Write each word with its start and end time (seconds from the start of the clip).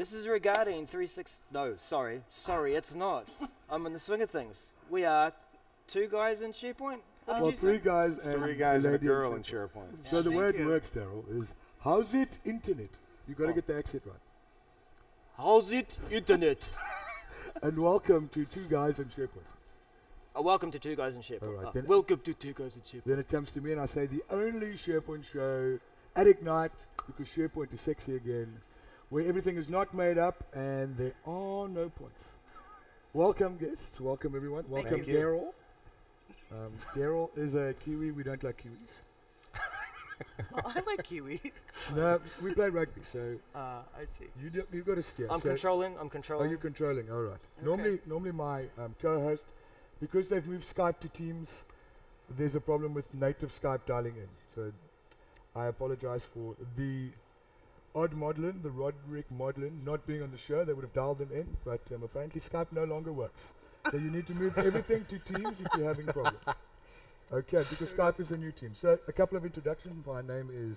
This 0.00 0.14
is 0.14 0.26
regarding 0.26 0.86
36. 0.86 1.40
No, 1.52 1.74
sorry. 1.76 2.22
Sorry, 2.30 2.74
it's 2.74 2.94
not. 2.94 3.28
I'm 3.70 3.84
in 3.84 3.92
the 3.92 3.98
swing 3.98 4.22
of 4.22 4.30
things. 4.30 4.72
We 4.88 5.04
are 5.04 5.30
two 5.86 6.08
guys 6.10 6.40
in 6.40 6.52
SharePoint. 6.54 7.00
What 7.26 7.34
did 7.34 7.42
Well, 7.42 7.50
you 7.50 7.56
three 7.56 7.76
say? 7.76 7.82
guys 7.84 8.16
and 8.24 8.42
Three 8.42 8.54
guys 8.54 8.86
and 8.86 8.94
a 8.94 8.96
lady 8.96 9.04
in 9.04 9.12
girl 9.12 9.34
in 9.34 9.42
SharePoint. 9.42 9.68
SharePoint. 9.74 10.06
So 10.06 10.22
the 10.22 10.30
Thank 10.30 10.40
way 10.40 10.48
it 10.48 10.56
you. 10.60 10.66
works, 10.68 10.88
Daryl, 10.88 11.42
is 11.42 11.52
how's 11.80 12.14
it 12.14 12.38
internet? 12.46 12.88
You 13.28 13.34
got 13.34 13.44
to 13.44 13.50
Oh. 13.50 13.54
get 13.56 13.66
the 13.66 13.76
accent 13.76 14.02
right. 14.06 14.16
How's 15.36 15.70
it, 15.70 15.98
internet? 16.10 16.66
And 17.62 17.78
welcome 17.78 18.30
to 18.32 18.46
two 18.46 18.64
guys 18.70 18.98
in 19.00 19.04
SharePoint. 19.04 19.44
Uh, 20.34 20.40
welcome 20.40 20.70
to 20.70 20.78
Two 20.78 20.96
Guys 20.96 21.14
in 21.16 21.20
SharePoint. 21.20 21.42
Alright, 21.58 21.76
Uh, 21.76 21.82
welcome 21.86 22.20
to 22.20 22.32
Two 22.32 22.54
Guys 22.54 22.74
in 22.76 22.80
SharePoint. 22.80 23.04
Then 23.04 23.18
it 23.18 23.28
comes 23.28 23.50
to 23.50 23.60
me 23.60 23.72
and 23.72 23.80
I 23.82 23.84
say 23.84 24.06
the 24.06 24.22
only 24.30 24.72
SharePoint 24.78 25.24
show 25.30 25.78
at 26.16 26.26
Ignite 26.26 26.86
because 27.06 27.28
SharePoint 27.28 27.74
is 27.74 27.82
sexy 27.82 28.16
again, 28.16 28.56
where 29.10 29.26
everything 29.26 29.56
is 29.56 29.68
not 29.68 29.92
made 29.92 30.18
up 30.18 30.44
and 30.54 30.96
there 30.96 31.12
are 31.26 31.68
no 31.68 31.88
points. 31.88 32.24
Welcome 33.12 33.56
guests, 33.58 34.00
welcome 34.00 34.34
everyone, 34.36 34.64
welcome. 34.68 35.04
Daryl. 35.04 35.52
Um, 36.52 36.72
Daryl 36.96 37.28
is 37.36 37.54
a 37.54 37.74
Kiwi. 37.84 38.12
We 38.12 38.22
don't 38.22 38.42
like 38.42 38.62
Kiwis. 38.62 38.92
Oh, 40.54 40.60
I 40.76 40.80
like 40.86 41.02
kiwis. 41.08 41.50
No, 41.96 42.20
we 42.42 42.52
play 42.54 42.68
rugby, 42.68 43.00
so 43.10 43.36
Uh, 43.54 43.82
I 43.96 44.04
see. 44.04 44.26
you 44.42 44.50
do, 44.50 44.66
you've 44.72 44.86
got 44.86 44.96
to 44.96 45.02
steer. 45.02 45.26
I'm 45.30 45.40
so 45.40 45.48
controlling. 45.48 45.96
I'm 45.98 46.10
controlling. 46.10 46.46
Are 46.46 46.50
you 46.50 46.58
controlling? 46.58 47.10
All 47.10 47.22
right. 47.22 47.32
Okay. 47.32 47.64
Normally, 47.64 47.98
normally 48.06 48.32
my 48.32 48.64
um, 48.78 48.94
co-host, 49.00 49.46
because 50.00 50.28
they've 50.28 50.46
moved 50.46 50.66
Skype 50.74 51.00
to 51.00 51.08
Teams, 51.08 51.50
there's 52.36 52.54
a 52.54 52.60
problem 52.60 52.92
with 52.94 53.12
native 53.14 53.58
Skype 53.58 53.86
dialing 53.86 54.16
in. 54.16 54.28
So 54.54 54.72
I 55.56 55.66
apologize 55.66 56.22
for 56.22 56.54
the 56.76 57.08
odd 57.94 58.12
Modlin, 58.12 58.62
the 58.62 58.70
Roderick 58.70 59.26
Modlin, 59.36 59.84
not 59.84 60.06
being 60.06 60.22
on 60.22 60.30
the 60.30 60.38
show. 60.38 60.64
They 60.64 60.72
would 60.72 60.84
have 60.84 60.92
dialed 60.92 61.18
them 61.18 61.30
in, 61.32 61.56
but 61.64 61.80
um, 61.94 62.02
apparently 62.02 62.40
Skype 62.40 62.68
no 62.72 62.84
longer 62.84 63.12
works. 63.12 63.42
So 63.90 63.96
you 63.96 64.10
need 64.10 64.26
to 64.26 64.34
move 64.34 64.56
everything 64.58 65.04
to 65.06 65.18
Teams 65.18 65.56
if 65.60 65.68
you're 65.76 65.86
having 65.86 66.06
problems. 66.06 66.38
Okay, 67.32 67.64
because 67.70 67.92
Skype 67.92 68.18
is 68.18 68.32
a 68.32 68.36
new 68.36 68.50
team. 68.50 68.72
So 68.74 68.98
a 69.06 69.12
couple 69.12 69.36
of 69.36 69.44
introductions. 69.44 70.04
My 70.04 70.20
name 70.20 70.50
is 70.52 70.76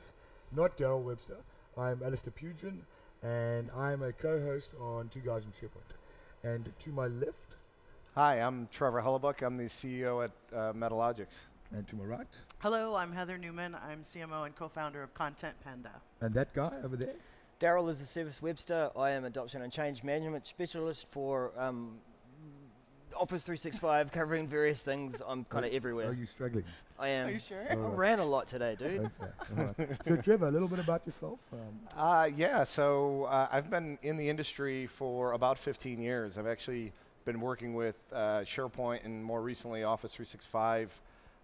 not 0.55 0.77
Daryl 0.77 1.01
Webster. 1.01 1.37
I'm 1.75 2.01
Alistair 2.03 2.31
Pugin, 2.31 2.77
and 3.23 3.71
I'm 3.75 4.03
a 4.03 4.13
co-host 4.13 4.69
on 4.79 5.09
Two 5.09 5.21
Guys 5.21 5.43
in 5.45 5.51
SharePoint. 5.51 5.93
And 6.43 6.71
to 6.81 6.91
my 6.91 7.07
left, 7.07 7.55
Hi, 8.15 8.35
I'm 8.35 8.67
Trevor 8.71 9.01
Hellebuyck. 9.01 9.41
I'm 9.41 9.57
the 9.57 9.63
CEO 9.63 10.23
at 10.23 10.31
uh, 10.55 10.71
Metalogix. 10.73 11.29
And 11.73 11.87
to 11.87 11.95
my 11.95 12.05
right, 12.05 12.27
Hello, 12.59 12.95
I'm 12.95 13.11
Heather 13.11 13.37
Newman. 13.37 13.75
I'm 13.75 14.01
CMO 14.03 14.45
and 14.45 14.55
co-founder 14.55 15.01
of 15.01 15.13
Content 15.13 15.55
Panda. 15.63 15.91
and 16.21 16.33
that 16.33 16.53
guy 16.53 16.71
over 16.83 16.95
there. 16.95 17.13
Daryl 17.59 17.89
is 17.89 18.01
a 18.01 18.05
service 18.05 18.41
Webster. 18.41 18.89
I 18.97 19.11
am 19.11 19.25
adoption 19.25 19.61
and 19.61 19.71
change 19.71 20.03
management 20.03 20.45
specialist 20.47 21.07
for 21.11 21.51
um, 21.57 21.95
Office 23.15 23.43
365, 23.43 24.11
covering 24.11 24.47
various 24.47 24.83
things. 24.83 25.21
I'm 25.25 25.45
kind 25.45 25.65
of 25.65 25.71
everywhere. 25.73 26.09
Are 26.09 26.13
you 26.13 26.25
struggling? 26.25 26.65
I 26.99 27.07
am. 27.09 27.27
Are 27.27 27.31
you 27.31 27.39
sure? 27.39 27.65
I 27.69 27.73
All 27.75 27.81
right. 27.81 27.97
ran 27.97 28.19
a 28.19 28.25
lot 28.25 28.47
today, 28.47 28.75
dude. 28.77 28.99
Okay. 29.21 29.31
all 29.57 29.73
right. 29.77 29.89
So 30.05 30.15
Trevor, 30.23 30.47
a 30.47 30.51
little 30.51 30.67
bit 30.67 30.79
about 30.79 31.05
yourself. 31.05 31.39
Um, 31.53 31.59
Uh, 31.97 32.29
yeah, 32.35 32.63
so 32.63 33.23
uh, 33.25 33.47
I've 33.51 33.69
been 33.69 33.97
in 34.03 34.17
the 34.17 34.29
industry 34.29 34.87
for 34.87 35.31
about 35.33 35.57
15 35.57 35.99
years. 35.99 36.37
I've 36.37 36.47
actually 36.47 36.91
been 37.25 37.39
working 37.39 37.73
with 37.73 37.95
uh, 38.11 38.41
SharePoint 38.41 39.05
and 39.05 39.23
more 39.23 39.41
recently 39.41 39.83
Office 39.83 40.13
365, 40.15 40.91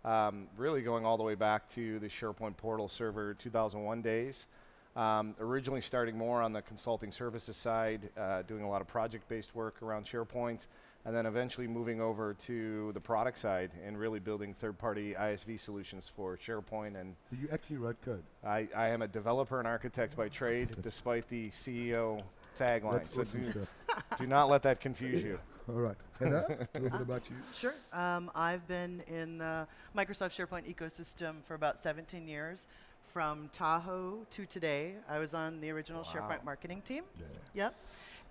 um, 0.06 0.48
really 0.58 0.82
going 0.82 1.06
all 1.06 1.18
the 1.18 1.24
way 1.24 1.36
back 1.36 1.68
to 1.70 2.00
the 2.00 2.08
SharePoint 2.08 2.58
portal 2.58 2.88
server 2.88 3.34
2001 3.34 4.02
days. 4.02 4.48
Um, 4.96 5.36
originally 5.40 5.82
starting 5.82 6.18
more 6.18 6.42
on 6.42 6.52
the 6.52 6.62
consulting 6.62 7.12
services 7.12 7.56
side, 7.56 8.10
uh, 8.18 8.42
doing 8.44 8.64
a 8.64 8.70
lot 8.70 8.82
of 8.82 8.88
project-based 8.88 9.54
work 9.56 9.82
around 9.82 10.06
SharePoint, 10.06 10.68
and 11.06 11.16
then 11.16 11.26
eventually 11.26 11.68
moving 11.68 12.02
over 12.02 12.34
to 12.34 12.92
the 12.94 13.00
product 13.00 13.38
side 13.38 13.72
and 13.86 13.98
really 13.98 14.20
building 14.20 14.54
third-party 14.54 15.16
ISV 15.18 15.60
solutions 15.60 16.12
for 16.14 16.38
SharePoint 16.38 17.00
and 17.00 17.16
you 17.40 17.48
actually 17.52 17.78
wrote 17.78 18.02
code. 18.02 18.24
I, 18.46 18.68
I 18.76 18.88
am 18.90 19.02
a 19.02 19.08
developer 19.08 19.60
and 19.60 19.68
architect 19.68 20.18
by 20.18 20.28
trade, 20.28 20.70
despite 20.82 21.30
the 21.30 21.50
CEO 21.50 22.22
tagline. 22.60 23.04
That's 23.04 23.16
So 23.16 23.22
awesome 23.22 23.52
do, 23.54 23.68
do 24.20 24.28
not 24.28 24.50
let 24.50 24.64
that 24.64 24.80
confuse 24.80 25.24
you. 25.24 25.40
All 25.68 25.76
right. 25.76 25.96
Heather, 26.20 26.68
a 26.74 26.80
little 26.80 26.98
bit 26.98 27.02
about 27.08 27.30
you. 27.30 27.36
Sure. 27.54 27.76
Um, 27.94 28.32
I've 28.36 28.68
been 28.68 29.02
in 29.08 29.38
the 29.38 29.68
Microsoft 29.96 30.32
SharePoint 30.38 30.74
ecosystem 30.74 31.44
for 31.46 31.54
about 31.56 31.82
17 31.82 32.28
years. 32.28 32.68
From 33.14 33.50
Tahoe 33.52 34.20
to 34.32 34.46
today, 34.46 34.94
I 35.10 35.18
was 35.18 35.34
on 35.34 35.60
the 35.62 35.72
original 35.72 36.04
Wow. 36.04 36.08
SharePoint 36.14 36.44
marketing 36.44 36.82
team. 36.84 37.04
Yeah. 37.18 37.26
Yep. 37.56 37.76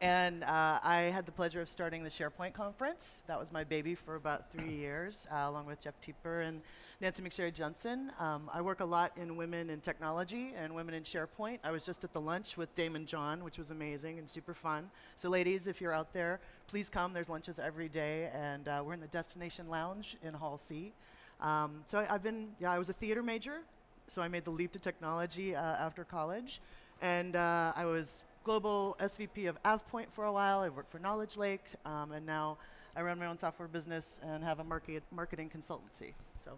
And 0.01 0.45
uh, 0.45 0.79
I 0.85 1.11
had 1.13 1.27
the 1.27 1.33
pleasure 1.33 1.61
of 1.61 1.69
starting 1.69 2.05
the 2.05 2.11
SharePoint 2.11 2.53
conference. 2.53 3.25
That 3.27 3.39
was 3.41 3.51
my 3.51 3.65
baby 3.65 3.97
for 3.97 4.15
about 4.15 4.53
three 4.53 4.75
years, 4.77 5.27
uh, 5.33 5.47
along 5.47 5.67
with 5.67 5.81
Jeff 5.81 6.01
Teeper 6.01 6.43
and 6.43 6.61
Nancy 7.01 7.21
McSherry 7.21 7.53
Johnson. 7.53 8.13
Um, 8.21 8.49
I 8.55 8.61
work 8.61 8.79
a 8.79 8.85
lot 8.85 9.11
in 9.17 9.37
women 9.37 9.71
in 9.71 9.81
technology 9.81 10.53
and 10.57 10.73
women 10.73 10.95
in 10.95 11.03
SharePoint. 11.03 11.59
I 11.65 11.73
was 11.73 11.85
just 11.85 12.05
at 12.05 12.13
the 12.13 12.21
lunch 12.21 12.57
with 12.57 12.73
Daymond 12.77 13.07
John, 13.07 13.43
which 13.43 13.59
was 13.59 13.73
amazing 13.73 14.21
and 14.21 14.31
super 14.31 14.55
fun. 14.55 14.89
So, 15.17 15.29
ladies, 15.29 15.67
if 15.67 15.81
you're 15.81 15.93
out 15.93 16.13
there, 16.13 16.39
please 16.69 16.89
come. 16.89 17.13
There's 17.13 17.29
lunches 17.29 17.59
every 17.59 17.89
day, 17.89 18.31
and 18.33 18.69
uh, 18.69 18.85
we're 18.87 18.95
in 18.95 19.01
the 19.01 19.09
Destination 19.09 19.69
Lounge 19.69 20.17
in 20.23 20.33
Hall 20.33 20.59
C. 20.59 20.93
Um, 21.41 21.83
so, 21.87 21.99
I, 21.99 22.15
I've 22.15 22.23
been, 22.23 22.51
yeah, 22.61 22.71
I 22.71 22.79
was 22.79 22.89
a 22.89 22.93
theater 22.93 23.25
major, 23.25 23.63
so 24.07 24.23
I 24.23 24.29
made 24.29 24.45
the 24.45 24.53
leap 24.53 24.71
to 24.73 24.79
technology 24.79 25.57
uh, 25.57 25.61
after 25.61 26.05
college. 26.05 26.61
And 27.01 27.37
uh, 27.37 27.73
I 27.77 27.85
was 27.85 28.25
global 28.49 28.97
SVP 28.99 29.47
of 29.47 29.63
AvePoint 29.63 30.07
for 30.11 30.25
a 30.25 30.33
while. 30.33 30.61
I 30.61 30.71
worked 30.71 30.91
for 30.91 30.99
KnowledgeLake, 30.99 31.75
um, 31.85 32.13
and 32.13 32.25
now 32.25 32.57
I 32.97 33.03
run 33.03 33.19
my 33.19 33.27
own 33.27 33.37
software 33.37 33.69
business 33.69 34.21
and 34.27 34.43
have 34.43 34.59
a 34.59 34.65
market 34.65 35.03
marketing 35.11 35.51
consultancy. 35.55 36.15
So, 36.43 36.53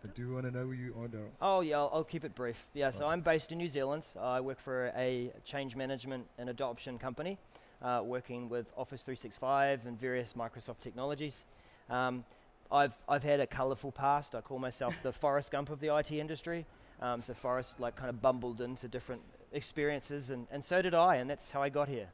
But 0.00 0.14
do 0.14 0.22
you 0.22 0.32
want 0.32 0.46
to 0.46 0.50
know 0.50 0.64
who 0.64 0.72
you 0.72 0.94
are, 0.98 1.06
Daryl? 1.06 1.28
Oh 1.42 1.60
yeah, 1.60 1.76
I'll, 1.76 1.90
I'll 1.92 2.04
keep 2.04 2.24
it 2.24 2.34
brief. 2.34 2.66
Yeah, 2.72 2.90
so 2.90 3.06
I'm 3.06 3.20
based 3.20 3.52
in 3.52 3.58
New 3.58 3.68
Zealand. 3.68 4.06
I 4.18 4.40
work 4.40 4.58
for 4.58 4.90
a 4.96 5.30
change 5.44 5.76
management 5.76 6.24
and 6.38 6.48
adoption 6.48 6.96
company, 6.96 7.36
uh, 7.82 8.00
working 8.02 8.48
with 8.48 8.72
Office 8.74 9.02
365 9.02 9.84
and 9.84 10.00
various 10.00 10.32
Microsoft 10.32 10.80
technologies. 10.80 11.44
Um, 11.90 12.24
I've 12.72 12.96
I've 13.06 13.22
had 13.22 13.40
a 13.40 13.46
colourful 13.46 13.92
past. 13.92 14.34
I 14.34 14.40
call 14.40 14.58
myself 14.58 14.94
the 15.02 15.12
Forrest 15.22 15.52
Gump 15.52 15.68
of 15.68 15.80
the 15.80 15.94
IT 15.94 16.10
industry. 16.10 16.64
Um, 17.02 17.20
so 17.20 17.34
Forrest 17.34 17.78
like 17.80 17.96
kind 17.96 18.08
of 18.08 18.22
bumbled 18.22 18.62
into 18.62 18.88
different 18.88 19.20
experiences, 19.54 20.30
and, 20.30 20.46
and 20.50 20.62
so 20.62 20.82
did 20.82 20.92
I, 20.94 21.16
and 21.16 21.30
that's 21.30 21.50
how 21.50 21.62
I 21.62 21.68
got 21.70 21.88
here. 21.88 22.08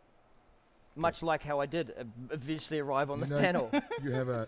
Much 0.95 1.23
like 1.23 1.43
how 1.43 1.61
I 1.61 1.67
did 1.67 1.93
uh, 1.99 2.05
eventually 2.31 2.79
arrive 2.81 3.11
on 3.11 3.19
You 3.19 3.25
this 3.25 3.31
know- 3.31 3.41
panel. 3.41 3.71
you 4.03 4.13
have 4.13 4.29
a 4.29 4.47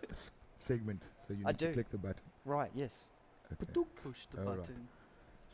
segment, 0.58 1.02
so 1.26 1.34
you 1.34 1.42
I 1.44 1.50
need 1.52 1.58
to 1.58 1.72
click 1.72 1.90
the 1.90 1.98
button. 1.98 2.22
right? 2.44 2.70
Yes. 2.74 2.90
Okay. 3.52 3.66
push 4.02 4.18
the 4.34 4.40
All 4.42 4.48
right. 4.48 4.58
button. 4.58 4.88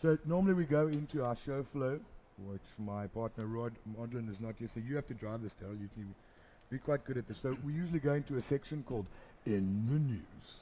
So 0.00 0.19
normally 0.25 0.54
we 0.54 0.65
go 0.65 0.87
into 0.88 1.25
our 1.25 1.37
show 1.37 1.62
flow, 1.62 1.98
which 2.47 2.62
my 2.78 3.06
partner 3.09 3.47
Rod 3.47 3.72
Modlin 3.98 4.31
is 4.31 4.41
not 4.41 4.54
here, 4.59 4.69
so 4.72 4.81
you 4.81 4.94
have 4.97 5.06
to 5.09 5.15
drive 5.15 5.43
this, 5.43 5.54
Daryl. 5.54 5.81
You 5.81 5.88
can 5.94 6.15
be 6.71 6.78
quite 6.78 7.04
good 7.04 7.16
at 7.16 7.27
this. 7.27 7.38
So 7.38 7.56
we 7.65 7.72
usually 7.72 7.98
go 7.98 8.15
into 8.15 8.37
a 8.37 8.41
section 8.41 8.84
called 8.87 9.06
In 9.47 9.87
the 9.91 9.98
News. 9.98 10.54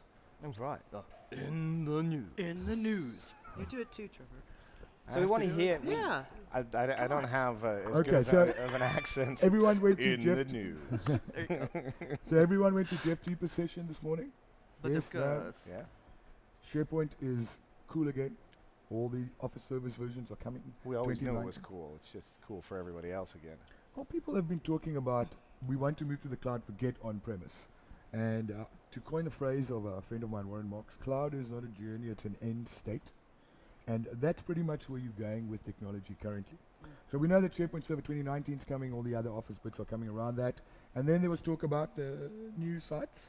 I'm 0.45 0.53
right. 0.63 0.81
Oh, 0.95 1.05
In 1.33 1.85
the 1.85 2.03
news. 2.03 2.27
In 2.39 2.65
the 2.67 2.77
news. 2.77 3.35
You 3.59 3.67
do 3.67 3.81
it 3.81 3.91
too, 3.93 4.09
Trevor. 4.09 4.31
I 5.09 5.13
So 5.15 5.21
we 5.21 5.27
want 5.27 5.43
to 5.45 5.49
to 5.49 5.55
do 5.55 5.61
it? 5.61 5.81
hear. 5.85 5.97
Yeah. 5.99 6.25
I, 6.53 6.65
I, 6.75 7.05
I 7.05 7.07
don't 7.07 7.25
have 7.25 7.65
uh, 7.65 7.69
as 7.69 7.87
Okay, 7.99 8.11
good 8.11 8.15
as 8.21 8.27
so 8.29 8.39
a, 8.39 8.65
of 8.65 8.75
an 8.75 8.83
accent 8.83 9.43
Everyone 9.43 9.81
went 9.81 9.99
to 9.99 10.15
in 10.15 10.21
Jeff. 10.21 10.37
the 10.39 10.45
news. 10.53 10.79
There 11.07 11.21
you 11.39 11.47
go. 11.49 11.69
So 12.31 12.37
everyone 12.37 12.75
went 12.75 12.89
to 12.91 12.97
Jeff 13.05 13.23
Teeper's 13.23 13.53
session 13.53 13.87
this 13.89 14.03
morning. 14.03 14.31
But 14.83 14.93
Yes, 14.93 15.07
of 15.09 15.15
no. 15.15 15.53
yeah, 15.71 15.83
SharePoint 16.73 17.11
is 17.21 17.49
cool 17.89 18.09
again. 18.09 18.37
All 18.91 19.09
the 19.09 19.25
Office 19.41 19.65
Service 19.65 19.95
versions 19.95 20.31
are 20.31 20.37
coming. 20.37 20.63
we 20.85 20.97
always 20.97 21.21
knew 21.21 21.37
it 21.39 21.45
was 21.45 21.59
cool. 21.59 21.93
It's 21.97 22.13
just 22.13 22.29
cool 22.47 22.63
for 22.63 22.79
everybody 22.79 23.11
else 23.11 23.35
again. 23.35 23.57
Well, 23.97 24.05
people 24.05 24.35
have 24.37 24.49
been 24.49 24.61
talking 24.61 24.97
about 24.97 25.27
we 25.67 25.75
want 25.77 25.99
to 25.99 26.05
move 26.05 26.21
to 26.23 26.29
the 26.29 26.37
cloud, 26.37 26.63
forget 26.65 26.95
on-premise. 27.03 27.53
And 28.13 28.51
uh, 28.53 28.65
to 28.93 29.01
coin 29.01 29.27
a 29.27 29.31
phrase 29.31 29.71
of 29.71 29.85
a 29.87 30.01
friend 30.03 30.23
of 30.23 30.31
mine, 30.31 30.49
Warren 30.49 30.71
Marks, 30.71 30.95
cloud 30.97 31.35
is 31.35 31.49
not 31.51 31.65
a 31.65 31.69
journey, 31.83 32.09
it's 32.09 32.25
an 32.25 32.37
end 32.43 32.69
state. 32.69 33.03
And 33.87 34.07
that's 34.15 34.43
pretty 34.43 34.63
much 34.63 34.89
where 34.89 34.99
you're 34.99 35.13
going 35.19 35.49
with 35.49 35.65
technology 35.65 36.17
currently. 36.21 36.59
So 37.11 37.19
we 37.19 37.29
know 37.29 37.41
that 37.41 37.53
SharePoint 37.53 37.87
Server 37.87 38.01
2019 38.01 38.57
is 38.57 38.65
coming, 38.65 38.93
all 38.93 39.03
the 39.03 39.15
other 39.15 39.31
Office 39.31 39.59
bits 39.63 39.79
are 39.79 39.85
coming 39.85 40.09
around 40.09 40.37
that. 40.37 40.55
And 40.95 41.09
then 41.09 41.21
there 41.21 41.31
was 41.31 41.41
talk 41.41 41.63
about 41.63 41.95
the 41.95 42.31
new 42.59 42.81
sites. 42.81 43.21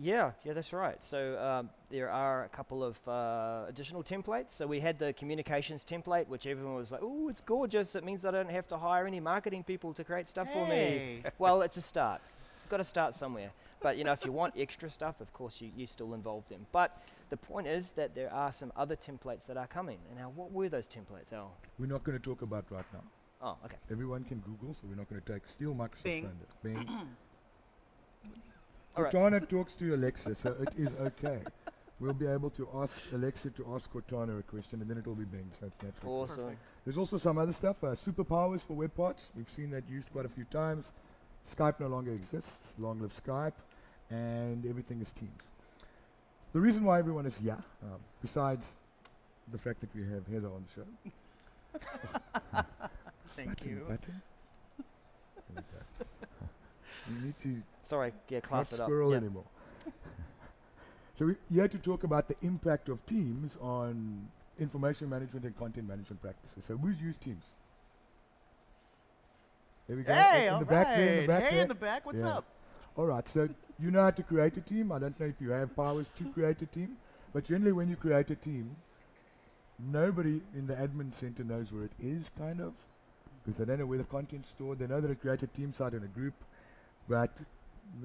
Yeah, 0.00 0.32
yeah, 0.44 0.54
that's 0.54 0.72
right. 0.72 1.02
So 1.04 1.38
um, 1.38 1.70
there 1.90 2.10
are 2.10 2.44
a 2.44 2.48
couple 2.48 2.82
of 2.82 2.96
uh, 3.06 3.66
additional 3.68 4.02
templates. 4.02 4.50
So 4.50 4.66
we 4.66 4.80
had 4.80 4.98
the 4.98 5.12
communications 5.12 5.84
template, 5.84 6.26
which 6.26 6.46
everyone 6.46 6.74
was 6.74 6.90
like, 6.90 7.00
"Oh, 7.02 7.28
it's 7.28 7.40
gorgeous! 7.40 7.94
It 7.94 8.02
means 8.02 8.24
I 8.24 8.32
don't 8.32 8.50
have 8.50 8.66
to 8.68 8.76
hire 8.76 9.06
any 9.06 9.20
marketing 9.20 9.62
people 9.62 9.92
to 9.94 10.02
create 10.02 10.26
stuff 10.26 10.52
for 10.52 10.66
me." 10.66 11.22
Well, 11.38 11.62
it's 11.62 11.76
a 11.76 11.80
start. 11.80 12.20
You've 12.62 12.70
got 12.70 12.78
to 12.78 12.84
start 12.84 13.14
somewhere. 13.14 13.50
But 13.80 13.96
you 13.96 14.04
know, 14.04 14.12
if 14.12 14.24
you 14.24 14.32
want 14.32 14.54
extra 14.58 14.90
stuff, 14.90 15.20
of 15.20 15.32
course, 15.32 15.60
you, 15.60 15.70
you 15.76 15.86
still 15.86 16.14
involve 16.14 16.48
them. 16.48 16.66
But 16.72 17.00
the 17.34 17.46
point 17.46 17.66
is 17.66 17.90
that 17.92 18.14
there 18.14 18.32
are 18.32 18.52
some 18.52 18.72
other 18.76 18.94
templates 18.94 19.46
that 19.46 19.56
are 19.56 19.66
coming. 19.66 19.98
And 20.08 20.20
now, 20.20 20.30
what 20.36 20.52
were 20.52 20.68
those 20.68 20.86
templates, 20.86 21.32
Al? 21.32 21.56
We're 21.80 21.86
not 21.86 22.04
going 22.04 22.16
to 22.16 22.22
talk 22.22 22.42
about 22.42 22.64
right 22.70 22.84
now. 22.92 23.02
Oh, 23.42 23.56
okay. 23.64 23.76
Everyone 23.90 24.22
can 24.22 24.38
Google, 24.38 24.72
so 24.74 24.86
we're 24.88 24.94
not 24.94 25.10
going 25.10 25.20
to 25.20 25.32
take 25.32 25.42
steal 25.48 25.74
Microsoft 25.74 26.04
Bing. 26.04 26.22
thunder. 26.22 26.46
Bing. 26.62 26.88
All 28.96 29.02
right. 29.02 29.12
Cortana 29.12 29.48
talks 29.48 29.72
to 29.74 29.96
Alexa, 29.96 30.36
so 30.36 30.54
it 30.60 30.68
is 30.78 30.90
okay. 31.00 31.40
We'll 31.98 32.12
be 32.12 32.28
able 32.28 32.50
to 32.50 32.68
ask 32.76 33.00
Alexa 33.12 33.50
to 33.50 33.66
ask 33.74 33.92
Cortana 33.92 34.38
a 34.38 34.42
question, 34.42 34.80
and 34.80 34.88
then 34.88 34.98
it 34.98 35.06
will 35.06 35.16
be 35.16 35.24
Bing. 35.24 35.50
So 35.58 35.66
that's 35.66 35.82
natural. 35.82 36.22
Awesome. 36.22 36.44
Perfect. 36.44 36.60
There's 36.84 36.98
also 36.98 37.18
some 37.18 37.38
other 37.38 37.52
stuff. 37.52 37.82
Uh, 37.82 37.96
superpowers 37.96 38.60
for 38.60 38.74
web 38.74 38.94
parts. 38.94 39.30
We've 39.36 39.50
seen 39.56 39.70
that 39.70 39.88
used 39.88 40.12
quite 40.12 40.26
a 40.26 40.28
few 40.28 40.44
times. 40.44 40.92
Skype 41.52 41.80
no 41.80 41.88
longer 41.88 42.12
exists. 42.12 42.74
Long 42.78 43.00
live 43.00 43.12
Skype. 43.20 43.58
And 44.10 44.64
everything 44.66 45.00
is 45.00 45.10
Teams. 45.10 45.53
The 46.54 46.60
reason 46.60 46.84
why 46.84 47.00
everyone 47.00 47.26
is 47.26 47.36
here, 47.36 47.58
um, 47.82 47.98
besides 48.22 48.64
the 49.50 49.58
fact 49.58 49.80
that 49.80 49.92
we 49.94 50.02
have 50.02 50.24
Heather 50.28 50.46
on 50.48 50.64
the 50.64 50.72
show. 50.72 50.86
Thank 53.36 53.48
button, 53.48 53.70
you. 53.70 53.84
Button. 53.88 54.22
You 57.06 57.26
need 57.26 57.34
to 57.42 57.62
Sorry, 57.82 58.12
yeah, 58.30 58.40
class 58.40 58.72
not 58.72 58.78
it 58.78 58.82
up. 58.82 58.86
squirrel 58.86 59.10
Yeah. 59.10 59.18
anymore. 59.18 59.44
so 61.18 61.26
we 61.26 61.34
here 61.52 61.68
to 61.68 61.76
talk 61.76 62.02
about 62.02 62.28
the 62.28 62.36
impact 62.40 62.88
of 62.88 63.04
Teams 63.04 63.58
on 63.60 64.26
information 64.58 65.10
management 65.10 65.44
and 65.44 65.54
content 65.58 65.86
management 65.86 66.22
practices. 66.22 66.64
So 66.66 66.78
who's 66.78 66.98
used 67.02 67.20
Teams? 67.20 67.44
There 69.86 69.98
we 69.98 70.02
go. 70.02 70.14
Hey, 70.14 70.46
in 70.46 70.54
all 70.54 70.60
the 70.60 70.64
back 70.64 70.96
there, 70.96 71.10
in 71.10 71.20
the 71.20 71.26
back 71.26 71.42
Hey, 71.42 71.50
there. 71.56 71.62
in 71.62 71.68
the 71.68 71.74
back. 71.74 72.06
What's 72.06 72.22
Yeah. 72.22 72.36
up? 72.38 72.44
All 72.96 73.04
right, 73.06 73.28
so 73.28 73.48
you 73.80 73.90
know 73.90 74.02
how 74.02 74.10
to 74.10 74.22
create 74.22 74.56
a 74.56 74.60
team. 74.60 74.92
I 74.92 74.98
don't 74.98 75.18
know 75.18 75.26
if 75.26 75.40
you 75.40 75.50
have 75.50 75.74
powers 75.74 76.10
to 76.18 76.24
create 76.32 76.62
a 76.62 76.66
team, 76.66 76.96
but 77.32 77.44
generally 77.44 77.72
when 77.72 77.88
you 77.88 77.96
create 77.96 78.30
a 78.30 78.36
team, 78.36 78.76
nobody 79.78 80.40
in 80.54 80.66
the 80.66 80.74
admin 80.74 81.12
center 81.14 81.44
knows 81.44 81.72
where 81.72 81.84
it 81.84 81.92
is, 82.00 82.30
kind 82.38 82.60
of, 82.60 82.72
because 83.44 83.58
they 83.58 83.64
don't 83.64 83.80
know 83.80 83.86
where 83.86 83.98
the 83.98 84.04
content's 84.04 84.50
stored. 84.50 84.78
They 84.78 84.86
know 84.86 85.00
that 85.00 85.10
it 85.10 85.20
creates 85.20 85.42
a 85.42 85.48
team 85.48 85.72
site 85.72 85.92
and 85.92 86.04
a 86.04 86.08
group, 86.08 86.34
but 87.08 87.30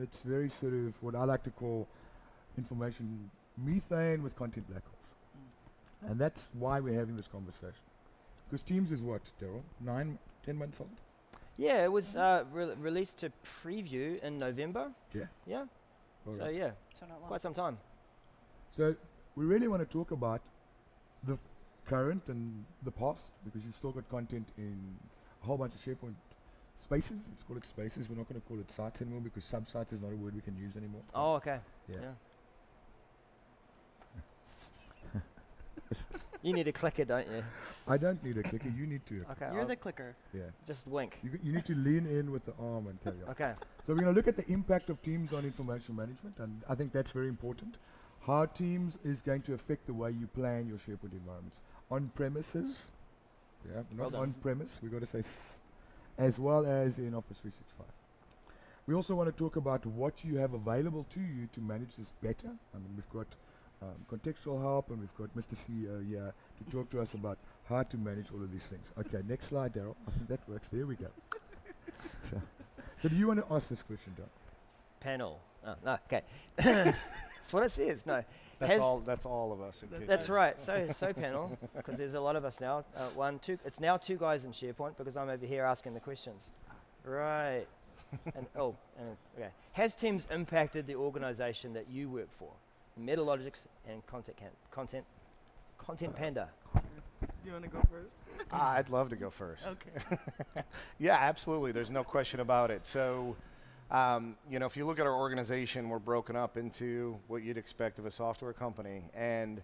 it's 0.01 0.19
very 0.21 0.49
sort 0.49 0.73
of 0.73 0.93
what 1.01 1.15
I 1.15 1.23
like 1.23 1.43
to 1.43 1.51
call 1.51 1.87
information 2.57 3.29
methane 3.57 4.23
with 4.23 4.35
content 4.35 4.67
black 4.69 4.83
holes. 4.83 6.05
Mm. 6.05 6.11
And 6.11 6.19
that's 6.19 6.47
why 6.53 6.79
we're 6.79 6.97
having 6.97 7.15
this 7.15 7.27
conversation. 7.27 7.83
Because 8.49 8.63
Teams 8.63 8.91
is 8.91 9.01
what, 9.01 9.21
Daryl? 9.41 9.61
Nine, 9.79 10.17
ten 10.45 10.55
months 10.55 10.79
old? 10.79 10.89
Yeah, 11.59 11.83
it 11.83 11.91
was 11.91 12.15
uh, 12.15 12.45
re- 12.53 12.73
released 12.79 13.17
to 13.19 13.31
preview 13.43 14.17
in 14.23 14.39
November. 14.39 14.91
Yeah. 15.13 15.23
Yeah. 15.45 15.65
All 16.25 16.33
so 16.33 16.43
right. 16.45 16.55
yeah, 16.55 16.71
So 16.97 17.05
not 17.05 17.19
long. 17.19 17.27
quite 17.27 17.41
some 17.41 17.53
time. 17.53 17.77
So 18.75 18.95
we 19.35 19.43
really 19.43 19.67
want 19.67 19.81
to 19.81 19.85
talk 19.97 20.11
about 20.11 20.41
the 21.27 21.33
f- 21.33 21.39
current 21.85 22.23
and 22.29 22.63
the 22.83 22.91
past 22.91 23.23
because 23.43 23.61
you've 23.65 23.75
still 23.75 23.91
got 23.91 24.07
content 24.09 24.47
in 24.57 24.95
a 25.43 25.45
whole 25.45 25.57
bunch 25.57 25.73
of 25.75 25.81
SharePoint 25.81 26.15
spaces. 26.81 27.17
Let's 27.29 27.43
call 27.43 27.57
it 27.57 27.65
spaces. 27.65 28.07
We're 28.09 28.15
not 28.15 28.29
going 28.29 28.39
to 28.39 28.47
call 28.47 28.57
it 28.61 28.71
sites 28.71 29.01
anymore 29.01 29.19
because 29.21 29.43
sub-site 29.43 29.91
is 29.91 29.99
not 29.99 30.13
a 30.13 30.15
word 30.15 30.35
we 30.35 30.41
can 30.41 30.55
use 30.57 30.77
anymore. 30.77 31.01
Oh, 31.13 31.33
okay. 31.35 31.57
Yeah. 31.89 31.97
Yeah. 35.13 35.21
you 36.41 36.53
need 36.53 36.67
a 36.67 36.71
clicker, 36.71 37.05
don't 37.05 37.27
you? 37.29 37.43
I 37.87 37.97
don't 37.97 38.23
need 38.23 38.37
a 38.37 38.43
clicker. 38.43 38.69
You 38.69 38.85
need 38.87 39.05
to. 39.07 39.25
Okay. 39.31 39.49
You're 39.51 39.61
I'll 39.61 39.67
the 39.67 39.75
clicker. 39.75 40.15
Yeah. 40.33 40.41
just 40.67 40.87
wink. 40.87 41.17
You, 41.23 41.31
you 41.43 41.53
need 41.53 41.65
to 41.65 41.75
lean 41.75 42.05
in 42.07 42.31
with 42.31 42.45
the 42.45 42.53
arm 42.59 42.87
and 42.87 43.01
carry 43.03 43.17
on. 43.23 43.29
Okay. 43.31 43.53
So 43.85 43.93
we're 43.93 44.01
going 44.01 44.13
to 44.13 44.17
look 44.17 44.27
at 44.27 44.35
the 44.37 44.47
impact 44.51 44.89
of 44.89 45.01
Teams 45.01 45.33
on 45.33 45.43
information 45.45 45.95
management, 45.95 46.35
and 46.39 46.61
I 46.69 46.75
think 46.75 46.91
that's 46.93 47.11
very 47.11 47.27
important. 47.27 47.77
How 48.25 48.45
Teams 48.45 48.97
is 49.03 49.21
going 49.21 49.41
to 49.43 49.53
affect 49.53 49.85
the 49.87 49.93
way 49.93 50.11
you 50.11 50.27
plan 50.27 50.67
your 50.67 50.77
SharePoint 50.77 51.13
environments 51.13 51.57
on 51.89 52.11
premises, 52.15 52.75
yeah, 53.67 53.81
not 53.97 54.11
done. 54.11 54.21
on 54.21 54.33
premise. 54.33 54.69
We've 54.81 54.91
got 54.91 55.01
to 55.01 55.07
say, 55.07 55.19
s- 55.19 55.55
as 56.17 56.37
well 56.37 56.65
as 56.65 56.97
in 56.99 57.13
Office 57.15 57.37
365. 57.39 57.85
We 58.87 58.93
also 58.95 59.15
want 59.15 59.29
to 59.29 59.35
talk 59.37 59.55
about 59.55 59.85
what 59.85 60.23
you 60.23 60.37
have 60.37 60.53
available 60.53 61.05
to 61.13 61.19
you 61.19 61.47
to 61.53 61.61
manage 61.61 61.95
this 61.97 62.11
better. 62.21 62.49
I 62.73 62.77
mean, 62.77 62.93
we've 62.95 63.09
got 63.13 63.27
um, 63.81 63.95
contextual 64.11 64.61
help, 64.61 64.89
and 64.89 64.99
we've 64.99 65.15
got 65.15 65.35
Mr. 65.35 65.55
CEO 65.55 66.07
here 66.07 66.33
to 66.57 66.71
talk 66.71 66.89
to 66.91 67.01
us 67.01 67.13
about 67.13 67.37
how 67.67 67.83
to 67.83 67.97
manage 67.97 68.27
all 68.33 68.43
of 68.43 68.51
these 68.51 68.63
things. 68.63 68.87
Okay, 68.97 69.19
next 69.27 69.47
slide, 69.47 69.73
Daryl. 69.73 69.95
I 70.07 70.11
think 70.11 70.27
that 70.27 70.39
works. 70.49 70.67
There 70.71 70.85
we 70.85 70.95
go. 70.95 71.07
so, 72.29 72.41
so 73.01 73.09
do 73.09 73.15
you 73.15 73.27
want 73.27 73.47
to 73.47 73.53
ask 73.53 73.67
this 73.69 73.81
question, 73.81 74.13
Daryl? 74.19 74.29
Panel. 74.99 75.39
Oh, 75.65 75.75
no. 75.85 75.97
Okay. 76.07 76.23
That's 76.57 77.53
what 77.53 77.63
it 77.63 77.71
says. 77.71 78.05
No. 78.05 78.23
That's 78.59 78.73
Has- 78.73 78.81
all. 78.81 78.99
That's 78.99 79.25
all 79.25 79.53
of 79.53 79.61
us. 79.61 79.81
In 79.81 79.89
That's 79.89 79.99
case 80.01 80.09
That's 80.09 80.29
right. 80.29 80.59
So, 80.59 80.87
so 80.93 81.13
panel, 81.13 81.57
because 81.75 81.97
there's 81.97 82.13
a 82.13 82.19
lot 82.19 82.35
of 82.35 82.43
us 82.43 82.59
now. 82.59 82.83
Uh, 82.95 83.07
one, 83.15 83.39
two. 83.39 83.57
It's 83.65 83.79
now 83.79 83.97
two 83.97 84.17
guys 84.17 84.43
in 84.43 84.51
SharePoint 84.51 84.97
because 84.97 85.15
I'm 85.15 85.29
over 85.29 85.45
here 85.45 85.63
asking 85.63 85.93
the 85.93 85.99
questions. 86.01 86.51
Right. 87.05 87.65
and 88.35 88.45
oh, 88.57 88.75
and, 88.97 89.15
okay. 89.37 89.49
Has 89.73 89.95
Teams 89.95 90.27
impacted 90.31 90.87
the 90.87 90.95
organisation 90.95 91.73
that 91.73 91.89
you 91.89 92.09
work 92.09 92.29
for? 92.31 92.51
Metalogix 92.99 93.67
and 93.89 94.05
Content 94.05 94.37
can, 94.37 94.49
Content 94.71 95.05
Content 95.77 96.15
Panda. 96.15 96.49
Do 96.73 96.81
you 97.45 97.53
want 97.53 97.63
to 97.63 97.69
go 97.69 97.81
first? 97.91 98.15
Ah, 98.51 98.73
I'd 98.73 98.89
love 98.89 99.09
to 99.09 99.15
go 99.15 99.29
first. 99.29 99.67
Okay. 99.67 100.63
Yeah, 100.99 101.17
absolutely. 101.19 101.71
There's 101.71 101.91
no 101.91 102.03
question 102.03 102.39
about 102.39 102.71
it. 102.71 102.85
So, 102.85 103.35
um, 103.91 104.35
you 104.49 104.59
know, 104.59 104.65
if 104.65 104.75
you 104.77 104.85
look 104.85 104.99
at 104.99 105.05
our 105.05 105.15
organization, 105.15 105.89
we're 105.89 105.99
broken 105.99 106.35
up 106.35 106.57
into 106.57 107.17
what 107.27 107.43
you'd 107.43 107.57
expect 107.57 107.99
of 107.99 108.05
a 108.05 108.11
software 108.11 108.53
company. 108.53 109.03
And, 109.13 109.61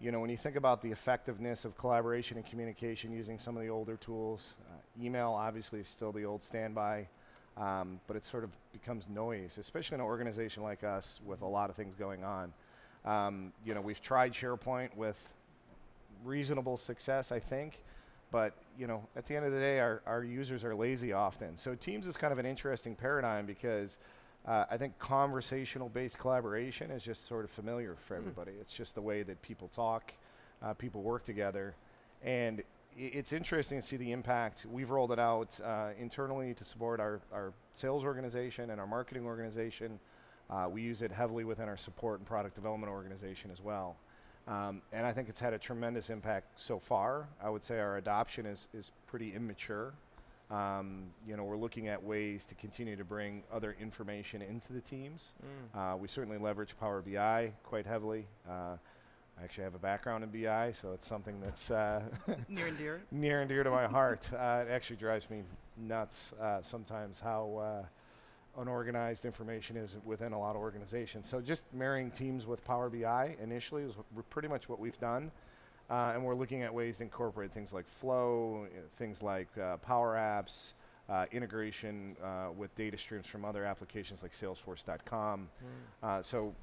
you 0.00 0.12
know, 0.12 0.20
when 0.20 0.30
you 0.30 0.36
think 0.36 0.56
about 0.56 0.82
the 0.82 0.90
effectiveness 0.90 1.64
of 1.64 1.76
collaboration 1.76 2.36
and 2.36 2.46
communication 2.46 3.12
using 3.12 3.38
some 3.38 3.56
of 3.56 3.62
the 3.62 3.68
older 3.68 3.96
tools, 3.96 4.54
uh, 4.70 5.04
email 5.04 5.32
obviously 5.32 5.80
is 5.80 5.88
still 5.88 6.12
the 6.12 6.24
old 6.24 6.42
standby, 6.42 7.08
um, 7.56 8.00
but 8.06 8.16
it 8.16 8.24
sort 8.24 8.44
of 8.44 8.50
becomes 8.72 9.08
noise, 9.08 9.58
especially 9.58 9.96
in 9.96 10.00
an 10.00 10.06
organization 10.06 10.62
like 10.62 10.84
us 10.84 11.20
with 11.24 11.42
a 11.42 11.46
lot 11.46 11.70
of 11.70 11.76
things 11.76 11.94
going 11.94 12.24
on. 12.24 12.52
Um, 13.04 13.52
you 13.64 13.74
know, 13.74 13.80
we've 13.80 14.00
tried 14.00 14.32
SharePoint 14.32 14.94
with 14.96 15.18
reasonable 16.24 16.76
success, 16.76 17.32
I 17.32 17.40
think. 17.40 17.82
But 18.30 18.54
you 18.78 18.86
know, 18.86 19.06
at 19.14 19.26
the 19.26 19.36
end 19.36 19.44
of 19.44 19.52
the 19.52 19.58
day, 19.58 19.78
our, 19.78 20.00
our 20.06 20.24
users 20.24 20.64
are 20.64 20.74
lazy 20.74 21.12
often. 21.12 21.58
So 21.58 21.74
Teams 21.74 22.06
is 22.06 22.16
kind 22.16 22.32
of 22.32 22.38
an 22.38 22.46
interesting 22.46 22.94
paradigm 22.94 23.44
because 23.44 23.98
uh, 24.46 24.64
I 24.70 24.76
think 24.78 24.98
conversational-based 24.98 26.18
collaboration 26.18 26.90
is 26.90 27.04
just 27.04 27.28
sort 27.28 27.44
of 27.44 27.50
familiar 27.50 27.94
for 28.06 28.16
everybody. 28.16 28.52
It's 28.60 28.72
just 28.72 28.94
the 28.94 29.02
way 29.02 29.22
that 29.22 29.40
people 29.42 29.68
talk, 29.68 30.12
uh, 30.62 30.72
people 30.72 31.02
work 31.02 31.24
together, 31.24 31.74
and 32.22 32.62
it's 32.96 33.32
interesting 33.32 33.80
to 33.80 33.86
see 33.86 33.96
the 33.96 34.12
impact. 34.12 34.66
We've 34.70 34.90
rolled 34.90 35.12
it 35.12 35.18
out 35.18 35.58
uh, 35.64 35.90
internally 35.98 36.54
to 36.54 36.64
support 36.64 37.00
our, 37.00 37.20
our 37.32 37.52
sales 37.72 38.04
organization 38.04 38.70
and 38.70 38.80
our 38.80 38.86
marketing 38.86 39.26
organization. 39.26 39.98
Uh, 40.50 40.68
we 40.70 40.82
use 40.82 41.02
it 41.02 41.10
heavily 41.10 41.44
within 41.44 41.68
our 41.68 41.76
support 41.76 42.18
and 42.20 42.26
product 42.26 42.54
development 42.54 42.92
organization 42.92 43.50
as 43.50 43.60
well. 43.60 43.96
Um, 44.48 44.82
and 44.92 45.06
I 45.06 45.12
think 45.12 45.28
it's 45.28 45.40
had 45.40 45.52
a 45.52 45.58
tremendous 45.58 46.10
impact 46.10 46.60
so 46.60 46.78
far. 46.78 47.28
I 47.42 47.48
would 47.48 47.64
say 47.64 47.78
our 47.78 47.96
adoption 47.96 48.44
is, 48.44 48.68
is 48.74 48.90
pretty 49.06 49.34
immature. 49.34 49.94
Um, 50.50 51.04
you 51.26 51.36
know, 51.36 51.44
we're 51.44 51.56
looking 51.56 51.88
at 51.88 52.02
ways 52.02 52.44
to 52.46 52.54
continue 52.56 52.96
to 52.96 53.04
bring 53.04 53.42
other 53.50 53.74
information 53.80 54.42
into 54.42 54.72
the 54.72 54.80
teams. 54.80 55.32
Mm. 55.74 55.94
Uh, 55.94 55.96
we 55.96 56.08
certainly 56.08 56.38
leverage 56.38 56.76
Power 56.78 57.00
BI 57.00 57.52
quite 57.62 57.86
heavily. 57.86 58.26
I 59.40 59.44
actually 59.44 59.64
have 59.64 59.74
a 59.74 59.78
background 59.78 60.24
in 60.24 60.30
BI, 60.30 60.72
so 60.72 60.92
it's 60.92 61.08
something 61.08 61.40
that's 61.40 61.70
uh, 61.70 62.02
Near 62.48 62.68
and 62.68 62.78
dear. 62.78 63.02
near 63.10 63.40
and 63.40 63.48
dear 63.48 63.64
to 63.64 63.70
my 63.70 63.86
heart. 63.86 64.28
Uh, 64.42 64.64
it 64.66 64.70
actually 64.70 64.96
drives 64.96 65.28
me 65.30 65.42
nuts 65.76 66.32
uh, 66.40 66.60
sometimes 66.62 67.20
how 67.20 67.56
uh, 67.56 68.60
unorganized 68.60 69.24
information 69.24 69.76
is 69.76 69.96
within 70.04 70.32
a 70.32 70.38
lot 70.38 70.56
of 70.56 70.62
organizations. 70.62 71.28
So 71.28 71.40
just 71.40 71.62
marrying 71.72 72.10
teams 72.10 72.46
with 72.46 72.64
Power 72.64 72.90
BI 72.90 73.36
initially 73.42 73.82
is 73.82 73.92
pretty 74.30 74.48
much 74.48 74.68
what 74.68 74.78
we've 74.80 74.98
done. 74.98 75.30
Uh, 75.90 76.12
and 76.14 76.24
we're 76.24 76.34
looking 76.34 76.62
at 76.62 76.72
ways 76.72 76.98
to 76.98 77.02
incorporate 77.04 77.52
things 77.52 77.72
like 77.72 77.86
Flow, 77.88 78.66
things 78.96 79.22
like 79.22 79.48
uh, 79.58 79.76
Power 79.78 80.14
Apps, 80.16 80.72
uh, 81.08 81.26
integration 81.32 82.16
uh, 82.24 82.48
with 82.56 82.74
data 82.74 82.96
streams 82.96 83.26
from 83.26 83.44
other 83.44 83.64
applications 83.64 84.22
like 84.22 84.32
Salesforce.com. 84.32 85.48
Mm. 86.02 86.08
Uh, 86.08 86.22
so 86.22 86.54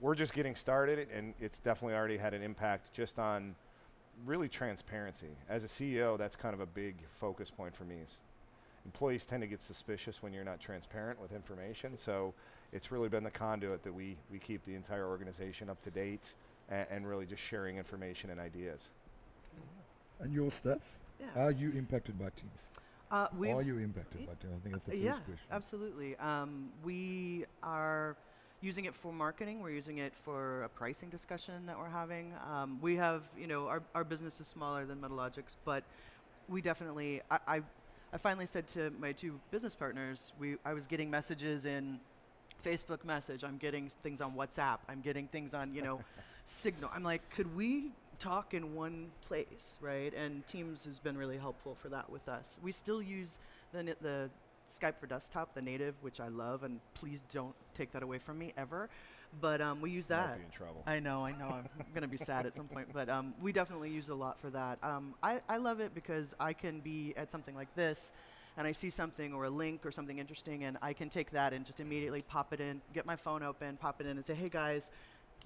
we're 0.00 0.14
just 0.14 0.34
getting 0.34 0.54
started, 0.54 1.08
and 1.14 1.34
it's 1.40 1.58
definitely 1.58 1.94
already 1.94 2.16
had 2.16 2.34
an 2.34 2.42
impact 2.42 2.92
just 2.92 3.18
on 3.18 3.54
really 4.24 4.48
transparency. 4.48 5.30
As 5.48 5.64
a 5.64 5.66
CEO, 5.66 6.16
that's 6.18 6.36
kind 6.36 6.54
of 6.54 6.60
a 6.60 6.66
big 6.66 6.96
focus 7.20 7.50
point 7.50 7.74
for 7.74 7.84
me. 7.84 7.96
Employees 8.84 9.24
tend 9.24 9.42
to 9.42 9.46
get 9.46 9.62
suspicious 9.62 10.22
when 10.22 10.32
you're 10.32 10.44
not 10.44 10.60
transparent 10.60 11.20
with 11.20 11.32
information, 11.32 11.98
so 11.98 12.32
it's 12.72 12.92
really 12.92 13.08
been 13.08 13.24
the 13.24 13.30
conduit 13.30 13.82
that 13.82 13.92
we, 13.92 14.16
we 14.30 14.38
keep 14.38 14.64
the 14.64 14.74
entire 14.74 15.06
organization 15.06 15.68
up 15.68 15.80
to 15.82 15.90
date 15.90 16.34
and, 16.68 16.86
and 16.90 17.08
really 17.08 17.26
just 17.26 17.42
sharing 17.42 17.78
information 17.78 18.30
and 18.30 18.40
ideas. 18.40 18.88
And 20.20 20.32
your 20.32 20.50
staff? 20.50 20.78
Yeah. 21.20 21.44
Are 21.44 21.50
you 21.50 21.72
impacted 21.72 22.18
by 22.18 22.26
Teams? 22.36 22.60
Uh, 23.10 23.28
Are 23.54 23.62
you 23.62 23.78
impacted 23.78 24.26
by 24.26 24.34
Teams? 24.34 24.54
I 24.54 24.62
think 24.62 24.74
that's 24.74 24.84
the 24.84 24.90
first 24.92 25.02
yeah, 25.02 25.12
question. 25.12 25.36
absolutely. 25.50 26.16
Um, 26.16 26.68
we 26.84 27.44
are 27.62 28.16
using 28.66 28.84
it 28.84 28.94
for 28.94 29.12
marketing. 29.12 29.60
We're 29.60 29.70
using 29.70 29.98
it 29.98 30.12
for 30.24 30.64
a 30.64 30.68
pricing 30.68 31.08
discussion 31.08 31.66
that 31.66 31.78
we're 31.78 31.88
having. 31.88 32.34
Um, 32.52 32.78
we 32.82 32.96
have, 32.96 33.22
you 33.38 33.46
know, 33.46 33.68
our, 33.68 33.80
our 33.94 34.02
business 34.02 34.40
is 34.40 34.48
smaller 34.48 34.84
than 34.84 34.98
Metalogix, 34.98 35.54
but 35.64 35.84
we 36.48 36.60
definitely. 36.60 37.22
I, 37.30 37.38
I, 37.46 37.62
I 38.12 38.18
finally 38.18 38.46
said 38.46 38.66
to 38.68 38.92
my 38.98 39.12
two 39.12 39.38
business 39.52 39.76
partners, 39.76 40.32
we 40.40 40.56
I 40.64 40.74
was 40.74 40.86
getting 40.88 41.08
messages 41.10 41.64
in 41.64 42.00
Facebook 42.64 43.04
message. 43.04 43.44
I'm 43.44 43.56
getting 43.56 43.88
things 44.02 44.20
on 44.20 44.32
WhatsApp. 44.32 44.78
I'm 44.88 45.00
getting 45.00 45.28
things 45.28 45.54
on 45.54 45.72
you 45.72 45.82
know 45.82 46.00
Signal. 46.44 46.90
I'm 46.92 47.04
like, 47.04 47.22
could 47.30 47.56
we 47.56 47.92
talk 48.18 48.54
in 48.54 48.74
one 48.74 49.10
place, 49.20 49.78
right? 49.80 50.12
And 50.14 50.46
Teams 50.46 50.84
has 50.86 50.98
been 50.98 51.16
really 51.16 51.38
helpful 51.38 51.76
for 51.80 51.88
that 51.90 52.10
with 52.10 52.28
us. 52.28 52.58
We 52.62 52.72
still 52.72 53.00
use 53.00 53.38
the 53.72 53.96
the 54.00 54.30
Skype 54.68 54.98
for 54.98 55.06
desktop, 55.06 55.54
the 55.54 55.62
native, 55.62 55.94
which 56.00 56.20
I 56.20 56.28
love, 56.28 56.62
and 56.62 56.80
please 56.94 57.22
don't 57.32 57.54
take 57.74 57.92
that 57.92 58.02
away 58.02 58.18
from 58.18 58.38
me 58.38 58.52
ever. 58.56 58.88
But 59.40 59.60
um, 59.60 59.80
we 59.80 59.90
use 59.90 60.06
that. 60.06 60.38
be 60.38 60.44
in 60.44 60.50
trouble. 60.50 60.82
I 60.86 60.98
know, 60.98 61.24
I 61.24 61.32
know. 61.32 61.48
I'm 61.48 61.68
gonna 61.94 62.08
be 62.08 62.16
sad 62.16 62.46
at 62.46 62.54
some 62.54 62.68
point, 62.68 62.88
but 62.92 63.08
um, 63.08 63.34
we 63.40 63.52
definitely 63.52 63.90
use 63.90 64.08
a 64.08 64.14
lot 64.14 64.40
for 64.40 64.50
that. 64.50 64.78
Um, 64.82 65.14
I, 65.22 65.40
I 65.48 65.58
love 65.58 65.80
it 65.80 65.94
because 65.94 66.34
I 66.40 66.52
can 66.52 66.80
be 66.80 67.12
at 67.16 67.30
something 67.30 67.54
like 67.54 67.74
this, 67.74 68.12
and 68.56 68.66
I 68.66 68.72
see 68.72 68.90
something 68.90 69.34
or 69.34 69.44
a 69.44 69.50
link 69.50 69.84
or 69.84 69.90
something 69.90 70.18
interesting, 70.18 70.64
and 70.64 70.78
I 70.80 70.92
can 70.92 71.08
take 71.08 71.30
that 71.32 71.52
and 71.52 71.64
just 71.66 71.80
immediately 71.80 72.22
pop 72.22 72.52
it 72.52 72.60
in, 72.60 72.80
get 72.94 73.04
my 73.04 73.16
phone 73.16 73.42
open, 73.42 73.76
pop 73.76 74.00
it 74.00 74.06
in, 74.06 74.16
and 74.16 74.26
say, 74.26 74.34
hey 74.34 74.48
guys, 74.48 74.90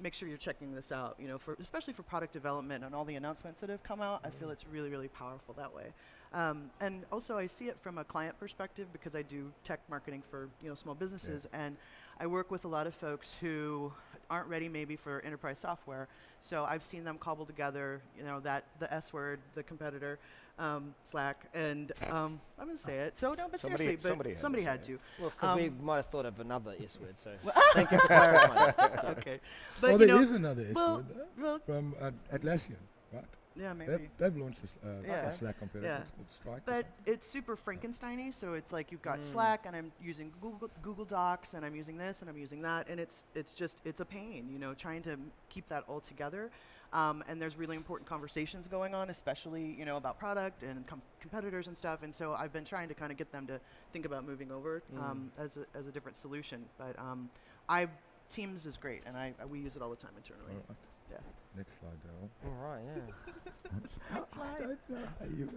make 0.00 0.14
sure 0.14 0.28
you're 0.28 0.38
checking 0.38 0.74
this 0.74 0.92
out. 0.92 1.16
You 1.18 1.28
know, 1.28 1.38
for 1.38 1.56
especially 1.60 1.92
for 1.92 2.02
product 2.02 2.32
development 2.32 2.84
and 2.84 2.94
all 2.94 3.04
the 3.04 3.16
announcements 3.16 3.60
that 3.60 3.70
have 3.70 3.82
come 3.82 4.00
out, 4.00 4.20
I 4.24 4.30
feel 4.30 4.50
it's 4.50 4.66
really, 4.66 4.90
really 4.90 5.08
powerful 5.08 5.54
that 5.54 5.74
way. 5.74 5.92
Um, 6.32 6.70
and 6.80 7.04
also, 7.10 7.36
I 7.36 7.46
see 7.46 7.66
it 7.68 7.78
from 7.80 7.98
a 7.98 8.04
client 8.04 8.38
perspective 8.38 8.86
because 8.92 9.14
I 9.16 9.22
do 9.22 9.50
tech 9.64 9.80
marketing 9.88 10.22
for 10.30 10.48
you 10.62 10.68
know 10.68 10.74
small 10.74 10.94
businesses, 10.94 11.46
and 11.52 11.76
I 12.20 12.26
work 12.26 12.50
with 12.50 12.64
a 12.64 12.68
lot 12.68 12.86
of 12.86 12.94
folks 12.94 13.34
who 13.40 13.92
aren't 14.30 14.46
ready 14.48 14.68
maybe 14.68 14.94
for 14.94 15.20
enterprise 15.24 15.58
software. 15.58 16.06
So 16.38 16.64
I've 16.64 16.84
seen 16.84 17.02
them 17.02 17.18
cobble 17.18 17.44
together, 17.44 18.00
you 18.16 18.22
know, 18.24 18.38
that 18.40 18.64
the 18.78 18.92
S 18.94 19.12
word, 19.12 19.40
the 19.54 19.64
competitor, 19.64 20.20
um, 20.58 20.94
Slack, 21.02 21.46
and 21.52 21.90
um, 22.10 22.40
I'm 22.58 22.66
going 22.66 22.76
to 22.76 22.82
say 22.82 22.98
it. 22.98 23.18
So 23.18 23.34
no, 23.34 23.48
but 23.50 23.58
Somebody- 23.58 23.84
seriously, 23.84 23.96
but 23.96 24.08
somebody 24.08 24.30
had 24.30 24.36
to 24.36 24.40
somebody 24.40 24.62
say 24.62 24.70
had 24.70 24.82
to. 24.84 24.98
Well, 25.18 25.30
because 25.30 25.56
we 25.56 25.66
Um, 25.68 25.84
might 25.84 25.96
have 25.96 26.06
thought 26.06 26.26
of 26.26 26.38
another 26.38 26.74
S 26.82 26.98
word, 27.00 27.18
so 27.18 27.32
thank 27.72 27.90
you 27.90 27.98
for 27.98 28.06
clarifying. 28.06 28.74
okay, 29.18 29.40
but 29.80 29.90
well, 29.90 29.92
you 30.00 30.06
there 30.06 30.16
know, 30.16 30.22
is 30.22 30.30
another 30.30 30.62
issue 30.62 30.74
well, 30.74 30.96
with 30.98 31.08
that 31.16 31.26
well, 31.38 31.58
from 31.66 31.94
uh, 32.00 32.10
Atlassian, 32.32 32.76
right? 33.12 33.24
Yeah, 33.56 33.72
maybe. 33.72 33.90
They've, 33.92 34.08
they've 34.18 34.36
launched 34.36 34.62
this, 34.62 34.70
uh, 34.84 34.88
Yeah. 35.06 35.28
a 35.28 35.32
Slack 35.36 35.58
competitor. 35.58 35.86
Yeah. 35.86 36.00
It's 36.02 36.10
called 36.10 36.30
Stride. 36.30 36.62
But 36.64 36.86
it's 37.04 37.26
super 37.26 37.56
Frankensteiny, 37.56 38.32
so 38.32 38.54
it's 38.54 38.72
like 38.72 38.92
you've 38.92 39.02
got 39.02 39.18
Mm. 39.18 39.22
Slack, 39.22 39.66
and 39.66 39.74
I'm 39.74 39.92
using 40.00 40.32
Google 40.40 40.70
Google 40.82 41.04
Docs, 41.04 41.54
and 41.54 41.64
I'm 41.66 41.74
using 41.74 41.96
this, 41.96 42.20
and 42.20 42.30
I'm 42.30 42.38
using 42.38 42.62
that, 42.62 42.88
and 42.88 43.00
it's 43.00 43.26
it's 43.34 43.54
just 43.54 43.78
it's 43.84 44.00
a 44.00 44.04
pain, 44.04 44.48
you 44.50 44.58
know, 44.58 44.72
trying 44.74 45.02
to 45.02 45.18
keep 45.48 45.66
that 45.66 45.84
all 45.88 46.00
together. 46.00 46.50
Um, 46.92 47.22
and 47.28 47.40
there's 47.40 47.56
really 47.56 47.76
important 47.76 48.08
conversations 48.08 48.66
going 48.66 48.94
on, 48.96 49.10
especially 49.10 49.64
you 49.78 49.84
know 49.84 49.96
about 49.96 50.18
product 50.18 50.62
and 50.62 50.86
com- 50.86 51.02
competitors 51.20 51.66
and 51.68 51.76
stuff. 51.76 52.02
And 52.02 52.12
so 52.14 52.34
I've 52.34 52.52
been 52.52 52.64
trying 52.64 52.88
to 52.88 52.94
kind 52.94 53.12
of 53.12 53.18
get 53.18 53.30
them 53.30 53.46
to 53.48 53.60
think 53.92 54.04
about 54.06 54.24
moving 54.26 54.50
over 54.50 54.82
um, 54.98 55.30
as 55.38 55.56
a 55.56 55.66
as 55.76 55.86
a 55.86 55.92
different 55.92 56.16
solution. 56.16 56.64
But 56.78 56.98
um, 56.98 57.30
I 57.68 57.88
Teams 58.30 58.64
is 58.64 58.76
great, 58.76 59.02
and 59.06 59.16
I, 59.16 59.34
I 59.40 59.44
we 59.44 59.58
use 59.58 59.74
it 59.74 59.82
all 59.82 59.90
the 59.90 59.96
time 59.96 60.12
internally. 60.16 60.52
All 60.52 60.64
right. 60.68 60.76
Yeah. 61.10 61.16
Next 61.56 61.72
slide, 61.80 61.98
Daryl. 62.06 62.28
All 62.46 62.68
right, 62.68 62.82
yeah. 62.84 63.70
I 64.12 64.18
don't 64.58 64.88
know 64.88 64.98
how 65.18 65.24
you 65.26 65.48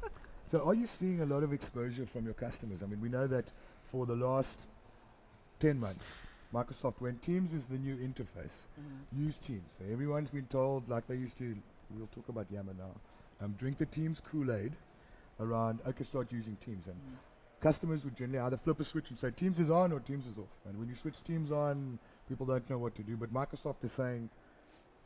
so 0.50 0.66
are 0.66 0.74
you 0.74 0.86
seeing 0.86 1.20
a 1.22 1.26
lot 1.26 1.42
of 1.42 1.52
exposure 1.52 2.06
from 2.06 2.24
your 2.24 2.34
customers? 2.34 2.80
I 2.82 2.86
mean, 2.86 3.00
we 3.00 3.08
know 3.08 3.26
that 3.26 3.46
for 3.90 4.06
the 4.06 4.16
last 4.16 4.58
10 5.60 5.78
months, 5.80 6.04
Microsoft 6.52 7.00
went 7.00 7.22
Teams 7.22 7.52
is 7.52 7.66
the 7.66 7.78
new 7.78 7.96
interface. 7.96 8.66
Mhm. 8.78 9.18
Use 9.26 9.38
Teams. 9.38 9.70
So 9.78 9.84
everyone's 9.90 10.30
been 10.30 10.46
told, 10.46 10.88
like 10.88 11.06
they 11.06 11.14
used 11.16 11.38
to, 11.38 11.56
we'll 11.96 12.08
talk 12.08 12.28
about 12.28 12.46
Yammer 12.50 12.74
now, 12.74 12.90
um, 13.44 13.54
drink 13.58 13.78
the 13.78 13.86
Teams 13.86 14.20
Kool-Aid 14.20 14.72
around, 15.38 15.80
okay, 15.86 16.04
start 16.04 16.30
using 16.32 16.56
Teams. 16.56 16.86
And 16.86 16.96
Mhm. 16.96 17.16
customers 17.60 18.04
would 18.04 18.16
generally 18.16 18.40
either 18.40 18.56
flip 18.56 18.80
a 18.80 18.84
switch 18.84 19.10
and 19.10 19.18
say 19.18 19.30
Teams 19.30 19.58
is 19.58 19.70
on 19.70 19.92
or 19.92 20.00
Teams 20.00 20.26
is 20.26 20.36
off. 20.38 20.58
And 20.66 20.78
when 20.78 20.88
you 20.88 20.94
switch 20.96 21.22
Teams 21.24 21.50
on, 21.52 21.98
people 22.28 22.44
don't 22.46 22.68
know 22.68 22.78
what 22.78 22.94
to 22.96 23.02
do. 23.02 23.16
But 23.16 23.32
Microsoft 23.32 23.84
is 23.84 23.92
saying 23.92 24.28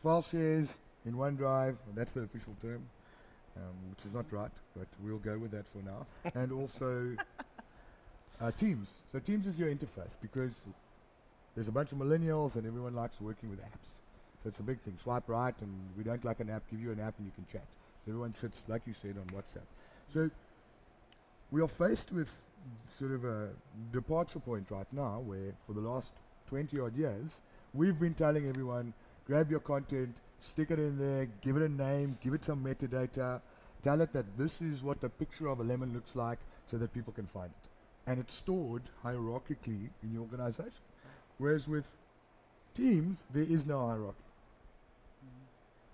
file 0.04 0.22
shares 0.22 0.68
in 1.06 1.14
OneDrive, 1.14 1.76
that's 1.94 2.12
the 2.12 2.20
official 2.20 2.54
term, 2.60 2.82
um, 3.56 3.74
which 3.90 4.04
is 4.06 4.12
not 4.12 4.30
right, 4.30 4.50
but 4.76 4.86
we'll 5.02 5.18
go 5.18 5.38
with 5.38 5.50
that 5.52 5.64
for 5.72 5.78
now. 5.78 6.06
and 6.34 6.52
also 6.52 7.16
uh, 8.40 8.50
Teams. 8.52 8.88
So 9.12 9.18
Teams 9.18 9.46
is 9.46 9.58
your 9.58 9.70
interface 9.70 10.12
because 10.20 10.60
there's 11.54 11.68
a 11.68 11.72
bunch 11.72 11.92
of 11.92 11.98
millennials 11.98 12.54
and 12.56 12.66
everyone 12.66 12.94
likes 12.94 13.20
working 13.20 13.48
with 13.48 13.60
apps. 13.60 13.88
So 14.42 14.48
it's 14.48 14.58
a 14.58 14.62
big 14.62 14.78
thing. 14.80 14.94
Swipe 15.02 15.26
right, 15.26 15.54
and 15.62 15.72
we 15.96 16.04
don't 16.04 16.22
like 16.22 16.40
an 16.40 16.50
app, 16.50 16.62
give 16.70 16.82
you 16.82 16.92
an 16.92 17.00
app 17.00 17.14
and 17.18 17.26
you 17.26 17.32
can 17.34 17.46
chat. 17.50 17.66
Everyone 18.06 18.34
sits, 18.34 18.60
like 18.68 18.82
you 18.86 18.92
said, 19.00 19.16
on 19.16 19.26
WhatsApp. 19.34 19.64
So 20.12 20.30
we 21.50 21.62
are 21.62 21.68
faced 21.68 22.12
with 22.12 22.30
sort 22.98 23.12
of 23.12 23.24
a 23.24 23.48
departure 23.92 24.38
point 24.38 24.70
right 24.70 24.86
now 24.92 25.22
where 25.24 25.54
for 25.66 25.72
the 25.72 25.80
last 25.80 26.12
20 26.50 26.78
odd 26.78 26.94
years, 26.94 27.38
we've 27.72 27.98
been 27.98 28.14
telling 28.14 28.46
everyone, 28.48 28.92
grab 29.26 29.50
your 29.50 29.60
content, 29.60 30.16
stick 30.40 30.70
it 30.70 30.78
in 30.78 30.98
there, 30.98 31.26
give 31.40 31.56
it 31.56 31.62
a 31.62 31.68
name, 31.68 32.18
give 32.22 32.34
it 32.34 32.44
some 32.44 32.62
metadata, 32.64 33.40
tell 33.82 34.00
it 34.00 34.12
that 34.12 34.26
this 34.38 34.60
is 34.60 34.82
what 34.82 35.00
the 35.00 35.08
picture 35.08 35.48
of 35.48 35.60
a 35.60 35.62
lemon 35.62 35.92
looks 35.94 36.14
like 36.16 36.38
so 36.70 36.76
that 36.78 36.92
people 36.92 37.12
can 37.12 37.26
find 37.26 37.50
it. 37.50 37.68
And 38.10 38.18
it's 38.20 38.34
stored 38.34 38.82
hierarchically 39.04 39.88
in 40.02 40.12
your 40.12 40.22
organization. 40.22 40.82
Whereas 41.38 41.66
with 41.68 41.86
Teams, 42.74 43.18
there 43.32 43.44
is 43.44 43.64
no 43.66 43.86
hierarchy. 43.86 44.18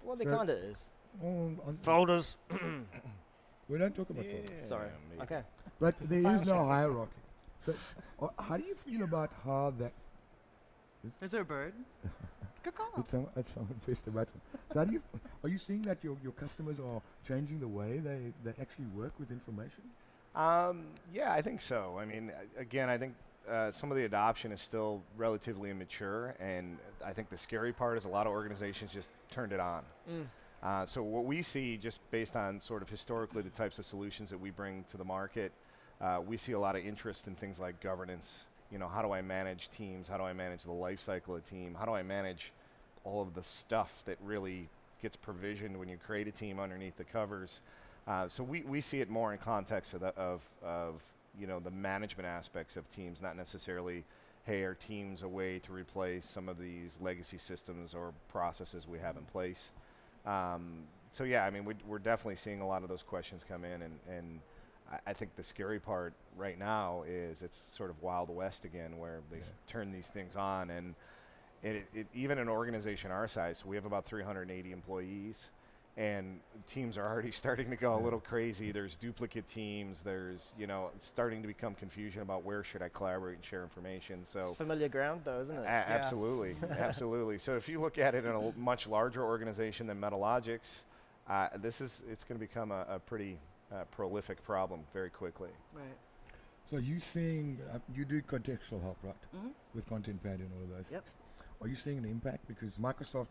Well, 0.02 0.16
there 0.16 0.30
So- 0.30 0.36
kind 0.36 0.50
of 0.50 0.58
is. 0.58 0.78
On, 1.22 1.58
on 1.66 1.76
Folders. 1.82 2.36
we 3.68 3.78
don't 3.78 3.94
talk 3.94 4.08
about 4.10 4.24
folders. 4.24 4.66
Sorry. 4.66 4.88
maybe. 5.10 5.22
Okay. 5.22 5.42
But 5.80 5.94
there 6.08 6.34
is 6.34 6.44
no 6.46 6.64
hierarchy. 6.74 7.12
So, 7.66 7.74
uh, 8.22 8.28
how 8.38 8.56
do 8.56 8.64
you 8.64 8.74
feel 8.76 9.02
about 9.02 9.30
how 9.44 9.74
that? 9.78 9.92
Is 11.20 11.32
there 11.32 11.42
a 11.42 11.44
bird? 11.44 11.74
Good 12.62 12.74
call. 12.74 12.90
Did 12.96 13.10
some, 13.10 13.26
uh, 13.36 13.42
someone 13.54 13.80
pressed 13.84 14.04
the 14.04 14.10
button. 14.10 14.40
So 14.72 14.78
how 14.80 14.84
do 14.84 14.92
you? 14.92 15.02
f- 15.14 15.20
Are 15.42 15.48
you 15.48 15.58
seeing 15.58 15.82
that 15.82 15.98
your, 16.02 16.16
your 16.22 16.32
customers 16.32 16.76
are 16.78 17.00
changing 17.26 17.60
the 17.60 17.68
way 17.68 17.98
they, 17.98 18.32
they 18.44 18.50
actually 18.60 18.86
work 18.94 19.12
with 19.18 19.30
information? 19.30 19.82
Um, 20.34 20.84
yeah, 21.12 21.32
I 21.32 21.42
think 21.42 21.60
so. 21.60 21.96
I 21.98 22.04
mean, 22.04 22.32
again, 22.56 22.88
I 22.88 22.98
think 22.98 23.14
uh, 23.50 23.70
some 23.70 23.90
of 23.90 23.96
the 23.96 24.04
adoption 24.04 24.52
is 24.52 24.60
still 24.60 25.02
relatively 25.16 25.70
immature, 25.70 26.34
and 26.38 26.76
I 27.04 27.12
think 27.12 27.30
the 27.30 27.38
scary 27.38 27.72
part 27.72 27.96
is 27.98 28.04
a 28.04 28.08
lot 28.08 28.26
of 28.26 28.32
organizations 28.32 28.92
just 28.92 29.08
turned 29.30 29.52
it 29.52 29.60
on. 29.60 29.82
Mm. 30.08 30.26
Uh, 30.62 30.86
so 30.86 31.02
what 31.02 31.24
we 31.24 31.40
see, 31.40 31.78
just 31.78 32.00
based 32.10 32.36
on 32.36 32.60
sort 32.60 32.82
of 32.82 32.88
historically 32.90 33.42
the 33.42 33.50
types 33.50 33.78
of 33.78 33.86
solutions 33.86 34.28
that 34.30 34.38
we 34.38 34.50
bring 34.50 34.84
to 34.90 34.98
the 34.98 35.04
market, 35.04 35.52
uh, 36.00 36.20
we 36.24 36.36
see 36.36 36.52
a 36.52 36.58
lot 36.60 36.76
of 36.76 36.84
interest 36.84 37.26
in 37.26 37.34
things 37.34 37.58
like 37.58 37.80
governance. 37.80 38.44
You 38.70 38.78
know, 38.78 38.88
how 38.88 39.02
do 39.02 39.12
I 39.12 39.22
manage 39.22 39.70
teams? 39.70 40.08
How 40.08 40.16
do 40.16 40.24
I 40.24 40.32
manage 40.32 40.62
the 40.62 40.72
life 40.72 41.00
cycle 41.00 41.34
of 41.34 41.42
a 41.44 41.46
team? 41.46 41.76
How 41.78 41.84
do 41.84 41.92
I 41.92 42.02
manage 42.02 42.52
all 43.04 43.22
of 43.22 43.34
the 43.34 43.42
stuff 43.42 44.02
that 44.06 44.16
really 44.22 44.68
gets 45.02 45.16
provisioned 45.16 45.78
when 45.78 45.88
you 45.88 45.96
create 45.96 46.28
a 46.28 46.32
team 46.32 46.60
underneath 46.60 46.96
the 46.96 47.04
covers? 47.04 47.62
Uh, 48.06 48.28
so 48.28 48.42
we, 48.42 48.62
we 48.62 48.80
see 48.80 49.00
it 49.00 49.10
more 49.10 49.32
in 49.32 49.38
context 49.38 49.94
of, 49.94 50.00
the, 50.00 50.08
of, 50.16 50.42
of 50.62 51.02
you 51.38 51.46
know 51.46 51.60
the 51.60 51.70
management 51.70 52.28
aspects 52.28 52.76
of 52.76 52.88
teams, 52.90 53.20
not 53.20 53.36
necessarily, 53.36 54.04
hey, 54.44 54.62
are 54.62 54.74
teams 54.74 55.22
a 55.22 55.28
way 55.28 55.58
to 55.60 55.72
replace 55.72 56.26
some 56.28 56.48
of 56.48 56.58
these 56.58 56.98
legacy 57.00 57.38
systems 57.38 57.94
or 57.94 58.12
processes 58.28 58.86
we 58.88 58.98
have 58.98 59.16
in 59.16 59.24
place? 59.24 59.72
Um, 60.26 60.84
so 61.12 61.24
yeah, 61.24 61.44
I 61.44 61.50
mean, 61.50 61.64
we, 61.64 61.74
we're 61.86 61.98
definitely 61.98 62.36
seeing 62.36 62.60
a 62.60 62.66
lot 62.66 62.82
of 62.82 62.88
those 62.88 63.02
questions 63.02 63.44
come 63.46 63.64
in, 63.64 63.82
and, 63.82 63.98
and 64.08 64.40
I, 64.90 64.98
I 65.08 65.12
think 65.12 65.36
the 65.36 65.44
scary 65.44 65.80
part 65.80 66.14
right 66.36 66.58
now 66.58 67.04
is 67.06 67.42
it's 67.42 67.58
sort 67.58 67.90
of 67.90 68.02
wild 68.02 68.28
west 68.30 68.64
again, 68.64 68.98
where 68.98 69.20
they've 69.30 69.40
Yeah. 69.40 69.46
turned 69.66 69.94
these 69.94 70.06
things 70.08 70.36
on, 70.36 70.70
and 70.70 70.94
it, 71.62 71.86
it, 71.92 72.06
even 72.14 72.38
an 72.38 72.48
organization 72.48 73.10
our 73.10 73.28
size, 73.28 73.58
so 73.58 73.68
we 73.68 73.76
have 73.76 73.84
about 73.84 74.06
380 74.06 74.72
employees, 74.72 75.50
and 75.96 76.40
teams 76.66 76.96
are 76.96 77.06
already 77.06 77.30
starting 77.42 77.68
to 77.70 77.76
go 77.76 77.96
a 77.96 78.00
little 78.00 78.20
crazy. 78.20 78.72
There's 78.72 78.96
duplicate 78.96 79.46
teams. 79.48 80.00
There's 80.00 80.54
you 80.58 80.66
know 80.66 80.90
it's 80.96 81.06
starting 81.06 81.42
to 81.42 81.48
become 81.48 81.74
confusion 81.74 82.22
about 82.22 82.44
where 82.44 82.64
should 82.64 82.80
I 82.82 82.88
collaborate 82.88 83.36
and 83.36 83.44
share 83.44 83.62
information. 83.62 84.24
So 84.24 84.40
It's 84.40 84.56
familiar 84.56 84.88
ground, 84.88 85.22
though, 85.24 85.40
isn't 85.40 85.56
a- 85.58 85.60
it? 85.60 85.66
Absolutely, 85.66 86.56
absolutely. 86.78 87.38
So 87.38 87.56
if 87.56 87.68
you 87.68 87.80
look 87.80 87.98
at 87.98 88.14
it 88.14 88.24
in 88.24 88.30
a 88.30 88.42
l- 88.42 88.54
much 88.56 88.86
larger 88.86 89.22
organization 89.22 89.86
than 89.86 90.00
Metalogix, 90.00 90.78
uh, 91.28 91.48
this 91.58 91.80
is 91.82 92.02
it's 92.10 92.24
going 92.24 92.40
to 92.40 92.46
become 92.46 92.72
a, 92.72 92.86
a 92.88 92.98
pretty 92.98 93.38
uh, 93.72 93.84
prolific 93.90 94.42
problem 94.42 94.80
very 94.92 95.10
quickly. 95.10 95.50
Right. 95.72 95.96
So 96.70 96.76
you 96.76 97.00
seeing 97.00 97.58
uh, 97.72 97.78
you 97.94 98.04
do 98.04 98.22
contextual 98.22 98.80
help, 98.82 98.98
right? 99.02 99.16
Mhm. 99.34 99.52
With 99.74 99.88
content 99.88 100.22
pad 100.22 100.40
and 100.40 100.52
all 100.52 100.62
of 100.62 100.68
those. 100.68 100.90
Yep. 100.90 101.04
Are 101.62 101.68
you 101.68 101.76
seeing 101.76 101.98
an 101.98 102.04
impact 102.04 102.46
because 102.46 102.76
Microsoft 102.78 103.28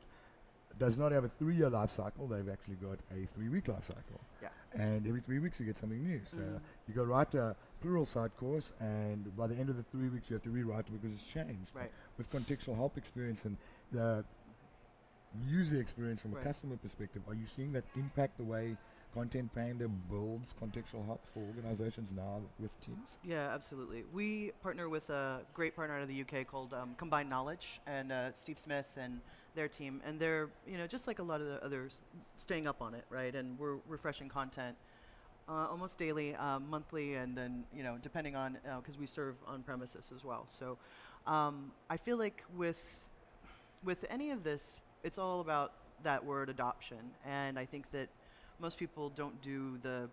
does 0.78 0.98
not 0.98 1.12
have 1.12 1.24
a 1.24 1.30
three-year 1.30 1.70
life 1.70 1.90
cycle? 1.92 2.28
They've 2.28 2.48
actually 2.48 2.76
got 2.76 3.00
a 3.12 3.26
three-week 3.34 3.68
life 3.68 3.88
cycle. 3.88 4.22
Yeah. 4.42 4.50
And 4.74 5.08
every 5.08 5.22
three 5.22 5.40
weeks 5.40 5.60
you 5.60 5.66
get 5.66 5.78
something 5.78 6.02
new. 6.04 6.22
So 6.26 6.38
Mhm. 6.38 6.62
you 6.88 6.94
go 6.94 7.04
write 7.04 7.34
a 7.34 7.56
Pluralsight 7.82 8.36
course, 8.36 8.74
and 8.80 9.36
by 9.36 9.48
the 9.48 9.56
end 9.56 9.70
of 9.70 9.78
the 9.78 9.84
three 9.84 10.10
weeks 10.10 10.30
you 10.30 10.36
have 10.36 10.44
to 10.44 10.52
rewrite 10.52 10.88
it 10.88 10.92
because 10.92 11.12
it's 11.14 11.26
changed. 11.26 11.74
Right. 11.74 11.92
With 12.18 12.30
contextual 12.30 12.76
help 12.76 12.98
experience 12.98 13.46
and 13.46 13.58
the 13.92 14.26
user 15.48 15.80
experience 15.80 16.22
from 16.22 16.36
a 16.36 16.44
customer 16.44 16.76
perspective, 16.78 17.24
are 17.28 17.34
you 17.36 17.46
seeing 17.46 17.72
that 17.74 17.86
impact 17.96 18.38
the 18.38 18.44
way 18.44 18.78
Content 19.14 19.54
Panda 19.56 19.88
builds 19.88 20.54
contextual 20.62 21.06
help 21.06 21.26
for 21.34 21.40
organizations 21.40 22.12
now 22.16 22.42
with 22.60 22.70
teams? 22.82 23.10
Yeah, 23.24 23.50
absolutely. 23.54 24.04
We 24.14 24.52
partner 24.62 24.88
with 24.88 25.10
a 25.10 25.42
great 25.54 25.76
partner 25.76 25.96
out 25.96 26.04
of 26.04 26.08
the 26.08 26.22
UK 26.22 26.46
called 26.46 26.74
um, 26.74 26.94
Combined 26.98 27.30
Knowledge, 27.30 27.82
and 27.88 28.12
uh, 28.12 28.32
Steve 28.34 28.60
Smith 28.60 28.88
and 28.98 29.20
their 29.56 29.68
team, 29.68 30.02
and 30.06 30.20
they're 30.20 30.50
you 30.68 30.78
know 30.78 30.86
just 30.86 31.08
like 31.08 31.20
a 31.20 31.24
lot 31.24 31.42
of 31.42 31.48
the 31.48 31.64
others, 31.64 32.02
staying 32.38 32.68
up 32.68 32.82
on 32.82 32.94
it, 32.94 33.04
right? 33.10 33.34
And 33.34 33.58
we're 33.58 33.78
refreshing 33.88 34.30
content 34.30 34.76
uh, 35.50 35.68
almost 35.70 35.98
daily, 35.98 36.36
um, 36.36 36.70
monthly, 36.70 37.16
and 37.16 37.36
then 37.36 37.64
you 37.76 37.84
know 37.84 37.98
depending 38.02 38.36
on 38.36 38.58
because 38.80 38.98
we 38.98 39.08
serve 39.08 39.36
on 39.48 39.64
premises 39.64 40.12
as 40.16 40.24
well. 40.24 40.46
So 40.48 40.78
um, 41.26 41.72
I 41.90 41.98
feel 41.98 42.18
like 42.18 42.44
with 42.56 42.86
with 43.84 44.06
any 44.10 44.30
of 44.30 44.44
this, 44.44 44.82
it's 45.04 45.18
all 45.18 45.42
about 45.42 45.74
that 46.04 46.24
word 46.24 46.50
adoption, 46.50 47.00
and 47.26 47.58
I 47.58 47.66
think 47.66 47.90
that 47.92 48.10
most 48.60 48.78
people 48.78 49.10
don't 49.10 49.42
do 49.42 49.78
the 49.82 50.10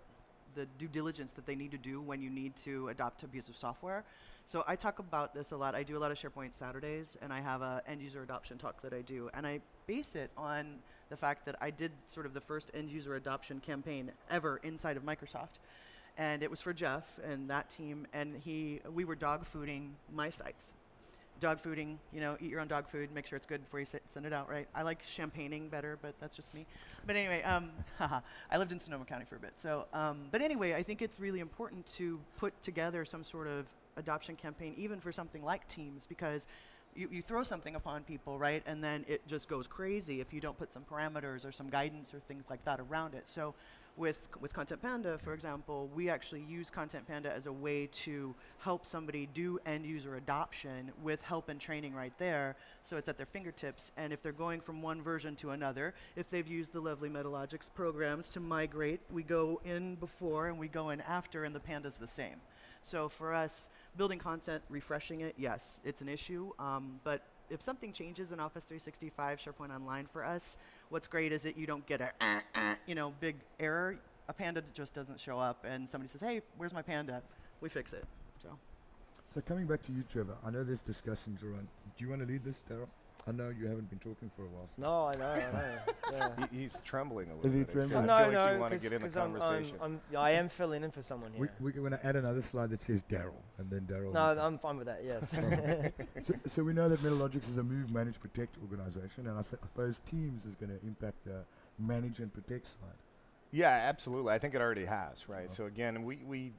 the 0.56 0.66
due 0.78 0.88
diligence 0.88 1.32
that 1.32 1.46
they 1.46 1.54
need 1.54 1.70
to 1.70 1.78
do 1.78 2.00
when 2.00 2.20
you 2.20 2.30
need 2.30 2.56
to 2.56 2.88
adopt 2.88 3.22
abusive 3.22 3.56
software. 3.56 4.02
So 4.46 4.64
I 4.66 4.74
talk 4.74 4.98
about 4.98 5.34
this 5.34 5.50
a 5.52 5.56
lot. 5.56 5.74
I 5.74 5.82
do 5.82 5.96
a 5.96 6.00
lot 6.00 6.10
of 6.10 6.18
SharePoint 6.18 6.54
Saturdays, 6.54 7.18
and 7.20 7.32
I 7.32 7.40
have 7.40 7.62
a 7.62 7.82
end 7.86 8.00
user 8.00 8.22
adoption 8.22 8.58
talk 8.58 8.80
that 8.82 8.92
I 8.92 9.02
do, 9.02 9.28
and 9.34 9.46
I 9.46 9.60
base 9.86 10.16
it 10.16 10.30
on 10.36 10.78
the 11.10 11.16
fact 11.16 11.44
that 11.46 11.56
I 11.60 11.70
did 11.70 11.92
sort 12.06 12.26
of 12.26 12.32
the 12.32 12.40
first 12.40 12.70
end 12.74 12.90
user 12.90 13.16
adoption 13.16 13.60
campaign 13.60 14.10
ever 14.30 14.58
inside 14.62 14.96
of 14.96 15.04
Microsoft, 15.04 15.58
and 16.16 16.42
it 16.42 16.50
was 16.50 16.62
for 16.62 16.72
Jeff 16.72 17.04
and 17.22 17.50
that 17.50 17.68
team, 17.68 18.06
and 18.12 18.36
he 18.42 18.80
we 18.94 19.04
were 19.04 19.14
dog 19.14 19.44
fooding 19.52 19.90
my 20.12 20.30
sites. 20.30 20.72
Dog 21.38 21.62
fooding, 21.62 21.96
you 22.12 22.20
know, 22.20 22.36
eat 22.40 22.50
your 22.50 22.60
own 22.60 22.68
dog 22.68 22.88
food, 22.88 23.10
make 23.12 23.26
sure 23.26 23.36
it's 23.36 23.46
good 23.46 23.62
before 23.62 23.78
you 23.80 23.84
s- 23.86 23.96
send 24.06 24.24
it 24.24 24.32
out, 24.32 24.48
right? 24.48 24.66
I 24.74 24.82
like 24.82 25.04
champagning 25.04 25.68
better, 25.68 25.98
but 26.00 26.14
that's 26.18 26.34
just 26.34 26.54
me. 26.54 26.64
But 27.06 27.16
anyway, 27.16 27.42
um, 27.42 27.70
I 28.50 28.56
lived 28.56 28.72
in 28.72 28.80
Sonoma 28.80 29.04
County 29.04 29.26
for 29.28 29.36
a 29.36 29.38
bit. 29.38 29.52
So, 29.56 29.84
um, 29.92 30.28
but 30.30 30.40
anyway, 30.40 30.74
I 30.74 30.82
think 30.82 31.02
it's 31.02 31.20
really 31.20 31.40
important 31.40 31.84
to 31.96 32.18
put 32.38 32.60
together 32.62 33.04
some 33.04 33.22
sort 33.22 33.46
of 33.48 33.66
adoption 33.98 34.34
campaign, 34.36 34.72
even 34.78 34.98
for 34.98 35.12
something 35.12 35.44
like 35.44 35.68
Teams, 35.68 36.06
because 36.06 36.46
you, 36.94 37.08
you 37.12 37.20
throw 37.22 37.42
something 37.42 37.74
upon 37.76 38.02
people, 38.04 38.38
right, 38.38 38.62
and 38.66 38.82
then 38.82 39.04
it 39.06 39.26
just 39.26 39.48
goes 39.48 39.66
crazy 39.66 40.20
if 40.22 40.32
you 40.32 40.40
don't 40.40 40.56
put 40.58 40.72
some 40.72 40.84
parameters 40.90 41.44
or 41.46 41.52
some 41.52 41.68
guidance 41.68 42.14
or 42.14 42.20
things 42.20 42.44
like 42.48 42.64
that 42.64 42.80
around 42.80 43.14
it. 43.14 43.28
So, 43.28 43.54
with 43.96 44.28
with 44.40 44.52
Content 44.52 44.82
Panda, 44.82 45.18
for 45.18 45.32
example, 45.32 45.90
we 45.94 46.10
actually 46.10 46.42
use 46.42 46.70
Content 46.70 47.06
Panda 47.06 47.32
as 47.32 47.46
a 47.46 47.52
way 47.52 47.86
to 47.86 48.34
help 48.58 48.84
somebody 48.84 49.26
do 49.32 49.58
end 49.64 49.86
user 49.86 50.16
adoption 50.16 50.92
with 51.02 51.22
help 51.22 51.48
and 51.48 51.60
training 51.60 51.94
right 51.94 52.12
there. 52.18 52.56
So 52.82 52.96
it's 52.96 53.08
at 53.08 53.16
their 53.16 53.26
fingertips. 53.26 53.92
And 53.96 54.12
if 54.12 54.22
they're 54.22 54.32
going 54.32 54.60
from 54.60 54.82
one 54.82 55.02
version 55.02 55.34
to 55.36 55.50
another, 55.50 55.94
if 56.14 56.30
they've 56.30 56.46
used 56.46 56.72
the 56.72 56.80
lovely 56.80 57.08
Metalogix 57.08 57.70
programs 57.72 58.30
to 58.30 58.40
migrate, 58.40 59.00
we 59.10 59.22
go 59.22 59.60
in 59.64 59.94
before 59.96 60.48
and 60.48 60.58
we 60.58 60.68
go 60.68 60.90
in 60.90 61.00
after, 61.00 61.44
and 61.44 61.54
the 61.54 61.60
Panda's 61.60 61.96
the 61.96 62.06
same. 62.06 62.40
So 62.82 63.08
for 63.08 63.34
us, 63.34 63.68
building 63.96 64.18
content, 64.18 64.62
refreshing 64.68 65.22
it, 65.22 65.34
yes, 65.36 65.80
it's 65.84 66.02
an 66.02 66.08
issue. 66.08 66.52
Um, 66.58 67.00
but 67.02 67.22
if 67.50 67.62
something 67.62 67.92
changes 67.92 68.32
in 68.32 68.40
Office 68.40 68.64
365, 68.64 69.38
SharePoint 69.38 69.74
Online 69.74 70.06
for 70.06 70.24
us, 70.24 70.56
what's 70.90 71.06
great 71.06 71.32
is 71.32 71.42
that 71.42 71.56
you 71.56 71.66
don't 71.66 71.86
get 71.86 72.00
a, 72.00 72.10
uh, 72.20 72.40
uh, 72.54 72.74
you 72.86 72.94
know, 72.94 73.12
big 73.20 73.36
error. 73.60 73.98
A 74.28 74.32
panda 74.32 74.62
just 74.74 74.94
doesn't 74.94 75.20
show 75.20 75.38
up, 75.38 75.64
and 75.64 75.88
somebody 75.88 76.08
says, 76.08 76.20
"Hey, 76.20 76.42
where's 76.56 76.72
my 76.72 76.82
panda?" 76.82 77.22
We 77.60 77.68
fix 77.68 77.92
it. 77.92 78.04
So 78.42 78.58
So 79.34 79.40
coming 79.40 79.66
back 79.66 79.82
to 79.86 79.92
you, 79.92 80.02
Trevor, 80.10 80.36
I 80.44 80.50
know 80.50 80.64
there's 80.64 80.80
discussions 80.80 81.42
around. 81.42 81.68
Do 81.96 82.04
you 82.04 82.10
want 82.10 82.22
to 82.22 82.26
lead 82.26 82.44
this, 82.44 82.62
Daryl? 82.70 82.88
I 83.28 83.32
know 83.32 83.48
you 83.48 83.66
haven't 83.66 83.90
been 83.90 83.98
talking 83.98 84.30
for 84.36 84.42
a 84.42 84.48
while. 84.48 84.68
so- 84.76 84.82
No, 84.82 85.06
I 85.06 85.16
know, 85.16 85.30
I 85.32 85.52
know. 85.52 85.74
Yeah. 86.12 86.46
He, 86.52 86.58
he's 86.60 86.78
trembling 86.84 87.30
a 87.32 87.34
little 87.34 87.50
he 87.50 87.58
bit. 87.64 87.70
I 87.70 87.72
feel- 87.72 87.88
trembling? 87.88 88.04
I 88.04 88.06
no, 88.06 88.16
feel 88.16 88.24
like 88.40 88.46
no, 88.48 88.54
you 88.54 88.60
want 88.60 88.70
to 88.72 88.76
cause, 88.78 88.82
get 88.84 88.92
in 88.92 89.02
the 89.02 89.08
'cause 89.08 89.16
I'm- 89.16 89.42
I'm- 89.42 89.72
I'm, 89.82 90.16
I 90.16 90.30
am 90.30 90.48
filling 90.48 90.84
in 90.84 90.90
for 90.92 91.02
someone 91.02 91.32
We, 91.32 91.48
here. 91.48 91.56
we're 91.58 91.70
going 91.72 91.90
to 91.90 92.06
add 92.06 92.14
another 92.14 92.40
slide 92.42 92.70
that 92.70 92.82
says 92.84 93.02
Daryl, 93.10 93.32
and 93.58 93.68
then 93.68 93.80
Daryl. 93.90 94.12
no, 94.12 94.20
I'm 94.40 94.58
fine 94.58 94.76
with 94.76 94.86
that. 94.86 95.02
Yes. 95.04 95.30
so, 96.26 96.34
so 96.48 96.62
we 96.62 96.72
know 96.72 96.88
that 96.88 97.00
Metalogix 97.00 97.48
is 97.50 97.56
a 97.56 97.62
move, 97.64 97.90
manage, 97.90 98.20
protect 98.20 98.56
organization, 98.62 99.26
and 99.26 99.36
I, 99.38 99.42
th- 99.42 99.60
I 99.62 99.66
suppose 99.66 100.00
Teams 100.08 100.44
is 100.46 100.54
going 100.54 100.70
to 100.70 100.86
impact 100.86 101.24
the 101.24 101.40
manage 101.80 102.20
and 102.20 102.32
protect 102.32 102.66
side. 102.66 102.94
Yeah, 103.50 103.68
absolutely. 103.70 104.32
I 104.32 104.38
think 104.38 104.54
it 104.54 104.60
already 104.60 104.84
has, 104.84 105.28
right? 105.28 105.46
Uh-huh. 105.46 105.54
So 105.54 105.66
again, 105.66 106.04
we, 106.04 106.18
we 106.26 106.52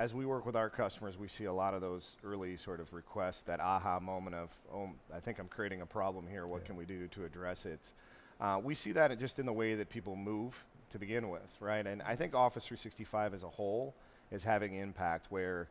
as 0.00 0.14
we 0.14 0.24
work 0.24 0.46
with 0.46 0.56
our 0.56 0.70
customers, 0.70 1.18
we 1.18 1.28
see 1.28 1.44
a 1.44 1.52
lot 1.52 1.74
of 1.74 1.82
those 1.82 2.16
early 2.24 2.56
sort 2.56 2.80
of 2.80 2.90
requests, 2.94 3.42
that 3.42 3.60
aha 3.60 4.00
moment 4.00 4.34
of, 4.34 4.48
oh, 4.72 4.88
I 5.14 5.20
think 5.20 5.38
I'm 5.38 5.46
creating 5.46 5.82
a 5.82 5.86
problem 5.86 6.26
here. 6.26 6.46
What 6.46 6.62
Yeah. 6.62 6.68
can 6.68 6.76
we 6.76 6.86
do 6.86 7.06
to 7.08 7.26
address 7.26 7.66
it? 7.66 7.92
Uh, 8.40 8.58
we 8.64 8.74
see 8.74 8.92
that 8.92 9.16
just 9.18 9.38
in 9.38 9.44
the 9.44 9.52
way 9.52 9.74
that 9.74 9.90
people 9.90 10.16
move 10.16 10.64
to 10.88 10.98
begin 10.98 11.28
with, 11.28 11.54
right? 11.60 11.86
And 11.86 12.00
I 12.00 12.16
think 12.16 12.34
Office 12.34 12.66
365 12.66 13.34
as 13.34 13.42
a 13.42 13.50
whole 13.50 13.94
is 14.30 14.42
having 14.42 14.72
impact 14.72 15.30
where, 15.30 15.68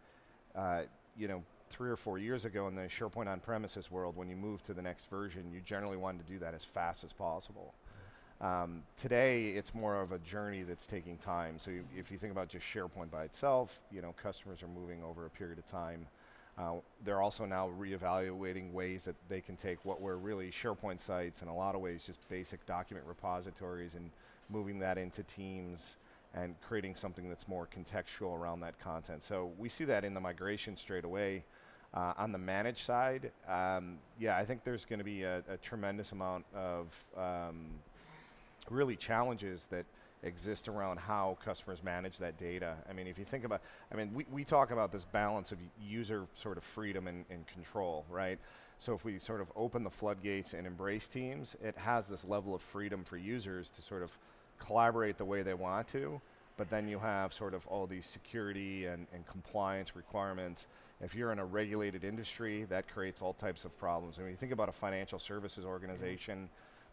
uh, 0.53 0.83
you 1.17 1.27
know, 1.27 1.43
three 1.71 1.89
or 1.89 1.95
four 1.95 2.19
years 2.19 2.45
ago 2.45 2.67
in 2.67 2.75
the 2.75 2.83
SharePoint 2.83 3.27
on-premises 3.27 3.89
world, 3.89 4.15
when 4.15 4.29
you 4.29 4.35
move 4.35 4.61
to 4.65 4.75
the 4.75 4.81
next 4.83 5.09
version, 5.09 5.51
you 5.51 5.59
generally 5.59 5.97
wanted 5.97 6.27
to 6.27 6.31
do 6.31 6.37
that 6.37 6.53
as 6.53 6.63
fast 6.63 7.03
as 7.03 7.13
possible. 7.13 7.73
Um, 8.41 8.83
today, 8.95 9.49
it's 9.49 9.75
more 9.75 10.01
of 10.01 10.13
a 10.13 10.19
journey 10.19 10.63
that's 10.63 10.85
taking 10.85 11.17
time. 11.17 11.59
So 11.59 11.71
you, 11.71 11.83
if 11.97 12.09
you 12.09 12.17
think 12.17 12.31
about 12.31 12.47
just 12.47 12.65
SharePoint 12.65 13.11
by 13.11 13.23
itself, 13.23 13.81
you 13.91 14.01
know, 14.01 14.13
customers 14.21 14.63
are 14.63 14.67
moving 14.67 15.03
over 15.03 15.25
a 15.25 15.29
period 15.29 15.59
of 15.59 15.67
time. 15.67 16.07
Uh, 16.57 16.75
they're 17.03 17.21
also 17.21 17.45
now 17.45 17.69
reevaluating 17.79 18.71
ways 18.71 19.03
that 19.05 19.15
they 19.27 19.41
can 19.41 19.55
take 19.57 19.83
what 19.83 19.99
were 19.99 20.17
really 20.17 20.51
SharePoint 20.51 21.01
sites, 21.01 21.41
in 21.41 21.47
a 21.47 21.55
lot 21.55 21.75
of 21.75 21.81
ways, 21.81 22.03
just 22.05 22.27
basic 22.29 22.65
document 22.65 23.05
repositories, 23.07 23.93
and 23.93 24.09
moving 24.49 24.79
that 24.79 24.97
into 24.97 25.23
Teams 25.23 25.97
and 26.33 26.55
creating 26.61 26.95
something 26.95 27.27
that's 27.27 27.47
more 27.47 27.67
contextual 27.67 28.37
around 28.37 28.59
that 28.61 28.79
content. 28.79 29.23
So 29.23 29.51
we 29.57 29.67
see 29.67 29.85
that 29.85 30.05
in 30.05 30.13
the 30.13 30.19
migration 30.19 30.77
straight 30.77 31.03
away. 31.03 31.43
Uh, 31.91 32.13
on 32.19 32.31
the 32.31 32.37
managed 32.37 32.85
side, 32.85 33.31
um, 33.47 33.97
yeah, 34.19 34.37
I 34.37 34.45
think 34.45 34.63
there's 34.63 34.85
going 34.85 34.99
to 34.99 35.05
be 35.05 35.23
a, 35.23 35.41
a 35.49 35.57
tremendous 35.57 36.11
amount 36.11 36.45
of 36.53 36.87
um, 37.17 37.65
really 38.71 38.95
challenges 38.95 39.67
that 39.71 39.85
exist 40.23 40.67
around 40.67 40.97
how 40.97 41.37
customers 41.43 41.81
manage 41.83 42.17
that 42.17 42.37
data. 42.37 42.75
I 42.89 42.93
mean, 42.93 43.07
if 43.07 43.17
you 43.17 43.25
think 43.25 43.45
about, 43.45 43.61
I 43.91 43.95
mean, 43.95 44.13
we, 44.13 44.25
we 44.31 44.43
talk 44.43 44.71
about 44.71 44.91
this 44.91 45.05
balance 45.05 45.51
of 45.51 45.59
user 45.81 46.27
sort 46.35 46.57
of 46.57 46.63
freedom 46.63 47.07
and, 47.07 47.25
and 47.29 47.47
control, 47.47 48.05
right? 48.09 48.37
So 48.79 48.93
if 48.93 49.05
we 49.05 49.19
sort 49.19 49.41
of 49.41 49.51
open 49.55 49.83
the 49.83 49.89
floodgates 49.89 50.53
and 50.53 50.67
embrace 50.67 51.07
teams, 51.07 51.55
it 51.63 51.77
has 51.77 52.07
this 52.07 52.25
level 52.25 52.53
of 52.53 52.61
freedom 52.61 53.03
for 53.03 53.17
users 53.17 53.69
to 53.71 53.81
sort 53.81 54.03
of 54.03 54.11
collaborate 54.57 55.17
the 55.17 55.25
way 55.25 55.41
they 55.41 55.53
want 55.53 55.87
to, 55.89 56.21
but 56.57 56.69
then 56.69 56.87
you 56.87 56.99
have 56.99 57.33
sort 57.33 57.53
of 57.53 57.65
all 57.67 57.87
these 57.87 58.05
security 58.05 58.85
and, 58.85 59.07
and 59.13 59.25
compliance 59.25 59.95
requirements. 59.95 60.67
If 61.01 61.15
you're 61.15 61.31
in 61.31 61.39
a 61.39 61.45
regulated 61.45 62.03
industry, 62.03 62.65
that 62.65 62.89
creates 62.89 63.21
all 63.21 63.33
types 63.33 63.63
of 63.63 63.77
problems. 63.77 64.17
I 64.17 64.23
mean, 64.23 64.31
you 64.31 64.37
think 64.37 64.51
about 64.51 64.67
a 64.67 64.73
financial 64.73 65.19
services 65.19 65.63
organization 65.63 66.49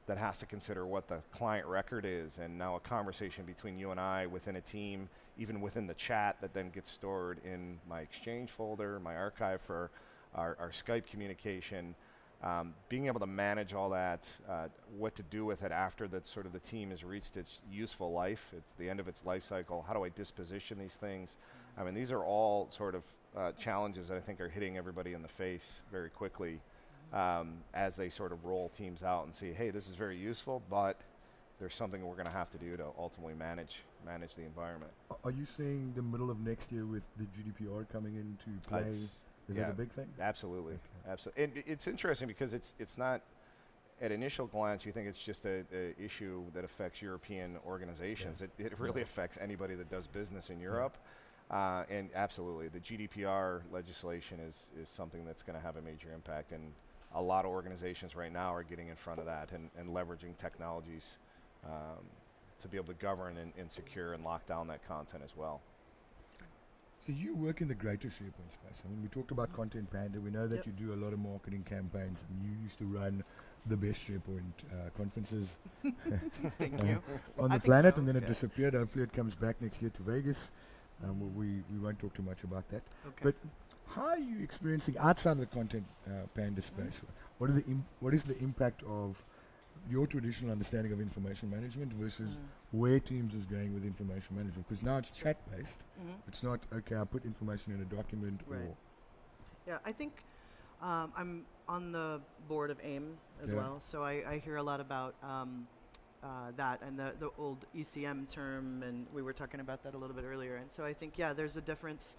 that 0.06 0.18
has 0.18 0.38
to 0.38 0.46
consider 0.46 0.86
what 0.86 1.08
the 1.08 1.18
client 1.32 1.66
record 1.66 2.04
is, 2.06 2.38
and 2.38 2.56
now 2.56 2.76
a 2.76 2.80
conversation 2.80 3.44
between 3.44 3.78
you 3.78 3.90
and 3.90 4.00
I 4.00 4.26
within 4.26 4.56
a 4.56 4.60
team, 4.60 5.08
even 5.36 5.60
within 5.60 5.86
the 5.86 5.94
chat 5.94 6.36
that 6.40 6.54
then 6.54 6.70
gets 6.70 6.90
stored 6.90 7.38
in 7.44 7.78
my 7.88 8.00
Exchange 8.00 8.50
folder, 8.50 9.00
my 9.00 9.16
archive 9.16 9.60
for 9.60 9.90
our, 10.34 10.56
our 10.60 10.70
Skype 10.70 11.06
communication. 11.06 11.94
Um, 12.44 12.74
being 12.88 13.06
able 13.06 13.20
to 13.20 13.26
manage 13.26 13.72
all 13.72 13.90
that, 13.90 14.28
uh, 14.48 14.66
what 14.96 15.16
to 15.16 15.22
do 15.24 15.44
with 15.44 15.62
it 15.62 15.72
after 15.72 16.06
that 16.08 16.26
sort 16.26 16.46
of 16.46 16.52
the 16.52 16.60
team 16.60 16.90
has 16.90 17.02
reached 17.02 17.36
its 17.36 17.62
useful 17.72 18.12
life, 18.12 18.52
it's 18.56 18.74
the 18.78 18.88
end 18.88 19.00
of 19.00 19.08
its 19.08 19.24
life 19.24 19.42
cycle. 19.42 19.84
How 19.88 19.94
do 19.94 20.04
I 20.04 20.10
disposition 20.10 20.78
these 20.78 20.94
things? 20.94 21.38
I 21.78 21.82
mean, 21.82 21.94
these 21.94 22.12
are 22.12 22.22
all 22.22 22.68
sort 22.70 22.94
of 22.94 23.02
uh, 23.36 23.52
challenges 23.52 24.08
that 24.08 24.16
I 24.16 24.20
think 24.20 24.40
are 24.40 24.48
hitting 24.48 24.76
everybody 24.76 25.14
in 25.14 25.22
the 25.22 25.28
face 25.28 25.80
very 25.90 26.10
quickly 26.10 26.60
um, 27.12 27.54
as 27.74 27.96
they 27.96 28.08
sort 28.08 28.32
of 28.32 28.44
roll 28.44 28.68
teams 28.70 29.02
out 29.02 29.24
and 29.26 29.34
see, 29.34 29.52
hey, 29.52 29.70
this 29.70 29.88
is 29.88 29.94
very 29.94 30.16
useful, 30.16 30.62
but 30.68 30.96
there's 31.58 31.74
something 31.74 32.04
we're 32.06 32.14
going 32.16 32.26
to 32.26 32.32
have 32.32 32.50
to 32.50 32.58
do 32.58 32.76
to 32.76 32.84
ultimately 32.98 33.34
manage 33.34 33.82
manage 34.04 34.34
the 34.34 34.42
environment. 34.42 34.92
Are 35.24 35.30
you 35.30 35.44
seeing 35.44 35.92
the 35.96 36.02
middle 36.02 36.30
of 36.30 36.38
next 36.40 36.70
year 36.70 36.84
with 36.84 37.02
the 37.16 37.24
GDPR 37.24 37.88
coming 37.90 38.14
into 38.16 38.60
play? 38.68 38.80
it's- 38.80 39.20
is 39.48 39.56
yeah. 39.56 39.68
it 39.68 39.70
a 39.70 39.74
big 39.74 39.92
thing? 39.92 40.08
Absolutely, 40.20 40.72
Okay. 40.74 41.08
absolutely. 41.12 41.44
And 41.44 41.52
it's 41.66 41.86
interesting 41.86 42.26
because 42.28 42.52
it's 42.54 42.74
it's 42.78 42.98
not. 42.98 43.22
At 43.98 44.12
initial 44.12 44.46
glance, 44.46 44.84
you 44.84 44.92
think 44.92 45.08
it's 45.08 45.22
just 45.22 45.46
a, 45.46 45.64
a 45.72 45.94
issue 45.98 46.42
that 46.52 46.64
affects 46.64 47.00
European 47.00 47.56
organizations. 47.66 48.42
It, 48.42 48.50
it 48.58 48.78
really 48.78 49.00
Yeah. 49.00 49.04
affects 49.04 49.38
anybody 49.40 49.74
that 49.74 49.88
does 49.88 50.06
business 50.06 50.50
in 50.50 50.60
Europe. 50.60 50.98
Uh, 51.50 51.84
and 51.88 52.10
absolutely, 52.14 52.68
the 52.68 52.80
GDPR 52.80 53.62
legislation 53.72 54.38
is, 54.40 54.70
is 54.78 54.90
something 54.90 55.24
that's 55.24 55.42
going 55.42 55.56
to 55.58 55.62
have 55.64 55.76
a 55.76 55.80
major 55.80 56.12
impact. 56.12 56.52
And 56.52 56.72
a 57.14 57.22
lot 57.22 57.44
of 57.44 57.50
organizations 57.50 58.14
right 58.16 58.32
now 58.32 58.54
are 58.54 58.62
getting 58.62 58.88
in 58.88 58.96
front 58.96 59.20
of 59.20 59.26
that 59.26 59.50
and, 59.52 59.70
and 59.78 59.88
leveraging 59.90 60.36
technologies 60.38 61.18
um, 61.64 62.04
to 62.60 62.68
be 62.68 62.76
able 62.76 62.88
to 62.88 62.94
govern 62.94 63.36
and, 63.38 63.52
and 63.58 63.70
secure 63.70 64.12
and 64.12 64.24
lock 64.24 64.46
down 64.46 64.66
that 64.68 64.86
content 64.86 65.22
as 65.24 65.36
well. 65.36 65.60
So 67.06 67.12
you 67.12 67.36
work 67.36 67.60
in 67.60 67.68
the 67.68 67.74
greater 67.74 68.08
SharePoint 68.08 68.52
space. 68.52 68.82
I 68.84 68.88
mean, 68.88 69.00
we 69.00 69.08
talked 69.08 69.30
about 69.30 69.52
Content 69.52 69.88
Panda. 69.92 70.20
We 70.20 70.30
know 70.30 70.48
that 70.48 70.56
Yep. 70.56 70.66
you 70.66 70.72
do 70.72 70.92
a 70.92 70.98
lot 70.98 71.12
of 71.12 71.20
marketing 71.20 71.62
campaigns, 71.68 72.18
and 72.28 72.42
you 72.42 72.50
used 72.64 72.78
to 72.78 72.84
run 72.84 73.22
the 73.66 73.76
best 73.76 74.00
SharePoint 74.08 74.42
uh, 74.72 74.90
conferences 74.96 75.48
Thank 76.58 76.82
you. 76.82 77.00
on 77.38 77.50
the 77.50 77.54
think 77.54 77.64
planet, 77.64 77.94
so. 77.94 78.00
and 78.00 78.08
then 78.08 78.16
it 78.16 78.26
disappeared. 78.26 78.74
Hopefully, 78.74 79.04
it 79.04 79.12
comes 79.12 79.36
back 79.36 79.62
next 79.62 79.80
year 79.80 79.90
to 79.96 80.02
Vegas. 80.02 80.50
Um, 81.04 81.32
we 81.36 81.62
we 81.72 81.78
won't 81.78 81.98
talk 82.00 82.12
too 82.14 82.22
much 82.22 82.42
about 82.42 82.68
that. 82.70 82.82
Okay. 83.06 83.22
But 83.22 83.34
how 83.88 84.06
are 84.06 84.18
you 84.18 84.40
experiencing 84.42 84.96
outside 84.98 85.32
of 85.32 85.38
the 85.38 85.46
content 85.46 85.84
uh, 86.06 86.26
panda 86.34 86.62
space? 86.62 87.00
What 87.38 87.50
are 87.50 87.54
the 87.54 87.64
what 88.00 88.14
is 88.14 88.24
the 88.24 88.36
impact 88.38 88.82
of 88.84 89.16
your 89.88 90.06
traditional 90.06 90.50
understanding 90.50 90.92
of 90.92 91.00
information 91.00 91.50
management 91.50 91.92
versus 91.92 92.30
Mm. 92.30 92.36
where 92.72 92.98
Teams 92.98 93.34
is 93.34 93.44
going 93.44 93.72
with 93.74 93.84
information 93.84 94.34
management? 94.36 94.66
Because 94.68 94.82
now 94.82 94.96
it's 94.98 95.10
chat 95.10 95.36
based. 95.50 95.78
Mhm. 96.00 96.14
It's 96.28 96.42
not 96.42 96.60
okay. 96.72 96.96
I 96.96 97.04
put 97.04 97.24
information 97.24 97.72
in 97.72 97.80
a 97.80 97.84
document 97.84 98.40
Right. 98.46 98.60
or 98.60 98.76
Yeah, 99.66 99.78
I 99.84 99.92
think 99.92 100.24
um, 100.80 101.12
I'm 101.16 101.44
on 101.68 101.90
the 101.92 102.20
board 102.48 102.70
of 102.70 102.78
AIIM 102.82 103.16
as 103.42 103.50
Yeah. 103.52 103.58
well, 103.58 103.80
so 103.80 104.02
I, 104.04 104.32
I 104.32 104.38
hear 104.38 104.56
a 104.56 104.62
lot 104.62 104.80
about 104.80 105.14
um, 105.22 105.66
uh, 106.22 106.50
that 106.56 106.80
and 106.82 106.98
the, 106.98 107.14
the 107.18 107.30
old 107.38 107.64
ECM 107.74 108.28
term, 108.28 108.82
and 108.82 109.06
we 109.12 109.22
were 109.22 109.32
talking 109.32 109.60
about 109.60 109.82
that 109.84 109.94
a 109.94 109.98
little 109.98 110.14
bit 110.16 110.24
earlier. 110.24 110.56
And 110.56 110.70
so 110.70 110.84
I 110.84 110.92
think, 110.92 111.18
yeah, 111.18 111.32
there's 111.32 111.56
a 111.56 111.60
difference 111.60 112.16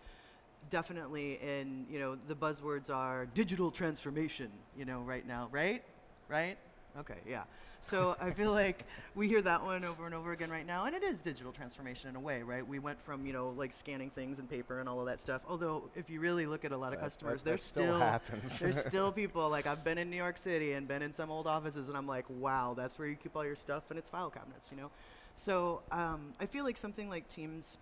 definitely 0.70 1.40
in, 1.42 1.86
you 1.90 2.00
know, 2.00 2.18
the 2.28 2.36
buzzwords 2.36 2.90
are 2.90 3.26
digital 3.28 3.72
transformation, 3.72 4.50
you 4.78 4.86
know, 4.86 5.00
right 5.02 5.28
now, 5.28 5.48
right? 5.52 5.84
Right? 6.30 6.58
Okay, 7.00 7.18
yeah. 7.28 7.44
So 7.80 8.16
I 8.22 8.32
feel 8.32 8.52
like 8.52 8.86
we 9.16 9.28
hear 9.28 9.42
that 9.44 9.64
one 9.64 9.86
over 9.86 10.06
and 10.06 10.16
over 10.16 10.32
again 10.32 10.50
right 10.50 10.66
now, 10.66 10.86
and 10.86 10.96
it 10.96 11.04
is 11.04 11.22
digital 11.22 11.52
transformation 11.52 12.10
in 12.10 12.16
a 12.16 12.20
way, 12.20 12.42
right? 12.42 12.68
We 12.68 12.80
went 12.80 13.00
from, 13.02 13.26
you 13.26 13.34
know, 13.34 13.50
like 13.56 13.72
scanning 13.72 14.10
things 14.10 14.40
in 14.40 14.48
paper 14.48 14.80
and 14.80 14.90
all 14.90 15.00
of 15.00 15.06
that 15.06 15.20
stuff. 15.20 15.42
Although, 15.48 15.84
if 15.96 16.10
you 16.10 16.20
really 16.20 16.46
look 16.48 16.66
at 16.66 16.72
a 16.72 16.78
lot 16.78 16.94
of 16.94 17.00
That- 17.00 17.06
customers, 17.06 17.44
that, 17.44 17.50
there's 17.50 17.64
that 17.72 17.80
still, 17.82 18.00
happens. 18.00 18.60
there's 18.60 18.84
still 18.86 19.12
people 19.12 19.48
like 19.50 19.68
I've 19.68 19.84
been 19.84 19.98
in 19.98 20.10
New 20.10 20.18
York 20.18 20.38
City 20.38 20.74
and 20.74 20.88
been 20.88 21.02
in 21.02 21.14
some 21.14 21.30
old 21.30 21.46
offices, 21.48 21.88
and 21.88 21.96
I'm 21.96 22.08
like, 22.08 22.26
wow, 22.30 22.74
that's 22.76 22.98
where 22.98 23.08
you 23.08 23.16
keep 23.16 23.36
all 23.36 23.46
your 23.46 23.56
stuff, 23.56 23.84
and 23.90 24.00
it's 24.00 24.10
file 24.10 24.30
cabinets, 24.32 24.72
you 24.72 24.78
know. 24.78 24.90
So 25.36 25.84
um, 25.92 26.34
I 26.40 26.48
feel 26.48 26.64
like 26.64 26.78
something 26.80 27.10
like 27.10 27.28
Teams, 27.30 27.78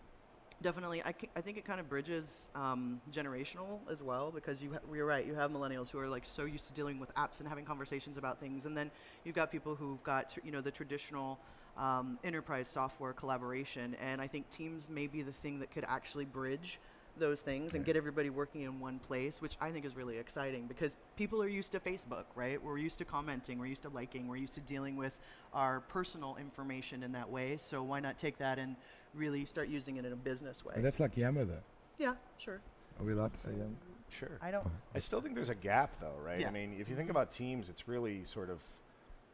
definitely, 0.62 1.04
I, 1.04 1.13
I 1.36 1.41
think 1.41 1.58
it 1.58 1.65
kind 1.65 1.80
of 1.80 1.89
bridges 1.89 2.50
um, 2.56 3.02
generational 3.12 3.80
as 3.89 4.02
well 4.04 4.32
because 4.32 4.62
you 4.62 4.78
you're 4.94 5.06
right, 5.06 5.26
you 5.26 5.36
have 5.36 5.52
millennials 5.52 5.89
who 5.89 6.00
are 6.00 6.08
like 6.08 6.26
so 6.26 6.46
used 6.46 6.68
to 6.68 6.74
dealing 6.74 7.00
with 7.00 7.13
apps 7.15 7.39
and 7.39 7.48
having 7.48 7.65
conversations 7.65 8.18
about 8.18 8.39
things, 8.39 8.65
and 8.65 8.76
then 8.76 8.91
you've 9.24 9.36
got 9.36 9.52
people 9.52 9.76
who've 9.76 10.04
got 10.04 10.38
you 10.44 10.52
know 10.52 10.62
the 10.62 10.72
traditional. 10.72 11.39
Um, 11.78 12.20
enterprise 12.24 12.70
software 12.70 13.12
collaboration, 13.12 13.98
and 14.02 14.22
I 14.22 14.28
think 14.28 14.50
Teams 14.50 14.89
may 14.89 15.08
be 15.08 15.24
the 15.24 15.34
thing 15.34 15.60
that 15.60 15.72
could 15.72 15.84
actually 15.86 16.24
bridge 16.24 16.80
those 17.17 17.41
things 17.41 17.75
and 17.75 17.84
Yeah. 17.84 17.86
get 17.93 17.97
everybody 17.97 18.30
working 18.30 18.62
in 18.62 18.80
one 18.80 18.99
place, 18.99 19.41
which 19.41 19.58
I 19.62 19.71
think 19.71 19.86
is 19.86 19.95
really 19.95 20.17
exciting 20.17 20.67
because 20.67 20.95
people 21.15 21.41
are 21.41 21.47
used 21.47 21.71
to 21.73 21.80
Facebook, 21.80 22.25
right? 22.36 22.62
We're 22.62 22.78
used 22.78 22.97
to 22.99 23.06
commenting, 23.06 23.60
we're 23.60 23.65
used 23.67 23.84
to 23.84 23.89
liking, 23.89 24.28
we're 24.28 24.36
used 24.38 24.56
to 24.56 24.62
dealing 24.62 24.95
with 24.97 25.17
our 25.54 25.80
personal 25.82 26.36
information 26.38 27.04
in 27.04 27.12
that 27.13 27.30
way. 27.30 27.58
So 27.58 27.84
why 27.84 27.99
not 27.99 28.17
take 28.17 28.38
that 28.39 28.60
and 28.60 28.75
really 29.13 29.45
start 29.45 29.67
using 29.69 29.97
it 29.97 30.06
in 30.06 30.12
a 30.13 30.15
business 30.17 30.65
way? 30.65 30.73
But 30.75 30.84
that's 30.84 30.99
like 30.99 31.15
Yammer, 31.15 31.45
though. 31.45 31.63
yeah, 31.97 32.15
sure. 32.38 32.62
Are 32.99 33.06
we 33.06 33.13
allowed 33.13 33.34
to 33.34 33.39
say 33.39 33.51
Yammer? 33.54 33.75
Sure. 34.10 34.38
I 34.41 34.51
don't. 34.51 34.65
I 34.93 34.99
still 34.99 35.19
think 35.19 35.36
there's 35.36 35.49
a 35.49 35.56
gap, 35.56 35.99
though, 35.99 36.13
right? 36.23 36.39
Yeah. 36.39 36.47
I 36.47 36.51
mean, 36.51 36.78
if 36.80 36.89
you 36.89 36.95
think 36.95 37.10
about 37.10 37.32
teams, 37.32 37.69
it's 37.69 37.88
really 37.88 38.23
sort 38.25 38.49
of 38.49 38.60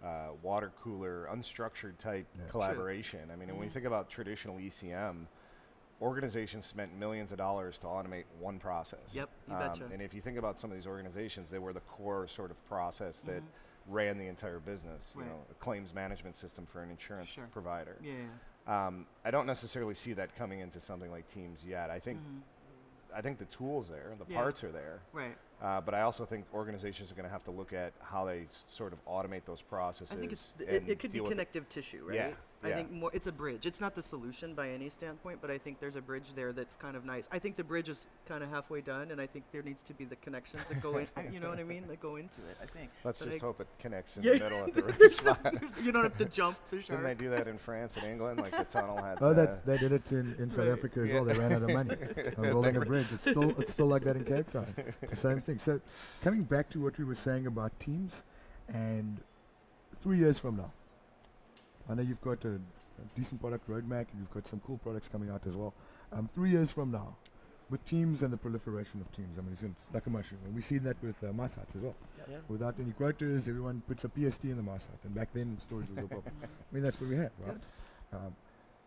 uh, 0.03 0.29
water 0.41 0.71
cooler, 0.83 1.27
unstructured 1.31 1.95
type 1.99 2.25
Yeah. 2.33 2.41
Sure. 2.45 2.49
collaboration. 2.51 3.29
I 3.31 3.35
mean, 3.35 3.49
and 3.49 3.57
when 3.59 3.65
you 3.67 3.69
Mhm. 3.69 3.73
think 3.73 3.85
about 3.85 4.09
traditional 4.09 4.57
ECM, 4.59 5.27
organizations 6.01 6.65
spent 6.65 6.93
millions 6.97 7.31
of 7.31 7.37
dollars 7.37 7.77
to 7.79 7.85
automate 7.87 8.23
one 8.39 8.59
process. 8.59 8.99
Yep, 9.13 9.29
you 9.47 9.53
Um, 9.53 9.59
betcha. 9.59 9.85
and 9.93 10.01
if 10.01 10.13
you 10.13 10.21
think 10.21 10.37
about 10.37 10.59
some 10.59 10.71
of 10.71 10.75
these 10.77 10.87
organizations, 10.87 11.49
they 11.49 11.59
were 11.59 11.73
the 11.73 11.81
core 11.81 12.27
sort 12.27 12.49
of 12.51 12.63
process 12.67 13.21
that 13.21 13.41
Mhm. 13.43 13.47
ran 13.87 14.17
the 14.17 14.27
entire 14.27 14.59
business. 14.59 15.13
You 15.15 15.21
Right. 15.21 15.29
know, 15.29 15.45
a 15.49 15.53
claims 15.55 15.93
management 15.93 16.37
system 16.37 16.65
for 16.65 16.81
an 16.81 16.89
insurance 16.89 17.27
Sure. 17.29 17.47
provider. 17.47 17.97
Yeah. 18.01 18.13
yeah. 18.67 18.87
Um, 18.87 19.07
I 19.25 19.31
don't 19.31 19.45
necessarily 19.47 19.95
see 19.95 20.13
that 20.13 20.35
coming 20.35 20.59
into 20.59 20.79
something 20.79 21.09
like 21.11 21.27
Teams 21.27 21.63
yet. 21.63 21.89
I 21.89 21.99
think 21.99 22.19
Mhm. 22.19 22.41
I 23.13 23.19
think 23.21 23.39
the 23.39 23.45
tools 23.47 23.89
there, 23.89 24.15
the 24.17 24.25
Yeah. 24.31 24.37
parts 24.41 24.63
are 24.63 24.71
there. 24.71 25.01
Right. 25.11 25.37
Uh, 25.61 25.81
but 25.81 25.93
I 25.93 25.99
also 26.03 26.25
think 26.25 26.45
organizations 26.53 27.11
are 27.11 27.15
going 27.15 27.25
to 27.25 27.29
have 27.29 27.43
to 27.43 27.51
look 27.51 27.73
at 27.73 27.91
how 27.99 28.23
they 28.23 28.43
s- 28.45 28.63
sort 28.69 28.93
of 28.93 29.03
automate 29.05 29.43
those 29.43 29.61
processes. 29.61 30.15
I 30.15 30.19
think 30.21 30.31
it's 30.31 30.51
th- 30.51 30.69
it, 30.69 30.87
it 30.89 30.97
could 30.99 31.11
be 31.11 31.19
connective 31.19 31.67
tissue, 31.67 32.05
right? 32.05 32.15
Yeah, 32.15 32.35
I 32.63 32.69
yeah. 32.69 32.75
think 32.75 32.91
more 32.91 33.09
it's 33.13 33.25
a 33.27 33.31
bridge. 33.31 33.65
It's 33.65 33.81
not 33.81 33.95
the 33.95 34.03
solution 34.03 34.53
by 34.53 34.69
any 34.69 34.87
standpoint, 34.89 35.39
but 35.41 35.49
I 35.49 35.57
think 35.57 35.79
there's 35.79 35.95
a 35.95 36.01
bridge 36.01 36.33
there 36.35 36.51
that's 36.53 36.75
kind 36.75 36.95
of 36.95 37.05
nice. 37.05 37.27
I 37.31 37.39
think 37.39 37.55
the 37.55 37.63
bridge 37.63 37.89
is 37.89 38.05
kind 38.27 38.43
of 38.43 38.49
halfway 38.51 38.81
done, 38.81 39.09
and 39.11 39.19
I 39.19 39.25
think 39.25 39.45
there 39.51 39.63
needs 39.63 39.81
to 39.83 39.93
be 39.95 40.05
the 40.05 40.15
connections 40.17 40.63
that 40.69 40.81
go 40.81 40.97
in. 40.97 41.07
You 41.31 41.39
know 41.39 41.49
what 41.49 41.59
I 41.59 41.63
mean? 41.63 41.87
That 41.87 41.99
go 42.01 42.17
into 42.17 42.37
it. 42.41 42.57
I 42.61 42.65
think. 42.65 42.89
Let's 43.03 43.19
But 43.19 43.31
just 43.31 43.43
I- 43.43 43.45
hope 43.47 43.61
it 43.61 43.67
connects 43.79 44.17
in 44.17 44.23
Yeah, 44.23 44.33
the 44.33 44.39
middle 44.39 44.59
at 44.59 44.73
the 44.73 44.81
right 44.83 45.11
spot. 45.11 45.53
you 45.83 45.91
don't 45.91 46.03
have 46.03 46.17
to 46.17 46.25
jump 46.25 46.57
the 46.69 46.77
Didn't 46.77 47.03
they 47.03 47.13
do 47.15 47.29
that 47.31 47.47
in 47.47 47.57
France 47.57 47.95
and 47.97 48.05
England? 48.05 48.39
Like 48.39 48.55
the 48.57 48.65
tunnel 48.65 49.01
had. 49.01 49.17
Oh, 49.21 49.33
that 49.33 49.65
they 49.65 49.77
did 49.77 49.91
it 49.91 50.11
in, 50.11 50.35
in 50.39 50.49
South 50.51 50.59
Right. 50.59 50.69
Africa 50.69 50.99
as 51.01 51.07
Yeah. 51.07 51.13
well. 51.15 51.25
They 51.25 51.33
ran 51.39 51.53
out 51.53 51.63
of 51.63 51.69
money 51.71 51.95
on 52.37 52.43
building 52.43 52.75
a 52.77 52.81
bridge. 52.81 53.07
It's 53.13 53.21
still 53.21 53.49
it's 53.59 53.73
still 53.73 53.87
like 53.87 54.03
that 54.03 54.15
in 54.17 54.25
Cape 54.25 54.51
Town. 54.51 54.67
The 55.09 55.15
same 55.15 55.41
thing. 55.41 55.57
So, 55.59 55.79
coming 56.23 56.43
back 56.43 56.69
to 56.71 56.79
what 56.81 56.97
we 56.99 57.05
were 57.05 57.15
saying 57.15 57.47
about 57.47 57.77
teams, 57.79 58.23
and 58.67 59.19
three 60.01 60.17
years 60.17 60.37
from 60.39 60.57
now, 60.57 60.71
I 61.89 61.93
know 61.93 62.01
you've 62.01 62.21
got 62.21 62.43
a, 62.45 62.55
a 62.55 63.19
decent 63.19 63.41
product 63.41 63.69
roadmap. 63.69 64.07
and 64.11 64.19
You've 64.19 64.33
got 64.33 64.47
some 64.47 64.61
cool 64.65 64.77
products 64.77 65.07
coming 65.07 65.29
out 65.29 65.41
as 65.47 65.55
well. 65.55 65.73
Um, 66.11 66.29
three 66.33 66.51
years 66.51 66.71
from 66.71 66.91
now, 66.91 67.15
with 67.69 67.83
teams 67.85 68.21
and 68.21 68.33
the 68.33 68.37
proliferation 68.37 68.99
of 68.99 69.11
teams, 69.15 69.37
I 69.37 69.41
mean, 69.41 69.53
it's 69.53 69.61
in- 69.61 69.75
like 69.93 70.05
a 70.05 70.09
mushroom. 70.09 70.41
And 70.45 70.53
we've 70.53 70.65
seen 70.65 70.83
that 70.83 71.01
with 71.01 71.15
uh, 71.23 71.31
my 71.33 71.45
as 71.45 71.51
well. 71.75 71.95
Yeah. 72.29 72.37
Without 72.49 72.75
any 72.79 72.91
quotas, 72.91 73.47
everyone 73.47 73.81
puts 73.87 74.03
a 74.03 74.09
PSD 74.09 74.45
in 74.45 74.57
the 74.57 74.63
my 74.63 74.77
site, 74.77 74.89
and 75.03 75.15
back 75.15 75.29
then 75.33 75.57
storage 75.67 75.89
was 75.89 75.97
a 76.03 76.07
problem. 76.07 76.33
I 76.43 76.73
mean, 76.73 76.83
that's 76.83 76.99
what 76.99 77.09
we 77.09 77.15
had, 77.15 77.31
right? 77.45 77.57
Um, 78.13 78.35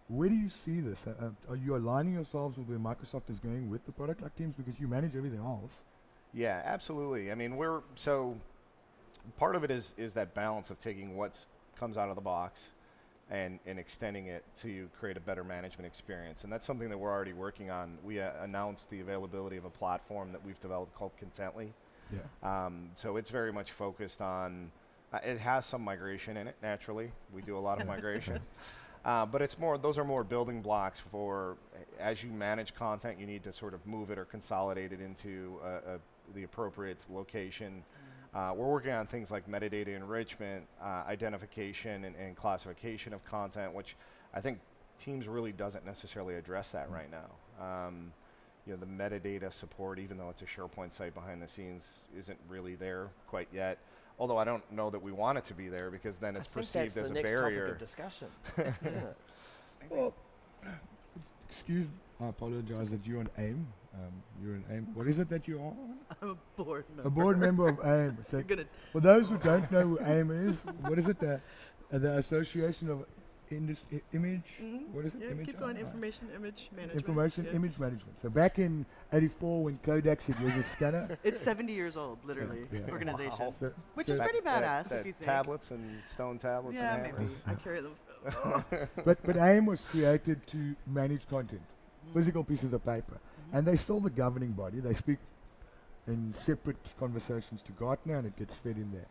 where 0.08 0.28
do 0.28 0.34
you 0.34 0.50
see 0.50 0.80
this? 0.80 0.98
Uh, 1.06 1.12
uh, 1.26 1.52
are 1.52 1.56
you 1.56 1.76
aligning 1.76 2.12
yourselves 2.12 2.58
with 2.58 2.68
where 2.68 2.78
Microsoft 2.78 3.30
is 3.30 3.38
going 3.38 3.70
with 3.70 3.86
the 3.86 3.92
product 3.92 4.20
like 4.22 4.36
Teams 4.36 4.54
because 4.54 4.78
you 4.78 4.86
manage 4.86 5.16
everything 5.16 5.38
else? 5.38 5.80
Yeah, 6.34 6.60
absolutely. 6.64 7.32
I 7.32 7.34
mean, 7.34 7.56
we're 7.56 7.80
so 7.94 8.36
part 9.38 9.56
of 9.56 9.64
it 9.64 9.70
is 9.70 9.94
is 9.96 10.12
that 10.12 10.34
balance 10.34 10.68
of 10.70 10.78
taking 10.78 11.16
what 11.16 11.46
comes 11.78 11.96
out 11.96 12.10
of 12.10 12.16
the 12.16 12.20
box 12.20 12.68
and 13.30 13.58
and 13.66 13.78
extending 13.78 14.26
it 14.26 14.44
to 14.60 14.88
create 14.98 15.16
a 15.16 15.20
better 15.20 15.44
management 15.44 15.86
experience, 15.86 16.44
and 16.44 16.52
that's 16.52 16.66
something 16.66 16.88
that 16.88 16.98
we're 16.98 17.10
already 17.10 17.32
working 17.32 17.70
on. 17.70 17.98
We 18.04 18.20
uh, 18.20 18.30
announced 18.42 18.90
the 18.90 19.00
availability 19.00 19.56
of 19.56 19.64
a 19.64 19.70
platform 19.70 20.32
that 20.32 20.44
we've 20.44 20.60
developed 20.60 20.94
called 20.94 21.12
Contently. 21.20 21.68
Yeah. 22.12 22.66
Um, 22.66 22.90
so 22.94 23.16
it's 23.16 23.30
very 23.30 23.52
much 23.52 23.72
focused 23.72 24.20
on. 24.20 24.70
Uh, 25.12 25.18
it 25.24 25.38
has 25.38 25.64
some 25.64 25.82
migration 25.82 26.36
in 26.36 26.48
it. 26.48 26.56
Naturally, 26.62 27.10
we 27.32 27.40
do 27.42 27.56
a 27.56 27.60
lot 27.60 27.80
of 27.80 27.86
migration, 27.94 28.40
uh, 29.04 29.24
but 29.24 29.40
it's 29.40 29.58
more. 29.58 29.78
Those 29.78 29.96
are 29.96 30.04
more 30.04 30.24
building 30.24 30.60
blocks 30.60 31.00
for 31.00 31.56
as 31.98 32.22
you 32.22 32.30
manage 32.30 32.74
content. 32.74 33.18
You 33.18 33.26
need 33.26 33.42
to 33.44 33.52
sort 33.52 33.72
of 33.72 33.86
move 33.86 34.10
it 34.10 34.18
or 34.18 34.26
consolidate 34.26 34.92
it 34.92 35.00
into 35.00 35.58
uh, 35.64 35.98
the 36.34 36.42
appropriate 36.42 36.98
location. 37.10 37.84
Uh, 38.34 38.52
we're 38.56 38.66
working 38.66 38.90
on 38.90 39.06
things 39.06 39.30
like 39.30 39.48
metadata 39.48 39.94
enrichment, 39.94 40.64
uh, 40.82 41.04
identification, 41.06 42.04
and, 42.04 42.16
and 42.16 42.34
classification 42.34 43.12
of 43.12 43.24
content, 43.24 43.72
which 43.72 43.96
I 44.32 44.40
think 44.40 44.58
Teams 44.98 45.26
really 45.26 45.52
doesn't 45.52 45.84
necessarily 45.84 46.36
address 46.36 46.70
that 46.70 46.88
right 46.90 47.08
now. 47.10 47.64
Um, 47.64 48.12
you 48.66 48.72
know, 48.72 48.78
the 48.78 48.86
metadata 48.86 49.52
support, 49.52 49.98
even 49.98 50.16
though 50.16 50.30
it's 50.30 50.42
a 50.42 50.46
SharePoint 50.46 50.94
site 50.94 51.14
behind 51.14 51.42
the 51.42 51.48
scenes, 51.48 52.04
isn't 52.16 52.38
really 52.48 52.76
there 52.76 53.08
quite 53.28 53.48
yet. 53.52 53.78
Although 54.18 54.38
I 54.38 54.44
don't 54.44 54.62
know 54.72 54.90
that 54.90 55.02
we 55.02 55.10
want 55.12 55.38
it 55.38 55.44
to 55.46 55.54
be 55.54 55.68
there 55.68 55.90
because 55.90 56.16
then 56.16 56.36
it's 56.36 56.46
I 56.46 56.50
think 56.50 56.54
perceived 56.54 56.94
that's 56.94 57.08
as 57.08 57.12
the 57.12 57.18
a 57.18 57.22
next 57.22 57.32
topic 57.32 57.44
barrier. 57.44 57.66
of 57.72 57.78
discussion, 57.78 58.28
isn't 58.56 58.84
it? 58.84 59.16
Well, 59.90 60.14
excuse, 61.48 61.88
I 62.20 62.28
apologize 62.28 62.90
that 62.90 63.04
you're 63.04 63.20
on 63.20 63.28
AIIM. 63.38 63.64
Um, 63.94 64.12
you're 64.42 64.54
an 64.54 64.64
AIIM. 64.70 64.94
What 64.94 65.06
is 65.06 65.18
it 65.20 65.28
that 65.28 65.46
you 65.46 65.60
are? 65.60 65.72
I'm 66.20 66.30
a 66.30 66.62
board 66.62 66.84
member. 66.94 67.08
A 67.08 67.10
board 67.10 67.38
member 67.38 67.68
of 67.68 67.76
AIIM. 67.84 68.16
So, 68.30 68.42
for 68.92 69.00
those 69.00 69.28
who 69.28 69.38
don't 69.38 69.70
know 69.70 69.82
who 69.82 69.98
AIIM 69.98 70.48
is, 70.48 70.56
what 70.88 70.98
is 70.98 71.06
it? 71.08 71.18
The, 71.20 71.40
uh, 71.92 71.98
the 71.98 72.16
Association 72.18 72.90
of 72.90 73.04
Indus- 73.50 73.84
I- 73.92 74.00
Image. 74.12 74.58
Mhm. 74.60 74.88
What 74.88 75.04
is 75.04 75.14
it? 75.14 75.20
Yeah, 75.22 75.30
image 75.30 75.46
keep 75.46 75.60
going. 75.60 75.76
Ah, 75.76 75.80
Information, 75.80 76.28
image 76.34 76.68
management. 76.74 76.98
Information 77.06 77.44
yeah. 77.44 77.52
image 77.52 77.78
management. 77.78 78.20
So 78.20 78.28
back 78.30 78.58
in 78.58 78.84
'84, 79.12 79.62
when 79.64 79.78
Kodak 79.78 80.22
said, 80.22 80.34
"Here's 80.36 80.56
a 80.56 80.62
scanner," 80.64 81.16
It's 81.22 81.40
70 81.40 81.72
years 81.72 81.96
old, 81.96 82.18
literally. 82.24 82.66
yeah. 82.72 82.80
Organization. 82.90 83.46
Wow. 83.46 83.54
so, 83.60 83.72
Which 83.94 84.08
so 84.08 84.14
is 84.14 84.18
pretty 84.20 84.40
badass 84.40 84.88
that 84.88 85.00
if 85.00 85.06
you 85.06 85.12
think. 85.12 85.24
Tablets 85.26 85.70
and 85.70 86.02
stone 86.06 86.38
tablets 86.38 86.74
yeah, 86.76 86.94
and 86.96 87.16
maybe. 87.18 87.30
I 87.46 87.54
carry 87.54 87.80
them. 87.82 87.94
but 89.04 89.18
but 89.22 89.36
AIIM 89.36 89.66
was 89.66 89.82
created 89.84 90.44
to 90.48 90.74
manage 90.86 91.28
content, 91.28 91.60
Mm-hmm. 92.06 92.18
physical 92.18 92.44
pieces 92.44 92.72
of 92.72 92.84
paper, 92.84 93.18
and 93.54 93.66
they're 93.66 93.76
still 93.78 94.00
the 94.00 94.10
governing 94.10 94.50
body. 94.52 94.80
They 94.80 94.92
speak 94.94 95.18
in 96.06 96.34
separate 96.34 96.76
conversations 96.98 97.62
to 97.62 97.72
Gartner, 97.72 98.16
and 98.18 98.26
it 98.26 98.36
gets 98.36 98.54
fed 98.54 98.76
in 98.76 98.90
there. 98.92 99.06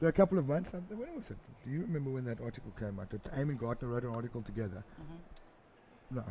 So 0.00 0.06
a 0.08 0.12
couple 0.12 0.38
of 0.38 0.48
months, 0.48 0.72
when 0.72 1.14
was 1.14 1.30
it? 1.30 1.36
Do 1.64 1.70
you 1.70 1.82
remember 1.82 2.10
when 2.10 2.24
that 2.24 2.40
article 2.40 2.72
came 2.78 2.98
out? 2.98 3.10
AIIM 3.10 3.50
and 3.50 3.58
Gartner 3.58 3.88
wrote 3.88 4.02
an 4.02 4.10
article 4.14 4.42
together. 4.42 4.82
Mhm. 5.00 5.18
No, 6.16 6.24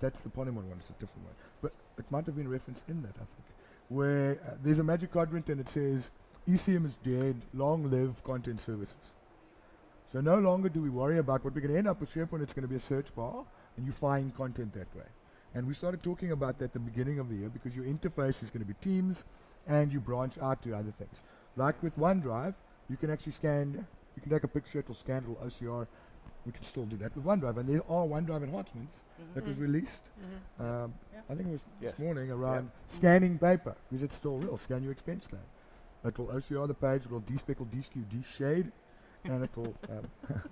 that's 0.00 0.20
the 0.20 0.28
Ponemon 0.28 0.64
one. 0.68 0.78
It's 0.80 0.90
a 0.90 0.92
different 0.94 1.24
one, 1.26 1.34
but 1.62 1.72
it 1.98 2.10
might 2.10 2.26
have 2.26 2.36
been 2.36 2.48
referenced 2.48 2.84
in 2.88 3.02
that, 3.02 3.14
I 3.16 3.26
think, 3.34 3.46
where 3.88 4.38
uh, 4.46 4.54
there's 4.62 4.78
a 4.78 4.84
magic 4.84 5.10
quadrant 5.12 5.48
and 5.48 5.60
it 5.60 5.68
says 5.68 6.10
ECM 6.46 6.84
is 6.86 6.96
dead, 6.98 7.36
long 7.54 7.90
live 7.90 8.22
content 8.24 8.60
services. 8.60 9.12
So 10.12 10.20
no 10.20 10.38
longer 10.38 10.68
do 10.68 10.80
we 10.80 10.90
worry 10.90 11.18
about 11.18 11.44
what 11.44 11.54
we're 11.54 11.60
going 11.60 11.72
to 11.72 11.78
end 11.78 11.88
up 11.88 12.00
with 12.00 12.12
SharePoint. 12.12 12.42
It's 12.42 12.52
going 12.52 12.62
to 12.62 12.68
be 12.68 12.76
a 12.76 12.80
search 12.80 13.14
bar, 13.14 13.44
and 13.76 13.86
you 13.86 13.92
find 13.92 14.34
content 14.34 14.72
that 14.74 14.94
way. 14.94 15.06
And 15.54 15.66
we 15.66 15.74
started 15.74 16.02
talking 16.02 16.30
about 16.32 16.58
that 16.58 16.66
at 16.66 16.72
the 16.72 16.78
beginning 16.78 17.18
of 17.18 17.28
the 17.28 17.36
year 17.36 17.48
because 17.48 17.74
your 17.74 17.84
interface 17.84 18.42
is 18.42 18.50
going 18.50 18.60
to 18.60 18.66
be 18.66 18.74
Teams, 18.80 19.24
and 19.66 19.92
you 19.92 20.00
branch 20.00 20.38
out 20.40 20.62
to 20.62 20.74
other 20.74 20.92
things. 20.98 21.16
Like 21.56 21.82
with 21.82 21.96
OneDrive, 21.98 22.54
you 22.88 22.96
can 22.96 23.10
actually 23.10 23.32
scan, 23.32 23.86
you 24.16 24.22
can 24.22 24.30
take 24.30 24.44
a 24.44 24.48
picture, 24.48 24.78
it'll 24.78 24.94
scan, 24.94 25.22
it'll 25.24 25.34
OCR. 25.46 25.86
We 26.46 26.52
can 26.52 26.62
still 26.64 26.84
do 26.86 26.96
that 26.98 27.14
with 27.14 27.24
OneDrive, 27.24 27.58
and 27.58 27.68
there 27.68 27.82
are 27.88 28.06
OneDrive 28.06 28.42
enhancements 28.44 28.94
that 29.34 29.46
was 29.46 29.56
released. 29.58 30.02
Um, 30.58 30.94
Yeah. 31.12 31.20
I 31.28 31.34
think 31.34 31.48
it 31.48 31.52
was 31.52 31.64
Yes. 31.80 31.92
this 31.96 32.00
morning 32.00 32.30
around 32.30 32.70
scanning 32.88 33.38
paper 33.38 33.74
because 33.90 34.02
it's 34.02 34.14
still 34.16 34.38
real. 34.38 34.56
Scan 34.56 34.82
your 34.82 34.92
expense 34.92 35.26
claim. 35.26 35.42
It 36.04 36.18
will 36.18 36.28
OCR 36.28 36.66
the 36.66 36.74
page, 36.74 37.04
it 37.04 37.10
will 37.10 37.20
despeckle, 37.20 37.66
deskew, 37.66 38.04
deshade, 38.06 38.72
and 39.24 39.44
it 39.44 39.54
will. 39.54 39.74
Um, 39.90 40.08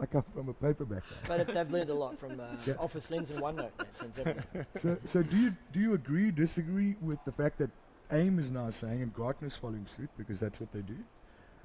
I 0.00 0.06
come 0.06 0.24
from 0.34 0.48
a 0.48 0.52
paper 0.54 0.84
background. 0.84 1.22
But 1.26 1.40
it, 1.40 1.54
they've 1.54 1.70
learned 1.70 1.90
a 1.90 1.94
lot 1.94 2.18
from 2.18 2.40
uh, 2.40 2.44
Yeah. 2.66 2.74
Office 2.78 3.10
Lens 3.10 3.30
and 3.30 3.40
OneNote 3.40 3.70
in 3.70 3.78
that 3.78 3.96
sense, 3.96 4.18
so, 4.82 4.96
so 5.06 5.22
do 5.22 5.36
you 5.36 5.56
do 5.72 5.80
you 5.80 5.94
agree, 5.94 6.30
disagree 6.30 6.96
with 7.00 7.18
the 7.24 7.32
fact 7.32 7.58
that 7.58 7.70
AIIM 8.10 8.38
is 8.40 8.50
now 8.50 8.70
saying, 8.70 9.02
and 9.02 9.14
Gartner's 9.14 9.56
following 9.56 9.86
suit 9.86 10.10
because 10.18 10.40
that's 10.40 10.60
what 10.60 10.72
they 10.72 10.80
do, 10.82 10.96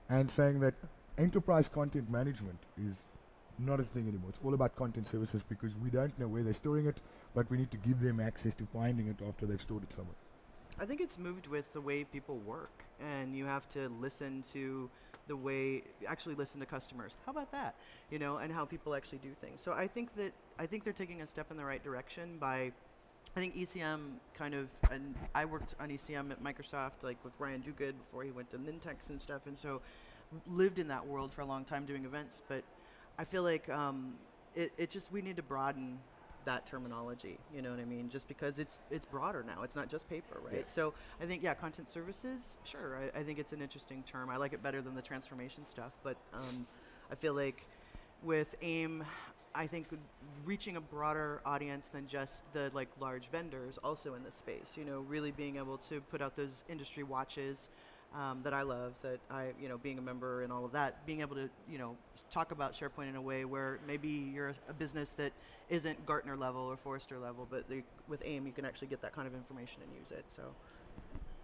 and 0.10 0.30
saying 0.30 0.60
that 0.60 0.76
enterprise 1.18 1.68
content 1.68 2.10
management 2.10 2.60
is 2.78 2.96
not 3.58 3.80
a 3.80 3.84
thing 3.84 4.08
anymore. 4.08 4.30
It's 4.30 4.39
all 4.44 4.54
about 4.54 4.76
content 4.76 5.08
services 5.08 5.42
because 5.48 5.76
we 5.84 5.89
don't 5.89 6.18
know 6.18 6.28
where 6.28 6.44
they're 6.44 6.54
storing 6.54 6.86
it, 6.86 6.98
but 7.36 7.50
we 7.50 7.58
need 7.58 7.72
to 7.72 7.78
give 7.78 8.00
them 8.00 8.20
access 8.20 8.56
to 8.56 8.68
finding 8.72 9.08
it 9.08 9.18
after 9.28 9.46
they've 9.46 9.60
stored 9.60 9.84
it 9.84 9.94
somewhere. 9.94 10.15
I 10.80 10.86
think 10.86 11.02
it's 11.02 11.18
moved 11.18 11.48
with 11.48 11.74
the 11.74 11.82
way 11.82 12.06
people 12.06 12.38
work, 12.38 12.86
and 13.02 13.36
you 13.36 13.46
have 13.46 13.68
to 13.70 13.89
listen 14.00 14.44
to 14.54 14.89
the 15.30 15.38
way 15.38 15.84
actually 16.08 16.36
listen 16.36 16.60
to 16.60 16.65
customers. 16.65 17.15
How 17.26 17.32
about 17.32 17.52
that? 17.54 17.76
You 18.12 18.20
know, 18.20 18.38
and 18.38 18.52
how 18.52 18.65
people 18.65 18.94
actually 18.94 19.20
do 19.20 19.30
things. 19.39 19.62
So 19.62 19.72
I 19.72 19.88
think 19.88 20.13
that 20.18 20.34
I 20.58 20.65
think 20.65 20.84
they're 20.84 20.92
taking 20.92 21.22
a 21.22 21.28
step 21.28 21.52
in 21.52 21.56
the 21.56 21.63
right 21.63 21.82
direction 21.82 22.38
by. 22.38 22.74
I 23.36 23.39
think 23.39 23.56
ECM 23.56 24.13
kind 24.34 24.56
of, 24.56 24.70
and 24.92 25.13
I 25.36 25.46
worked 25.46 25.76
on 25.80 25.89
ECM 25.89 26.32
at 26.32 26.44
Microsoft, 26.44 27.04
like 27.04 27.24
with 27.24 27.34
Ryan 27.38 27.62
Duguid 27.62 27.94
before 28.06 28.24
he 28.24 28.32
went 28.32 28.50
to 28.52 28.58
Nintex 28.58 29.12
and 29.12 29.22
stuff, 29.22 29.42
and 29.46 29.58
so 29.58 29.82
lived 30.48 30.80
in 30.80 30.88
that 30.88 31.06
world 31.06 31.32
for 31.32 31.42
a 31.42 31.46
long 31.46 31.63
time 31.63 31.86
doing 31.86 32.06
events. 32.06 32.42
But 32.48 32.63
I 33.20 33.26
feel 33.26 33.44
like 33.44 33.70
um, 33.70 34.15
it, 34.56 34.72
it 34.78 34.89
just 34.89 35.12
we 35.12 35.22
need 35.22 35.38
to 35.38 35.44
broaden 35.44 36.00
that 36.49 36.65
terminology. 36.65 37.38
You 37.53 37.62
know 37.62 37.69
what 37.69 37.79
I 37.79 37.85
mean? 37.85 38.09
Just 38.09 38.27
because 38.27 38.57
it's 38.57 38.79
it's 38.89 39.05
broader 39.05 39.45
now. 39.45 39.62
It's 39.62 39.75
not 39.75 39.88
just 39.88 40.09
paper, 40.09 40.39
right? 40.43 40.55
Yeah. 40.62 40.63
So 40.65 40.95
I 41.21 41.25
think 41.25 41.43
yeah, 41.43 41.53
content 41.53 41.88
services. 41.88 42.57
Sure, 42.63 42.97
I, 42.97 43.19
I 43.19 43.23
think 43.23 43.38
it's 43.38 43.53
an 43.53 43.62
interesting 43.62 44.03
term. 44.03 44.31
I 44.31 44.38
like 44.38 44.53
it 44.53 44.63
better 44.63 44.81
than 44.81 44.95
the 44.95 45.01
transformation 45.01 45.63
stuff. 45.63 45.91
But 46.03 46.17
um, 46.33 46.65
I 47.12 47.15
feel 47.15 47.35
like 47.35 47.67
with 48.23 48.59
AIIM, 48.62 49.05
I 49.53 49.67
think 49.67 49.88
reaching 50.43 50.75
a 50.75 50.81
broader 50.81 51.41
audience 51.45 51.89
than 51.89 52.07
just 52.07 52.51
the 52.53 52.71
like 52.73 52.89
large 52.99 53.29
vendors 53.29 53.77
also 53.83 54.15
in 54.15 54.23
this 54.23 54.35
space. 54.35 54.73
You 54.75 54.85
know, 54.85 55.01
really 55.01 55.31
being 55.31 55.57
able 55.57 55.77
to 55.89 56.01
put 56.01 56.19
out 56.19 56.35
those 56.35 56.63
industry 56.67 57.03
watches 57.03 57.69
um, 58.15 58.39
that 58.43 58.54
I 58.54 58.62
love. 58.63 58.93
That 59.02 59.19
I, 59.30 59.50
you 59.62 59.69
know, 59.69 59.78
being 59.78 59.98
a 59.98 60.02
member 60.02 60.43
and 60.43 60.52
all 60.52 60.65
of 60.65 60.72
that, 60.74 61.06
being 61.06 61.22
able 61.22 61.36
to, 61.36 61.50
you 61.69 61.78
know, 61.78 61.95
talk 62.32 62.52
about 62.52 62.74
SharePoint 62.74 63.10
in 63.10 63.15
a 63.15 63.22
way 63.22 63.43
where 63.45 63.80
maybe 63.88 64.08
you're 64.10 64.50
a, 64.50 64.56
a 64.69 64.74
business 64.74 65.12
that 65.12 65.32
isn't 65.69 66.06
Gartner 66.06 66.38
level 66.38 66.62
or 66.62 66.78
Forrester 66.78 67.17
level, 67.17 67.48
but 67.50 67.67
they, 67.69 67.84
with 68.08 68.24
AIIM 68.24 68.45
you 68.45 68.52
can 68.52 68.65
actually 68.65 68.88
get 68.88 69.02
that 69.02 69.13
kind 69.15 69.28
of 69.28 69.34
information 69.34 69.82
and 69.82 69.91
use 70.00 70.12
it. 70.12 70.26
So, 70.28 70.43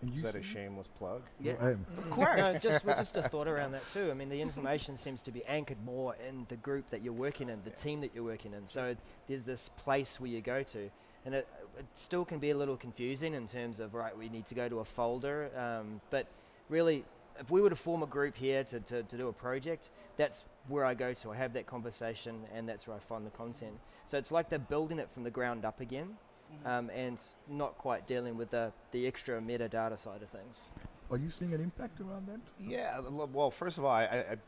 And 0.01 0.13
Is 0.15 0.21
that 0.23 0.35
a 0.35 0.43
shameless 0.43 0.87
plug? 0.99 1.23
yeah, 1.39 1.53
Well, 1.53 1.71
AIIM. 1.71 1.85
of 1.97 2.05
No, 2.05 2.11
course. 2.11 2.59
just 2.61 2.85
just 2.85 3.17
a 3.17 3.23
thought 3.23 3.47
around 3.47 3.71
that 3.71 3.87
too. 3.87 4.11
I 4.11 4.13
mean, 4.13 4.29
the 4.29 4.41
information 4.41 4.95
seems 4.95 5.21
to 5.23 5.31
be 5.31 5.43
anchored 5.45 5.83
more 5.83 6.15
in 6.27 6.45
the 6.49 6.57
group 6.57 6.89
that 6.91 7.01
you're 7.01 7.13
working 7.13 7.49
in, 7.49 7.59
the 7.63 7.71
team 7.71 8.01
that 8.01 8.11
you're 8.13 8.23
working 8.23 8.53
in. 8.53 8.67
So 8.67 8.95
there's 9.27 9.43
this 9.43 9.69
place 9.77 10.19
where 10.19 10.29
you 10.29 10.41
go 10.41 10.61
to, 10.63 10.89
and 11.25 11.33
it, 11.33 11.47
it 11.79 11.85
still 11.95 12.25
can 12.25 12.37
be 12.37 12.51
a 12.51 12.57
little 12.57 12.77
confusing 12.77 13.33
in 13.33 13.47
terms 13.47 13.79
of 13.79 13.95
right, 13.95 14.15
we 14.15 14.29
need 14.29 14.45
to 14.47 14.55
go 14.55 14.69
to 14.69 14.79
a 14.81 14.85
folder. 14.85 15.49
Um, 15.57 15.99
but 16.11 16.27
really, 16.69 17.05
if 17.39 17.51
we 17.51 17.61
were 17.61 17.69
to 17.69 17.75
form 17.75 18.03
a 18.03 18.07
group 18.07 18.35
here 18.35 18.63
to, 18.65 18.79
to, 18.81 19.03
to 19.03 19.17
do 19.17 19.27
a 19.27 19.33
project, 19.33 19.89
that's 20.17 20.45
where 20.67 20.85
I 20.85 20.93
go 20.93 21.13
to. 21.13 21.31
I 21.31 21.35
have 21.35 21.53
that 21.53 21.67
conversation, 21.67 22.41
and 22.53 22.67
that's 22.67 22.87
where 22.87 22.95
I 22.95 22.99
find 22.99 23.25
the 23.25 23.31
content. 23.31 23.73
So 24.05 24.17
it's 24.17 24.31
like 24.31 24.49
they're 24.49 24.59
building 24.59 24.99
it 24.99 25.09
from 25.11 25.23
the 25.23 25.31
ground 25.31 25.65
up 25.65 25.79
again, 25.81 26.17
Mhm. 26.63 26.67
um, 26.69 26.89
and 26.91 27.19
not 27.47 27.75
quite 27.79 28.05
dealing 28.05 28.37
with 28.37 28.51
the 28.51 28.71
the 28.91 29.07
extra 29.07 29.41
metadata 29.41 29.97
side 29.97 30.21
of 30.21 30.29
things. 30.29 30.61
Are 31.09 31.17
you 31.17 31.31
seeing 31.31 31.53
an 31.55 31.59
impact 31.61 31.99
around 31.99 32.27
that? 32.27 32.39
Yeah. 32.59 32.99
Well, 32.99 33.49
first 33.49 33.79
of 33.79 33.83
all, 33.83 33.91
I, 33.91 34.03
I, 34.03 34.25
I'm 34.31 34.39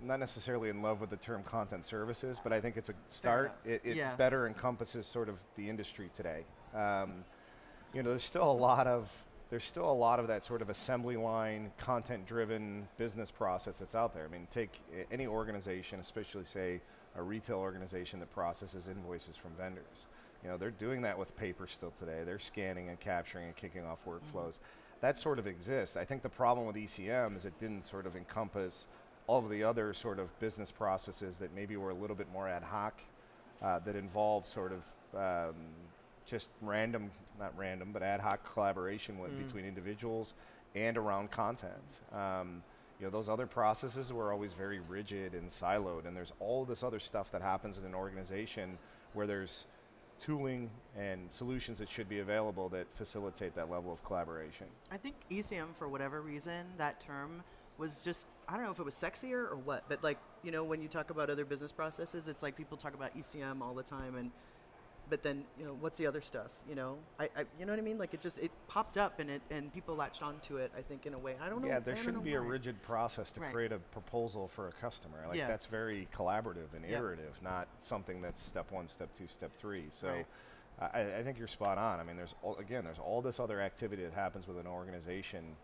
not 0.00 0.18
necessarily 0.18 0.68
in 0.68 0.82
love 0.82 1.00
with 1.00 1.10
the 1.10 1.16
term 1.16 1.44
content 1.44 1.84
services, 1.84 2.40
but 2.42 2.52
I 2.52 2.60
think 2.60 2.76
it's 2.76 2.88
a 2.88 2.94
start. 3.08 3.52
It, 3.64 3.82
it 3.84 3.96
Yeah. 3.96 4.16
better 4.16 4.48
encompasses 4.48 5.06
sort 5.06 5.28
of 5.28 5.38
the 5.54 5.70
industry 5.70 6.10
today. 6.16 6.44
Um, 6.74 7.24
you 7.94 8.02
know, 8.02 8.10
there's 8.10 8.24
still 8.24 8.50
a 8.50 8.58
lot 8.70 8.88
of 8.88 9.08
there's 9.52 9.64
still 9.64 9.90
a 9.90 9.92
lot 9.92 10.18
of 10.18 10.28
that 10.28 10.46
sort 10.46 10.62
of 10.62 10.70
assembly 10.70 11.14
line, 11.14 11.70
content-driven 11.76 12.88
business 12.96 13.30
process 13.30 13.80
that's 13.80 13.94
out 13.94 14.14
there. 14.14 14.24
I 14.24 14.28
mean, 14.28 14.48
take 14.50 14.80
any 15.10 15.26
organization, 15.26 16.00
especially 16.00 16.44
say 16.44 16.80
a 17.16 17.22
retail 17.22 17.58
organization 17.58 18.18
that 18.20 18.32
processes 18.32 18.88
invoices 18.88 19.36
from 19.36 19.50
vendors. 19.58 20.06
You 20.42 20.48
know, 20.48 20.56
they're 20.56 20.70
doing 20.70 21.02
that 21.02 21.18
with 21.18 21.36
paper 21.36 21.66
still 21.66 21.92
today. 21.98 22.22
They're 22.24 22.38
scanning 22.38 22.88
and 22.88 22.98
capturing 22.98 23.44
and 23.44 23.54
kicking 23.54 23.84
off 23.84 23.98
workflows. 24.08 24.54
That 25.02 25.18
sort 25.18 25.38
of 25.38 25.46
exists. 25.46 25.98
I 25.98 26.06
think 26.06 26.22
the 26.22 26.30
problem 26.30 26.66
with 26.66 26.76
ECM 26.76 27.36
is 27.36 27.44
it 27.44 27.52
didn't 27.60 27.86
sort 27.86 28.06
of 28.06 28.16
encompass 28.16 28.86
all 29.26 29.40
of 29.40 29.50
the 29.50 29.62
other 29.62 29.92
sort 29.92 30.18
of 30.18 30.40
business 30.40 30.70
processes 30.70 31.36
that 31.36 31.54
maybe 31.54 31.76
were 31.76 31.90
a 31.90 31.94
little 31.94 32.16
bit 32.16 32.32
more 32.32 32.48
ad 32.48 32.62
hoc, 32.62 32.98
uh, 33.60 33.80
that 33.80 33.96
involve 33.96 34.46
sort 34.46 34.72
of 34.72 35.50
um, 35.50 35.56
just 36.24 36.48
random, 36.62 37.10
not 37.38 37.56
random, 37.56 37.90
but 37.92 38.02
ad 38.02 38.20
hoc 38.20 38.40
collaboration 38.52 39.18
with, 39.18 39.32
Mm. 39.32 39.46
between 39.46 39.64
individuals 39.64 40.34
and 40.74 40.96
around 40.96 41.30
content. 41.30 42.00
Um, 42.12 42.62
you 42.98 43.06
know, 43.06 43.10
those 43.10 43.28
other 43.28 43.46
processes 43.46 44.12
were 44.12 44.32
always 44.32 44.52
very 44.52 44.78
rigid 44.80 45.34
and 45.34 45.50
siloed, 45.50 46.06
and 46.06 46.16
there's 46.16 46.32
all 46.40 46.64
this 46.64 46.82
other 46.82 47.00
stuff 47.00 47.30
that 47.32 47.42
happens 47.42 47.78
in 47.78 47.84
an 47.84 47.94
organization 47.94 48.78
where 49.12 49.26
there's 49.26 49.66
tooling 50.20 50.70
and 50.96 51.32
solutions 51.32 51.78
that 51.78 51.88
should 51.90 52.08
be 52.08 52.20
available 52.20 52.68
that 52.68 52.86
facilitate 52.94 53.54
that 53.56 53.68
level 53.68 53.92
of 53.92 54.02
collaboration. 54.04 54.66
I 54.92 54.96
think 54.96 55.16
ECM, 55.30 55.74
for 55.74 55.88
whatever 55.88 56.20
reason, 56.20 56.66
that 56.78 57.00
term 57.00 57.42
was 57.76 58.02
just, 58.04 58.26
I 58.48 58.54
don't 58.54 58.64
know 58.64 58.70
if 58.70 58.78
it 58.78 58.84
was 58.84 58.94
sexier 58.94 59.50
or 59.50 59.56
what, 59.56 59.82
but 59.88 60.04
like, 60.04 60.18
you 60.44 60.52
know, 60.52 60.62
when 60.62 60.80
you 60.80 60.86
talk 60.86 61.10
about 61.10 61.28
other 61.28 61.44
business 61.44 61.72
processes, 61.72 62.28
it's 62.28 62.42
like 62.42 62.54
people 62.56 62.76
talk 62.76 62.94
about 62.94 63.16
ECM 63.16 63.62
all 63.62 63.74
the 63.74 63.82
time 63.82 64.14
and, 64.16 64.30
but 65.10 65.22
then, 65.22 65.44
you 65.58 65.64
know, 65.64 65.76
what's 65.80 65.98
the 65.98 66.06
other 66.06 66.20
stuff, 66.20 66.50
you 66.68 66.74
know? 66.74 66.96
I, 67.18 67.24
I 67.36 67.44
you 67.58 67.66
know 67.66 67.72
what 67.72 67.78
I 67.78 67.82
mean? 67.82 67.98
Like 67.98 68.14
it 68.14 68.20
just, 68.20 68.38
it 68.38 68.50
popped 68.68 68.96
up 68.96 69.18
and 69.20 69.28
it, 69.28 69.42
and 69.50 69.72
people 69.72 69.94
latched 69.94 70.22
onto 70.22 70.56
it, 70.56 70.72
I 70.76 70.82
think, 70.82 71.06
in 71.06 71.14
a 71.14 71.18
way. 71.18 71.36
I 71.42 71.48
don't 71.48 71.62
know. 71.62 71.68
Yeah, 71.68 71.80
there 71.80 71.96
shouldn't 71.96 72.24
be 72.24 72.34
a 72.34 72.40
rigid 72.40 72.80
process 72.82 73.30
to 73.32 73.40
Right. 73.40 73.52
create 73.52 73.72
a 73.72 73.78
proposal 73.78 74.48
for 74.48 74.68
a 74.68 74.72
customer. 74.72 75.24
Like 75.28 75.38
Yeah. 75.38 75.48
that's 75.48 75.66
very 75.66 76.08
collaborative 76.16 76.74
and 76.74 76.84
Yeah. 76.84 76.98
iterative, 76.98 77.40
not 77.42 77.68
something 77.80 78.22
that's 78.22 78.42
step 78.42 78.70
one, 78.70 78.88
step 78.88 79.10
two, 79.16 79.26
step 79.28 79.52
three. 79.56 79.88
So 79.90 80.08
Right. 80.08 80.26
I, 80.80 81.18
I 81.18 81.22
think 81.22 81.38
you're 81.38 81.48
spot 81.48 81.78
on. 81.78 82.00
I 82.00 82.04
mean, 82.04 82.16
there's 82.16 82.34
all, 82.42 82.56
again, 82.56 82.84
there's 82.84 82.98
all 82.98 83.20
this 83.20 83.38
other 83.38 83.60
activity 83.60 84.04
that 84.04 84.14
happens 84.14 84.46
with 84.46 84.58
an 84.58 84.66
organization 84.66 85.56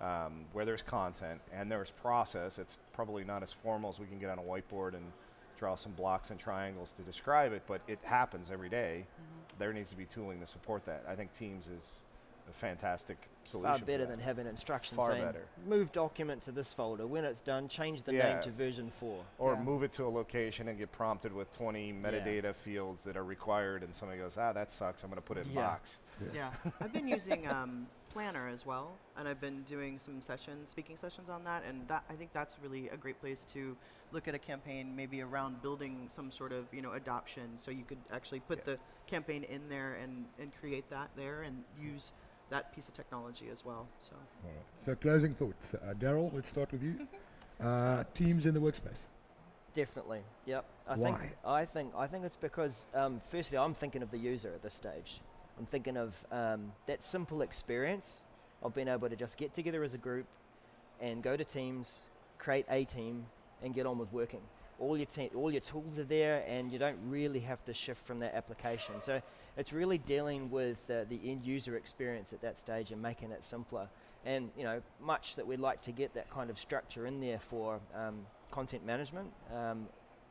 um, 0.00 0.44
where 0.52 0.64
there's 0.64 0.82
content 0.82 1.40
and 1.52 1.70
there's 1.70 1.90
process. 1.90 2.58
It's 2.58 2.76
probably 2.92 3.24
not 3.24 3.42
as 3.42 3.52
formal 3.52 3.90
as 3.90 3.98
we 3.98 4.06
can 4.06 4.18
get 4.18 4.28
on 4.30 4.38
a 4.38 4.42
whiteboard 4.42 4.94
and 4.94 5.12
draw 5.58 5.76
some 5.76 5.92
blocks 5.92 6.30
and 6.30 6.38
triangles 6.38 6.92
to 6.92 7.02
describe 7.02 7.52
it, 7.52 7.62
but 7.66 7.80
it 7.88 7.98
happens 8.02 8.50
every 8.50 8.68
day. 8.68 9.04
Mm-hmm. 9.04 9.58
There 9.58 9.72
needs 9.72 9.90
to 9.90 9.96
be 9.96 10.04
tooling 10.04 10.40
to 10.40 10.46
support 10.46 10.84
that. 10.86 11.04
I 11.08 11.14
think 11.14 11.32
Teams 11.34 11.66
is 11.66 12.02
a 12.48 12.52
fantastic 12.52 13.16
solution. 13.46 13.78
Far 13.78 13.86
better 13.86 14.06
than 14.06 14.18
having 14.18 14.46
instructions 14.46 14.96
Far 14.98 15.10
saying 15.12 15.24
better. 15.24 15.44
move 15.66 15.92
document 15.92 16.42
to 16.42 16.52
this 16.52 16.72
folder. 16.72 17.06
When 17.06 17.24
it's 17.24 17.40
done, 17.40 17.68
change 17.68 18.02
the 18.02 18.14
Yeah. 18.14 18.34
name 18.34 18.42
to 18.42 18.50
version 18.50 18.90
four. 18.90 19.24
Or 19.38 19.54
Yeah. 19.54 19.60
move 19.62 19.82
it 19.82 19.92
to 19.94 20.04
a 20.04 20.08
location 20.10 20.68
and 20.68 20.78
get 20.78 20.92
prompted 20.92 21.32
with 21.32 21.52
20 21.52 21.92
metadata 21.92 22.54
fields 22.54 23.04
that 23.04 23.16
are 23.16 23.24
required, 23.24 23.82
and 23.82 23.94
somebody 23.94 24.20
goes, 24.20 24.36
ah, 24.36 24.52
that 24.52 24.70
sucks, 24.72 25.02
I'm 25.02 25.10
going 25.10 25.20
to 25.20 25.26
put 25.26 25.38
it 25.38 25.46
in 25.46 25.52
Yeah. 25.52 25.62
box. 25.66 25.98
Yeah, 26.32 26.50
I've 26.80 26.92
been 26.92 27.08
using 27.08 27.46
um, 27.46 27.86
Planner 28.08 28.48
as 28.48 28.64
well, 28.64 28.96
and 29.18 29.28
I've 29.28 29.40
been 29.42 29.62
doing 29.64 29.98
some 29.98 30.22
sessions, 30.22 30.70
speaking 30.70 30.96
sessions 30.96 31.28
on 31.28 31.44
that, 31.44 31.62
and 31.64 31.86
that 31.88 32.02
I 32.08 32.14
think 32.14 32.32
that's 32.32 32.58
really 32.62 32.88
a 32.88 32.96
great 32.96 33.20
place 33.20 33.44
to 33.52 33.76
look 34.12 34.26
at 34.26 34.34
a 34.34 34.38
campaign, 34.38 34.96
maybe 34.96 35.20
around 35.20 35.60
building 35.60 36.06
some 36.08 36.30
sort 36.30 36.52
of 36.52 36.72
you 36.72 36.80
know 36.80 36.92
adoption. 36.92 37.58
So 37.58 37.70
you 37.70 37.84
could 37.84 37.98
actually 38.10 38.40
put 38.40 38.58
Yeah. 38.60 38.64
the 38.74 38.78
campaign 39.06 39.44
in 39.44 39.68
there 39.68 39.94
and 39.96 40.24
and 40.38 40.50
create 40.58 40.88
that 40.88 41.10
there 41.14 41.42
and 41.42 41.62
use 41.78 42.12
that 42.50 42.74
piece 42.74 42.88
of 42.88 42.94
technology 42.94 43.46
as 43.52 43.64
well. 43.64 43.86
So 44.08 44.16
So 44.84 44.94
closing 44.94 45.34
thoughts. 45.34 45.74
Uh, 45.74 45.94
Daryl, 45.94 46.32
let's 46.32 46.48
start 46.48 46.72
with 46.72 46.82
you. 46.82 47.06
Uh, 47.58 48.04
teams 48.12 48.44
in 48.44 48.52
the 48.52 48.60
workspace. 48.60 49.00
Definitely. 49.72 50.20
Yep. 50.44 50.66
I 50.86 50.94
Why? 50.94 51.10
think 51.10 51.32
I 51.42 51.64
think 51.64 51.92
I 51.96 52.06
think 52.06 52.24
it's 52.26 52.36
because 52.36 52.84
um, 52.94 53.22
firstly 53.30 53.56
I'm 53.56 53.72
thinking 53.72 54.02
of 54.02 54.10
the 54.10 54.18
user 54.18 54.52
at 54.54 54.62
this 54.62 54.74
stage. 54.74 55.22
I'm 55.58 55.64
thinking 55.64 55.96
of 55.96 56.14
um, 56.30 56.72
that 56.84 57.02
simple 57.02 57.40
experience 57.40 58.24
of 58.62 58.74
being 58.74 58.88
able 58.88 59.08
to 59.08 59.16
just 59.16 59.38
get 59.38 59.54
together 59.54 59.82
as 59.82 59.94
a 59.94 59.98
group, 59.98 60.26
and 61.00 61.22
go 61.22 61.34
to 61.34 61.44
Teams, 61.44 62.00
create 62.36 62.66
a 62.70 62.84
team, 62.84 63.24
and 63.62 63.74
get 63.74 63.86
on 63.86 63.96
with 63.98 64.12
working. 64.12 64.40
All 64.78 64.96
your 64.96 65.06
te- 65.06 65.30
all 65.34 65.50
your 65.50 65.60
tools 65.62 65.98
are 65.98 66.04
there, 66.04 66.44
and 66.46 66.70
you 66.70 66.78
don't 66.78 66.98
really 67.08 67.40
have 67.40 67.64
to 67.64 67.72
shift 67.72 68.06
from 68.06 68.18
that 68.20 68.34
application. 68.34 69.00
So 69.00 69.22
it's 69.56 69.72
really 69.72 69.96
dealing 69.98 70.50
with 70.50 70.78
uh, 70.90 71.04
the 71.08 71.18
end 71.24 71.46
user 71.46 71.76
experience 71.76 72.32
at 72.34 72.42
that 72.42 72.58
stage 72.58 72.90
and 72.90 73.00
making 73.00 73.30
it 73.32 73.42
simpler. 73.42 73.88
And 74.26 74.50
you 74.56 74.64
know, 74.64 74.82
much 75.00 75.36
that 75.36 75.46
we'd 75.46 75.60
like 75.60 75.80
to 75.82 75.92
get 75.92 76.12
that 76.14 76.28
kind 76.30 76.50
of 76.50 76.58
structure 76.58 77.06
in 77.06 77.20
there 77.20 77.38
for 77.38 77.80
um, 77.94 78.26
content 78.50 78.84
management. 78.84 79.32
Um, 79.54 79.86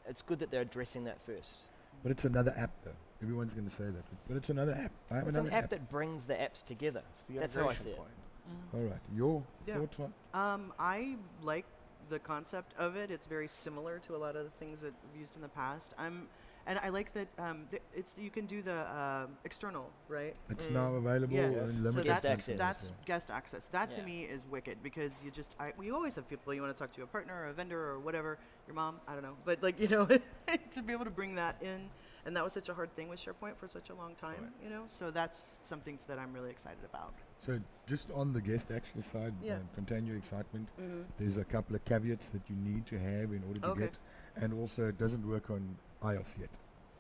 it's 0.08 0.22
good 0.22 0.38
that 0.40 0.52
they're 0.52 0.62
addressing 0.62 1.06
that 1.06 1.18
first. 1.26 1.56
But 2.04 2.12
it's 2.12 2.26
another 2.26 2.54
app, 2.56 2.70
though. 2.84 2.92
Everyone's 3.24 3.54
going 3.54 3.68
to 3.68 3.74
say 3.76 3.86
that. 3.86 4.04
But 4.28 4.38
it's 4.38 4.50
another 4.52 4.74
app. 4.74 4.92
I 5.10 5.16
have 5.16 5.28
It's 5.28 5.38
an 5.38 5.48
another 5.48 5.64
app, 5.64 5.70
that 5.72 5.90
brings 5.90 6.26
the 6.26 6.36
apps 6.36 6.64
together. 6.64 7.02
It's 7.10 7.24
the 7.24 7.40
That's 7.40 7.56
how 7.56 7.62
I 7.62 7.72
integration 7.72 7.84
see 7.86 7.90
it. 7.92 7.98
point. 7.98 8.10
Mhm. 8.48 8.78
All 8.80 8.86
right. 8.92 9.00
Your 9.16 9.44
Yeah. 9.66 9.78
thoughts 9.80 9.98
on? 10.00 10.14
Um, 10.40 10.74
I 10.78 11.18
like 11.42 11.66
the 12.10 12.20
concept 12.20 12.74
of 12.78 12.96
it. 12.96 13.12
It's 13.12 13.28
very 13.28 13.48
similar 13.48 14.00
to 14.00 14.16
a 14.16 14.20
lot 14.20 14.36
of 14.36 14.44
the 14.46 14.52
things 14.52 14.82
that 14.82 14.94
we've 15.12 15.22
used 15.22 15.36
in 15.36 15.42
the 15.42 15.50
past. 15.50 15.94
I'm, 15.98 16.28
and 16.68 16.80
I 16.80 16.90
like 16.90 17.14
that 17.14 17.28
um, 17.38 17.66
th- 17.70 17.84
it's 17.94 18.16
you 18.18 18.30
can 18.32 18.46
do 18.48 18.62
the 18.62 18.74
uh, 18.74 19.28
external, 19.44 19.90
right? 20.10 20.36
It's 20.50 20.66
Mm. 20.66 20.72
now 20.72 20.94
available 20.96 21.36
Yeah. 21.36 21.46
in 21.46 21.54
Yes. 21.54 21.72
So 21.74 21.78
limited 21.82 22.04
Guest 22.06 22.24
that's 22.24 22.34
access. 22.34 22.58
that's 22.58 22.84
Yeah. 22.86 23.06
guest 23.06 23.32
access. 23.32 23.66
That 23.68 23.92
to 23.92 24.00
Yeah. 24.00 24.06
me 24.06 24.24
is 24.24 24.42
wicked 24.50 24.78
because 24.82 25.22
you 25.24 25.30
just 25.32 25.56
I, 25.60 25.74
we 25.78 25.92
always 25.92 26.16
have 26.16 26.28
people 26.28 26.54
you 26.54 26.62
want 26.62 26.76
to 26.76 26.82
talk 26.84 26.92
to 26.94 27.04
a 27.04 27.08
partner 27.08 27.36
or 27.44 27.46
a 27.48 27.54
vendor 27.54 27.80
or 27.92 28.00
whatever 28.00 28.38
your 28.68 28.76
mom 28.76 29.00
I 29.08 29.14
don't 29.14 29.22
know 29.24 29.38
but 29.46 29.62
like 29.62 29.80
you 29.80 29.88
know 29.88 30.06
to 30.72 30.82
be 30.82 30.92
able 30.94 31.06
to 31.06 31.12
bring 31.12 31.36
that 31.36 31.56
in 31.62 31.90
and 32.26 32.36
that 32.36 32.44
was 32.44 32.54
such 32.54 32.70
a 32.70 32.74
hard 32.74 32.92
thing 32.96 33.10
with 33.10 33.20
SharePoint 33.20 33.58
for 33.58 33.68
such 33.68 33.92
a 33.92 33.94
long 33.94 34.16
time 34.16 34.42
Right. 34.42 34.64
you 34.64 34.70
know 34.72 34.86
so 34.88 35.12
that's 35.12 35.60
something 35.62 36.00
that 36.08 36.18
I'm 36.18 36.34
really 36.34 36.50
excited 36.50 36.84
about. 36.92 37.14
So 37.46 37.60
just 37.88 38.10
on 38.12 38.34
the 38.34 38.42
guest 38.42 38.72
action 38.72 39.04
side, 39.04 39.34
Yeah. 39.42 39.56
um, 39.56 39.70
contain 39.76 40.06
your 40.06 40.18
excitement. 40.18 40.68
Mm-hmm. 40.82 41.02
There's 41.20 41.38
a 41.38 41.44
couple 41.44 41.76
of 41.76 41.86
caveats 41.86 42.30
that 42.30 42.42
you 42.50 42.56
need 42.56 42.86
to 42.88 42.98
have 43.00 43.32
in 43.32 43.44
order 43.48 43.62
to 43.62 43.68
Okay. 43.68 43.80
get, 43.82 43.98
and 44.38 44.54
also 44.54 44.88
it 44.90 44.98
doesn't 44.98 45.28
work 45.28 45.50
on 45.52 45.78
iOS 46.02 46.38
yet 46.40 46.50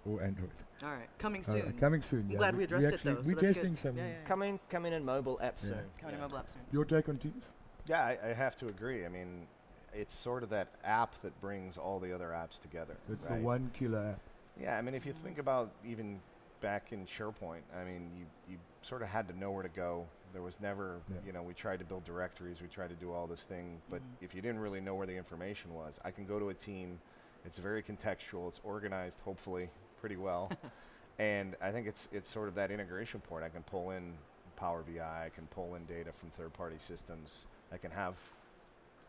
or 0.05 0.21
Android. 0.21 0.51
All 0.83 0.89
right, 0.93 1.09
coming 1.17 1.41
Uh, 1.41 1.45
soon. 1.45 1.73
coming 1.79 2.01
soon. 2.01 2.21
I'm 2.25 2.31
yeah. 2.31 2.37
glad 2.37 2.55
we 2.57 2.63
addressed 2.65 2.87
it 2.87 2.93
actually, 2.93 3.13
though. 3.15 3.21
so 3.23 3.27
We're 3.27 3.35
that's 3.35 3.53
testing 3.53 3.71
good. 3.71 3.79
some. 3.79 3.97
Yeah, 3.97 4.07
yeah, 4.07 4.13
yeah. 4.21 4.25
Coming, 4.27 4.59
coming 4.69 4.93
in 4.93 5.03
mobile 5.03 5.37
apps 5.37 5.63
Yeah. 5.63 5.69
soon. 5.69 5.91
Coming 5.99 6.15
Yeah. 6.15 6.15
in 6.15 6.21
mobile 6.21 6.37
app 6.37 6.49
soon. 6.49 6.61
Your 6.71 6.85
take 6.85 7.09
on 7.09 7.17
Teams? 7.17 7.51
Yeah, 7.87 8.03
I, 8.05 8.29
I 8.29 8.33
have 8.33 8.55
to 8.57 8.67
agree. 8.67 9.05
I 9.05 9.09
mean, 9.09 9.47
it's 9.93 10.13
sort 10.15 10.43
of 10.43 10.49
that 10.49 10.67
app 10.83 11.19
that 11.21 11.39
brings 11.41 11.77
all 11.77 11.99
the 11.99 12.11
other 12.13 12.29
apps 12.29 12.59
together. 12.59 12.97
It's 13.09 13.21
right? 13.23 13.39
the 13.39 13.41
one 13.43 13.71
killer 13.73 14.09
app. 14.11 14.19
Yeah, 14.59 14.77
I 14.77 14.81
mean, 14.81 14.93
if 14.93 15.05
you 15.05 15.13
think 15.13 15.39
about 15.39 15.71
even 15.83 16.19
back 16.61 16.91
in 16.93 17.05
SharePoint, 17.05 17.61
I 17.75 17.83
mean, 17.83 18.11
you, 18.17 18.25
you 18.49 18.57
sort 18.83 19.01
of 19.01 19.07
had 19.07 19.27
to 19.29 19.37
know 19.37 19.51
where 19.51 19.63
to 19.63 19.69
go. 19.69 20.07
There 20.35 20.41
was 20.43 20.59
never, 20.59 20.99
Yeah. 21.09 21.21
you 21.25 21.31
know, 21.31 21.41
we 21.41 21.53
tried 21.53 21.79
to 21.79 21.85
build 21.85 22.03
directories, 22.03 22.61
we 22.61 22.67
tried 22.67 22.89
to 22.89 22.95
do 22.95 23.13
all 23.13 23.25
this 23.25 23.45
thing, 23.45 23.81
but 23.89 24.01
Mhm. 24.01 24.17
if 24.19 24.35
you 24.35 24.41
didn't 24.41 24.59
really 24.59 24.81
know 24.81 24.93
where 24.93 25.07
the 25.07 25.15
information 25.15 25.73
was, 25.73 25.97
I 26.03 26.11
can 26.11 26.25
go 26.25 26.39
to 26.39 26.49
a 26.49 26.53
team, 26.53 26.99
it's 27.45 27.57
very 27.57 27.81
contextual, 27.81 28.49
it's 28.49 28.59
organized, 28.65 29.21
hopefully, 29.21 29.69
pretty 29.95 30.17
well. 30.17 30.51
and 31.19 31.55
I 31.61 31.71
think 31.71 31.87
it's, 31.87 32.09
it's 32.11 32.29
sort 32.29 32.49
of 32.49 32.55
that 32.55 32.69
integration 32.69 33.21
point. 33.21 33.45
I 33.45 33.49
can 33.49 33.63
pull 33.63 33.91
in 33.91 34.17
Power 34.57 34.83
BI, 34.83 34.99
I 35.25 35.29
can 35.29 35.47
pull 35.47 35.75
in 35.75 35.85
data 35.85 36.11
from 36.11 36.31
third 36.31 36.51
party 36.51 36.79
systems, 36.79 37.45
I 37.71 37.77
can 37.77 37.91
have 37.91 38.19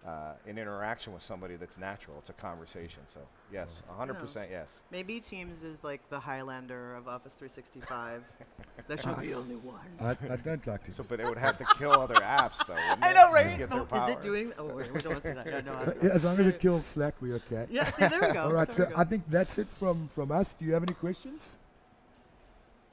uh, 0.07 0.35
an 0.47 0.57
interaction 0.57 1.13
with 1.13 1.23
somebody 1.23 1.57
that's 1.57 1.79
natural. 1.79 2.17
It's 2.19 2.31
a 2.31 2.35
conversation. 2.35 3.01
So, 3.09 3.21
yes, 3.53 3.83
100% 3.99 4.47
yes. 4.51 4.81
Maybe 4.93 5.19
Teams 5.19 5.65
is 5.65 5.83
like 5.83 6.09
the 6.11 6.21
Highlander 6.21 6.95
of 6.95 7.09
Office 7.09 7.35
365. 7.35 8.23
there 8.89 8.99
should 8.99 9.21
be 9.21 9.35
only 9.35 9.57
one. 9.57 9.81
I, 10.01 10.11
I 10.33 10.37
don't 10.37 10.65
like 10.65 10.85
Teams. 10.85 10.97
So, 10.97 11.05
but 11.09 11.19
it 11.19 11.27
would 11.27 11.39
have 11.39 11.57
to 11.59 11.65
kill 11.77 11.91
other 11.91 12.15
apps, 12.15 12.65
though. 12.67 12.75
I 12.77 13.13
know, 13.13 13.33
right? 13.33 13.59
get 13.59 13.69
No, 13.71 13.85
their 13.85 14.03
is 14.03 14.17
it 14.17 14.23
doing? 14.23 14.53
Oh, 14.59 14.67
wait, 14.67 14.93
we 14.93 15.01
don't 15.01 15.13
want 15.15 15.25
to 15.25 15.35
say 15.35 15.35
that. 15.35 15.65
No, 15.67 15.73
no. 15.73 15.95
Yeah, 16.01 16.11
as 16.15 16.23
long 16.23 16.39
as 16.39 16.47
it 16.47 16.61
kills 16.61 16.87
Slack, 16.87 17.15
we're 17.21 17.37
okay. 17.37 17.67
Yeah, 17.69 17.91
see, 17.91 18.07
there 18.07 18.21
we 18.21 18.33
go. 18.33 18.45
All 18.45 18.53
right, 18.53 18.71
there 18.73 18.89
so. 18.89 18.97
I 18.97 19.03
think 19.03 19.25
that's 19.29 19.59
it 19.59 19.67
from, 19.77 20.09
from 20.15 20.31
us. 20.31 20.55
Do 20.57 20.65
you 20.65 20.73
have 20.75 20.85
any 20.85 20.95
questions? 20.95 21.43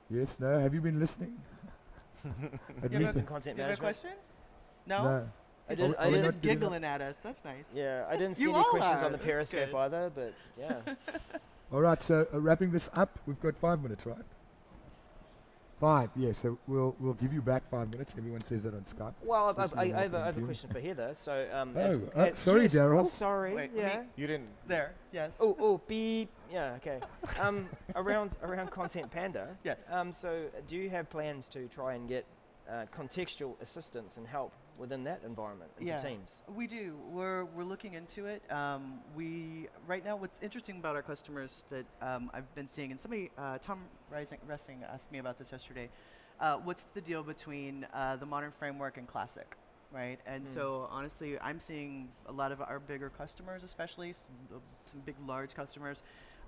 Yes, 0.10 0.36
no? 0.40 0.60
Have 0.60 0.74
you 0.74 0.82
been 0.82 1.00
listening? 1.00 1.38
At 2.82 2.92
Yeah, 2.92 3.00
least 3.00 3.14
some 3.16 3.26
content 3.26 3.58
Do 3.58 3.62
you 3.62 3.70
have 3.70 3.78
a 3.78 3.82
management. 3.82 3.82
question? 3.82 4.12
No? 4.88 5.04
no. 5.04 5.30
I 5.70 5.76
did, 5.76 5.96
I 5.98 6.08
Are 6.08 6.10
we 6.10 6.16
did, 6.16 6.24
just 6.24 6.42
giggling 6.42 6.84
at 6.84 7.02
us. 7.02 7.18
That's 7.24 7.44
nice. 7.46 7.66
yeah, 7.74 8.06
I 8.10 8.16
didn't 8.18 8.36
see 8.36 8.44
any 8.44 8.64
questions 8.64 9.02
are, 9.02 9.06
on 9.06 9.12
the 9.12 9.18
that's 9.18 9.26
Periscope 9.26 9.72
good. 9.72 9.76
either, 9.78 10.12
but 10.14 10.34
yeah. 10.60 10.94
All 11.72 11.82
right, 11.82 12.04
so 12.04 12.28
uh, 12.34 12.40
wrapping 12.40 12.72
this 12.72 12.90
up, 12.94 13.18
we've 13.26 13.40
got 13.42 13.58
five 13.58 13.82
minutes, 13.82 14.06
right? 14.06 14.18
Five, 15.80 16.12
yeah. 16.16 16.32
so 16.32 16.58
we'll 16.68 16.96
we'll 17.00 17.16
give 17.16 17.34
you 17.34 17.42
back 17.42 17.70
five 17.70 17.90
minutes. 17.90 18.14
Everyone 18.18 18.42
says 18.44 18.64
that 18.64 18.74
on 18.74 18.86
Skype. 18.96 19.14
Well, 19.24 19.50
I've, 19.50 19.60
I've, 19.60 19.78
I, 19.78 19.82
I 19.82 20.02
have, 20.04 20.14
a, 20.14 20.18
I 20.20 20.26
have 20.28 20.38
a 20.38 20.42
question 20.42 20.70
for 20.70 20.80
Heather. 20.80 21.12
So, 21.14 21.48
um, 21.52 21.74
Oh, 21.76 21.80
as- 21.80 21.98
uh, 21.98 22.36
sorry, 22.36 22.62
cheers. 22.70 22.74
Daryl. 22.76 23.02
Oh, 23.04 23.08
sorry. 23.08 23.54
Wait, 23.54 23.72
yeah. 23.76 24.00
me- 24.00 24.06
You 24.16 24.28
didn't. 24.28 24.50
There, 24.68 24.94
yes. 25.12 25.34
Oh, 25.42 25.58
oh, 25.60 25.82
beep. 25.88 26.30
Yeah, 26.52 26.78
okay. 26.78 27.00
Um, 27.40 27.68
around 27.96 28.38
around 28.44 28.72
Content 28.72 29.12
Panda. 29.12 29.58
Yes. 29.64 29.82
Um, 29.90 30.14
so, 30.14 30.44
do 30.68 30.76
you 30.78 30.90
have 30.90 31.10
plans 31.10 31.50
to 31.50 31.68
try 31.68 31.96
and 31.96 32.08
get 32.08 32.26
uh, 32.70 32.86
contextual 32.98 33.60
assistance 33.60 34.16
and 34.18 34.26
help 34.28 34.54
within 34.78 35.04
that 35.06 35.22
environment 35.26 35.72
into 35.78 35.92
Yeah. 35.92 36.00
teams? 36.00 36.30
We 36.48 36.68
do. 36.68 36.96
We're 37.10 37.46
we're 37.46 37.64
looking 37.64 37.94
into 37.94 38.26
it. 38.26 38.42
Um, 38.52 39.00
we 39.16 39.68
right 39.88 40.04
now. 40.04 40.16
What's 40.16 40.40
interesting 40.42 40.78
about 40.78 40.96
our 40.96 41.02
customers 41.04 41.66
that 41.70 41.86
um, 42.02 42.30
I've 42.34 42.54
been 42.56 42.68
seeing, 42.68 42.92
and 42.92 43.00
somebody, 43.00 43.32
uh, 43.38 43.58
Tom 43.60 43.84
Rising, 44.12 44.40
Resing 44.50 44.84
asked 44.92 45.12
me 45.12 45.20
about 45.20 45.38
this 45.38 45.52
yesterday. 45.52 45.90
Uh, 46.40 46.58
what's 46.58 46.86
the 46.94 47.02
deal 47.02 47.24
between 47.24 47.86
uh, 47.94 48.16
the 48.16 48.26
modern 48.26 48.52
framework 48.52 48.98
and 48.98 49.08
classic, 49.08 49.56
right? 49.92 50.20
And 50.26 50.46
Mm. 50.46 50.54
so 50.54 50.88
honestly, 50.92 51.40
I'm 51.40 51.60
seeing 51.60 52.10
a 52.26 52.32
lot 52.32 52.52
of 52.52 52.60
our 52.60 52.80
bigger 52.80 53.10
customers, 53.10 53.64
especially 53.64 54.14
some, 54.14 54.62
some 54.86 55.00
big 55.02 55.16
large 55.26 55.54
customers. 55.54 56.02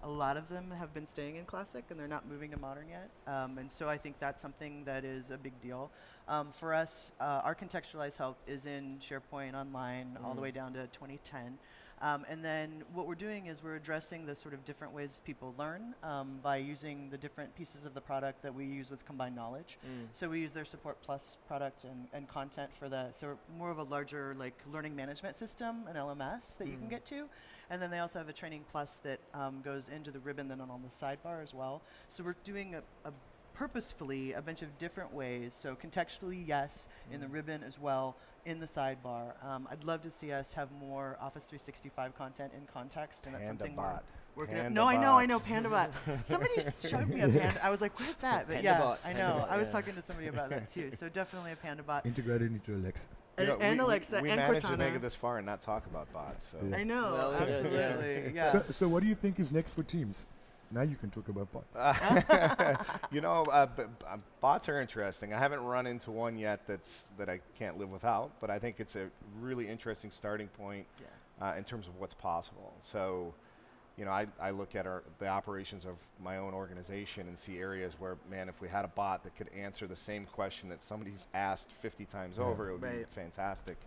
A 0.05 0.09
lot 0.09 0.37
of 0.37 0.47
them 0.49 0.69
have 0.77 0.93
been 0.93 1.07
staying 1.07 1.37
in 1.37 1.45
classic 1.45 1.85
and 1.89 1.99
they're 1.99 2.07
not 2.07 2.29
moving 2.29 2.51
to 2.51 2.59
modern 2.59 2.85
yet. 2.89 3.09
Um, 3.25 3.57
and 3.57 3.71
so 3.71 3.89
I 3.89 3.97
think 3.97 4.19
that's 4.19 4.39
something 4.39 4.83
that 4.85 5.03
is 5.03 5.31
a 5.31 5.37
big 5.37 5.59
deal. 5.61 5.89
Um, 6.27 6.51
for 6.51 6.75
us, 6.75 7.11
uh, 7.19 7.41
our 7.43 7.55
contextualized 7.55 8.17
help 8.17 8.37
is 8.45 8.67
in 8.67 8.99
SharePoint 8.99 9.55
Online 9.55 10.15
all 10.23 10.35
the 10.35 10.39
Mm. 10.41 10.43
way 10.43 10.51
down 10.51 10.73
to 10.73 10.85
2010. 10.87 11.57
Um, 12.01 12.25
and 12.29 12.43
then 12.43 12.83
what 12.93 13.07
we're 13.07 13.15
doing 13.15 13.45
is 13.47 13.63
we're 13.63 13.75
addressing 13.75 14.25
the 14.25 14.35
sort 14.35 14.53
of 14.53 14.65
different 14.65 14.93
ways 14.93 15.21
people 15.25 15.55
learn 15.57 15.95
um, 16.03 16.39
by 16.43 16.57
using 16.57 17.09
the 17.09 17.17
different 17.17 17.55
pieces 17.55 17.85
of 17.85 17.93
the 17.93 18.01
product 18.01 18.41
that 18.43 18.53
we 18.53 18.65
use 18.65 18.89
with 18.89 19.05
combined 19.05 19.35
knowledge. 19.35 19.77
Mm. 19.85 20.07
So 20.11 20.27
we 20.29 20.41
use 20.41 20.51
their 20.51 20.65
Support 20.65 21.01
Plus 21.01 21.37
product 21.47 21.85
and, 21.85 22.07
and 22.13 22.27
content 22.27 22.69
for 22.77 22.89
the 22.89 23.11
so 23.11 23.37
more 23.57 23.71
of 23.71 23.77
a 23.77 23.83
larger 23.83 24.35
like 24.37 24.59
learning 24.73 24.93
management 24.95 25.37
system, 25.37 25.85
an 25.87 25.95
LMS 25.95 26.57
that 26.57 26.67
you 26.67 26.73
can 26.73 26.87
Mm. 26.87 26.89
get 26.89 27.05
to, 27.05 27.29
and 27.69 27.81
then 27.81 27.89
they 27.91 27.99
also 27.99 28.19
have 28.19 28.27
a 28.29 28.33
Training 28.33 28.65
Plus 28.69 28.99
that 29.03 29.19
um, 29.33 29.61
goes 29.63 29.87
into 29.87 30.11
the 30.11 30.19
ribbon 30.19 30.49
then 30.49 30.59
on 30.59 30.81
the 30.83 30.89
sidebar 30.89 31.41
as 31.41 31.53
well. 31.53 31.81
So 32.09 32.23
we're 32.25 32.35
doing 32.43 32.75
a, 32.75 32.83
a 33.07 33.13
purposefully 33.53 34.33
a 34.33 34.41
bunch 34.41 34.61
of 34.61 34.77
different 34.77 35.13
ways. 35.13 35.53
So 35.57 35.75
contextually, 35.75 36.43
yes, 36.45 36.89
in 37.09 37.21
the 37.21 37.27
Mm. 37.27 37.33
ribbon 37.33 37.63
as 37.63 37.79
well, 37.79 38.17
in 38.45 38.59
the 38.59 38.65
sidebar. 38.65 39.33
Um, 39.43 39.67
I'd 39.71 39.83
love 39.83 40.01
to 40.03 40.11
see 40.11 40.31
us 40.31 40.53
have 40.53 40.69
more 40.79 41.17
Office 41.21 41.45
365 41.45 42.15
content 42.17 42.51
in 42.55 42.65
context, 42.71 43.25
and 43.25 43.33
that's 43.35 43.47
Panda 43.47 43.63
something 43.63 43.75
bot. 43.75 44.03
we're 44.35 44.43
working 44.43 44.55
on. 44.57 44.61
Panda 44.65 44.75
No, 44.79 44.87
I 44.87 44.97
know, 44.97 45.13
I 45.13 45.25
know, 45.25 45.39
PandaBot. 45.39 45.89
Somebody 46.25 46.53
showed 46.87 47.07
me 47.09 47.21
a 47.21 47.27
Panda. 47.29 47.65
I 47.65 47.69
was 47.69 47.81
like, 47.81 47.99
where's 47.99 48.15
that? 48.17 48.47
But 48.47 48.63
yeah, 48.63 48.79
PandaBot, 48.79 48.97
I 49.03 49.13
know. 49.13 49.19
PandaBot, 49.19 49.49
I 49.51 49.57
was 49.57 49.67
yeah. 49.67 49.71
talking 49.73 49.95
to 49.95 50.01
somebody 50.01 50.27
about 50.27 50.49
that 50.51 50.67
too. 50.67 50.91
So 50.95 51.09
definitely 51.09 51.51
a 51.51 51.55
PandaBot. 51.55 52.05
Integrated 52.05 52.51
into 52.51 52.75
Alexa. 52.75 53.03
And, 53.37 53.47
You 53.47 53.53
know, 53.53 53.59
and 53.59 53.71
we, 53.79 53.83
we- 53.83 53.89
Alexa 53.89 54.21
we 54.21 54.29
and 54.29 54.37
managed 54.39 54.67
to 54.67 54.77
make 54.77 54.93
it 54.93 55.01
this 55.01 55.15
far 55.15 55.37
and 55.37 55.45
not 55.45 55.61
talk 55.61 55.85
about 55.87 56.11
bots. 56.13 56.51
So. 56.51 56.75
I 56.77 56.83
know, 56.83 57.13
Well, 57.13 57.31
we 57.31 57.45
did, 57.45 57.73
yeah. 57.73 57.79
absolutely. 57.79 58.33
Yeah. 58.35 58.51
So, 58.51 58.63
so 58.71 58.87
what 58.87 59.01
do 59.03 59.09
you 59.09 59.15
think 59.15 59.39
is 59.39 59.51
next 59.51 59.71
for 59.71 59.83
Teams? 59.83 60.25
Now 60.71 60.81
you 60.81 60.95
can 60.95 61.09
talk 61.09 61.27
about 61.29 61.51
bots. 61.51 61.75
Uh, 61.75 62.75
you 63.11 63.21
know, 63.21 63.43
uh, 63.43 63.65
b- 63.67 63.83
b- 63.83 64.05
uh, 64.09 64.17
bots 64.41 64.67
are 64.69 64.81
interesting. 64.81 65.33
I 65.33 65.39
haven't 65.39 65.61
run 65.63 65.87
into 65.87 66.11
one 66.11 66.37
yet 66.37 66.61
that's 66.67 67.07
that 67.17 67.29
I 67.29 67.39
can't 67.57 67.77
live 67.77 67.89
without, 67.91 68.31
but 68.41 68.49
I 68.49 68.59
think 68.59 68.79
it's 68.79 68.95
a 68.95 69.07
really 69.39 69.67
interesting 69.67 70.11
starting 70.11 70.47
point 70.47 70.85
Yeah. 70.99 71.47
uh, 71.49 71.55
in 71.55 71.63
terms 71.63 71.87
of 71.87 71.97
what's 71.99 72.15
possible. 72.15 72.73
So, 72.79 73.33
you 73.97 74.05
know, 74.05 74.11
I, 74.11 74.25
I 74.41 74.49
look 74.51 74.75
at 74.75 74.85
our, 74.85 75.03
the 75.19 75.27
operations 75.27 75.85
of 75.85 75.95
my 76.21 76.37
own 76.37 76.53
organization 76.53 77.27
and 77.27 77.39
see 77.39 77.59
areas 77.59 77.93
where, 77.99 78.17
man, 78.29 78.49
if 78.49 78.59
we 78.59 78.67
had 78.67 78.83
a 78.85 78.89
bot 78.89 79.23
that 79.23 79.35
could 79.37 79.49
answer 79.55 79.87
the 79.87 79.95
same 79.95 80.25
question 80.25 80.67
that 80.69 80.83
somebody's 80.83 81.27
asked 81.33 81.71
50 81.81 82.05
times 82.05 82.37
Yeah. 82.37 82.45
over, 82.45 82.69
it 82.69 82.71
would 82.73 82.81
be 82.81 83.05
fantastic. 83.11 83.77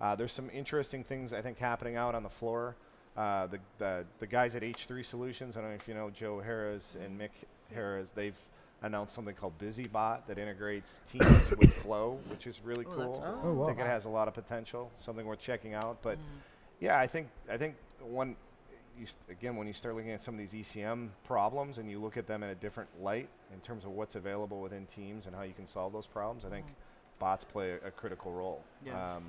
Uh, 0.00 0.16
there's 0.16 0.32
some 0.32 0.50
interesting 0.52 1.04
things 1.04 1.32
I 1.32 1.42
think 1.42 1.58
happening 1.58 1.94
out 1.96 2.14
on 2.16 2.22
the 2.24 2.28
floor. 2.28 2.74
Uh, 3.16 3.46
the, 3.48 3.58
the 3.78 4.04
the 4.20 4.26
guys 4.26 4.54
at 4.56 4.62
H3 4.62 5.04
Solutions, 5.04 5.56
I 5.56 5.60
don't 5.60 5.70
know 5.70 5.76
if 5.76 5.86
you 5.86 5.94
know 5.94 6.08
Joe 6.10 6.40
Harris 6.40 6.96
and 7.02 7.20
Mick 7.20 7.30
Harris, 7.74 8.10
they've 8.14 8.36
announced 8.80 9.14
something 9.14 9.34
called 9.34 9.52
BusyBot 9.58 10.26
that 10.26 10.38
integrates 10.38 11.00
Teams 11.06 11.50
with 11.58 11.72
Flow, 11.82 12.18
which 12.30 12.46
is 12.46 12.60
really 12.64 12.84
Oh, 12.86 12.96
that's 12.96 13.18
cool. 13.18 13.38
cool. 13.42 13.60
Oh, 13.60 13.64
I 13.64 13.66
think 13.66 13.78
it 13.80 13.86
has 13.86 14.06
a 14.06 14.08
lot 14.08 14.28
of 14.28 14.34
potential, 14.34 14.90
something 14.98 15.26
worth 15.26 15.40
checking 15.40 15.74
out. 15.74 15.98
But 16.02 16.16
Mhm. 16.18 16.22
yeah, 16.80 16.98
I 16.98 17.06
think 17.06 17.28
I 17.50 17.56
think 17.58 17.76
one 18.00 18.34
you 18.98 19.06
st- 19.06 19.30
again 19.30 19.56
when 19.56 19.66
you 19.66 19.72
start 19.74 19.94
looking 19.94 20.10
at 20.10 20.22
some 20.22 20.34
of 20.34 20.38
these 20.40 20.54
ECM 20.54 21.10
problems 21.24 21.78
and 21.78 21.90
you 21.90 21.98
look 22.00 22.16
at 22.16 22.26
them 22.26 22.42
in 22.42 22.48
a 22.50 22.54
different 22.54 22.88
light 23.02 23.28
in 23.52 23.60
terms 23.60 23.84
of 23.84 23.90
what's 23.90 24.16
available 24.16 24.60
within 24.62 24.86
Teams 24.86 25.26
and 25.26 25.36
how 25.36 25.42
you 25.42 25.52
can 25.52 25.66
solve 25.68 25.92
those 25.92 26.06
problems, 26.06 26.44
I 26.46 26.48
think 26.48 26.64
Mhm. 26.66 27.18
bots 27.18 27.44
play 27.44 27.72
a, 27.72 27.88
a 27.88 27.90
critical 27.90 28.32
role. 28.32 28.62
Yeah. 28.84 29.16
Um, 29.16 29.24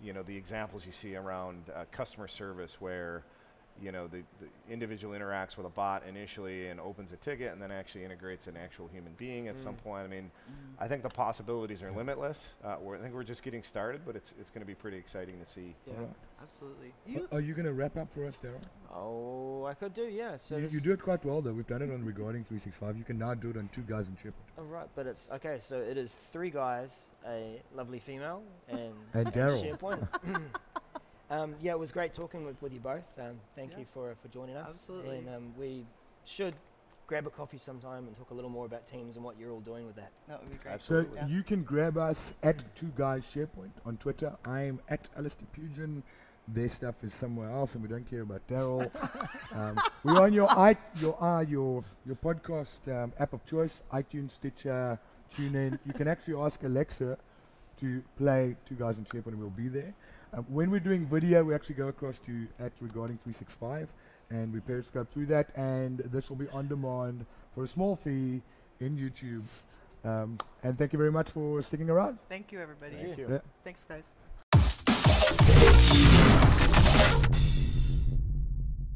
you 0.00 0.12
know, 0.12 0.22
the 0.22 0.36
examples 0.36 0.86
you 0.86 0.92
see 0.92 1.16
around 1.16 1.70
uh, 1.74 1.84
customer 1.90 2.28
service 2.28 2.80
where, 2.80 3.24
you 3.82 3.92
know, 3.92 4.06
the, 4.06 4.22
the 4.40 4.46
individual 4.72 5.14
interacts 5.18 5.56
with 5.56 5.66
a 5.66 5.70
bot 5.70 6.02
initially 6.08 6.68
and 6.68 6.80
opens 6.80 7.12
a 7.12 7.16
ticket 7.16 7.52
and 7.52 7.60
then 7.60 7.70
actually 7.70 8.04
integrates 8.04 8.46
an 8.46 8.56
actual 8.56 8.88
human 8.92 9.12
being 9.18 9.48
at 9.48 9.58
some 9.58 9.74
Mm. 9.74 9.82
point. 9.84 10.04
I 10.04 10.08
mean, 10.08 10.30
Mm. 10.50 10.54
I 10.78 10.88
think 10.88 11.02
the 11.02 11.08
possibilities 11.10 11.82
are 11.82 11.92
limitless. 11.92 12.54
Uh, 12.64 12.76
we're, 12.80 12.96
I 12.96 13.00
think 13.00 13.14
we're 13.14 13.22
just 13.24 13.42
getting 13.42 13.62
started, 13.62 14.02
but 14.06 14.16
it's, 14.16 14.34
it's 14.40 14.50
going 14.50 14.60
to 14.62 14.66
be 14.66 14.74
pretty 14.74 14.96
exciting 14.96 15.38
to 15.38 15.46
see. 15.50 15.74
Yeah. 15.86 15.94
Alright. 15.94 16.10
Absolutely. 16.42 16.92
You, 17.06 17.26
Are 17.32 17.40
you 17.40 17.54
going 17.54 17.64
to 17.66 17.72
wrap 17.72 17.96
up 17.96 18.12
for 18.12 18.24
us, 18.26 18.38
Daryl? 18.42 18.60
Oh, 18.94 19.64
I 19.64 19.74
could 19.74 19.94
do, 19.94 20.02
yeah. 20.04 20.36
So 20.38 20.56
You, 20.58 20.68
you 20.68 20.80
do 20.80 20.92
it 20.92 21.02
quite 21.02 21.24
well, 21.24 21.40
though. 21.40 21.52
We've 21.52 21.66
done 21.66 21.82
it 21.82 21.90
on 21.90 22.04
Regarding 22.04 22.44
365. 22.44 22.96
You 22.96 23.04
can 23.04 23.18
now 23.18 23.34
do 23.34 23.50
it 23.50 23.56
on 23.56 23.68
Two 23.72 23.82
Guys 23.82 24.06
in 24.08 24.16
Shepherd. 24.16 24.34
Oh, 24.58 24.62
right, 24.64 24.88
but 24.94 25.06
it's 25.06 25.28
okay. 25.32 25.56
So 25.60 25.78
it 25.80 25.96
is 25.96 26.14
three 26.32 26.50
guys, 26.50 27.06
a 27.26 27.60
lovely 27.74 27.98
female, 28.00 28.42
and, 28.68 28.92
And 29.14 29.26
Daryl. 29.32 29.62
SharePoint. 29.62 30.06
um, 31.30 31.54
yeah, 31.60 31.72
it 31.72 31.78
was 31.78 31.92
great 31.92 32.12
talking 32.12 32.44
with, 32.44 32.60
with 32.62 32.72
you 32.72 32.80
both. 32.80 33.18
Um, 33.18 33.40
thank 33.54 33.72
Yeah. 33.72 33.80
you 33.80 33.86
for 33.92 34.14
for 34.22 34.28
joining 34.28 34.56
us. 34.56 34.68
Absolutely. 34.70 35.18
And 35.18 35.28
um, 35.28 35.54
we 35.58 35.84
should 36.24 36.54
grab 37.06 37.26
a 37.26 37.30
coffee 37.30 37.58
sometime 37.58 38.06
and 38.06 38.16
talk 38.16 38.30
a 38.30 38.34
little 38.34 38.50
more 38.50 38.66
about 38.66 38.86
Teams 38.86 39.16
and 39.16 39.24
what 39.24 39.38
you're 39.38 39.52
all 39.52 39.60
doing 39.60 39.86
with 39.86 39.94
that. 39.96 40.10
that 40.28 40.40
would 40.42 40.50
be 40.50 40.56
great. 40.58 40.82
So 40.82 41.06
Yeah. 41.14 41.26
you 41.28 41.42
can 41.42 41.62
grab 41.62 41.96
us 41.96 42.34
at 42.42 42.64
Two 42.74 42.92
Guys 42.96 43.22
SharePoint 43.24 43.70
on 43.84 43.96
Twitter. 43.96 44.36
I'm 44.44 44.80
at 44.88 45.08
Alistair 45.16 45.46
Pugin. 45.56 46.02
Their 46.48 46.68
stuff 46.68 46.94
is 47.02 47.12
somewhere 47.12 47.50
else, 47.50 47.74
and 47.74 47.82
we 47.82 47.88
don't 47.88 48.08
care 48.08 48.20
about 48.22 48.46
Daryl. 48.48 48.88
um, 49.52 49.76
we're 50.04 50.20
on 50.20 50.32
your 50.32 50.48
i 50.50 50.76
your 50.96 51.20
uh, 51.22 51.40
your 51.40 51.82
your 52.06 52.14
podcast 52.16 52.78
um, 52.86 53.12
app 53.18 53.32
of 53.32 53.44
choice: 53.46 53.82
iTunes, 53.92 54.30
Stitcher, 54.32 54.96
TuneIn. 55.36 55.76
You 55.84 55.92
can 55.92 56.06
actually 56.06 56.40
ask 56.40 56.62
Alexa 56.62 57.18
to 57.80 58.02
play 58.16 58.54
Two 58.64 58.76
Guys 58.76 58.96
in 58.96 59.04
SharePoint, 59.06 59.26
and 59.34 59.40
we'll 59.40 59.50
be 59.50 59.66
there. 59.68 59.92
Um, 60.36 60.44
when 60.48 60.70
we're 60.70 60.80
doing 60.80 61.06
video, 61.06 61.42
we 61.42 61.54
actually 61.54 61.76
go 61.76 61.88
across 61.88 62.20
to 62.20 62.46
at 62.60 62.72
Regarding 62.80 63.16
365, 63.24 63.88
and 64.28 64.52
we 64.52 64.60
periscope 64.60 65.10
through 65.10 65.26
that, 65.26 65.48
and 65.56 66.00
this 66.12 66.28
will 66.28 66.36
be 66.36 66.48
on 66.50 66.68
demand 66.68 67.24
for 67.54 67.64
a 67.64 67.68
small 67.68 67.96
fee 67.96 68.42
in 68.80 68.98
YouTube. 68.98 69.44
Um, 70.04 70.36
and 70.62 70.76
thank 70.76 70.92
you 70.92 70.98
very 70.98 71.10
much 71.10 71.30
for 71.30 71.62
sticking 71.62 71.88
around. 71.88 72.18
Thank 72.28 72.52
you, 72.52 72.60
everybody. 72.60 72.96
Thank 72.96 73.06
Thank 73.06 73.18
you. 73.18 73.28
you. 73.28 73.34
Yeah. 73.34 73.40
Thanks, 73.64 73.84
guys. 73.88 75.55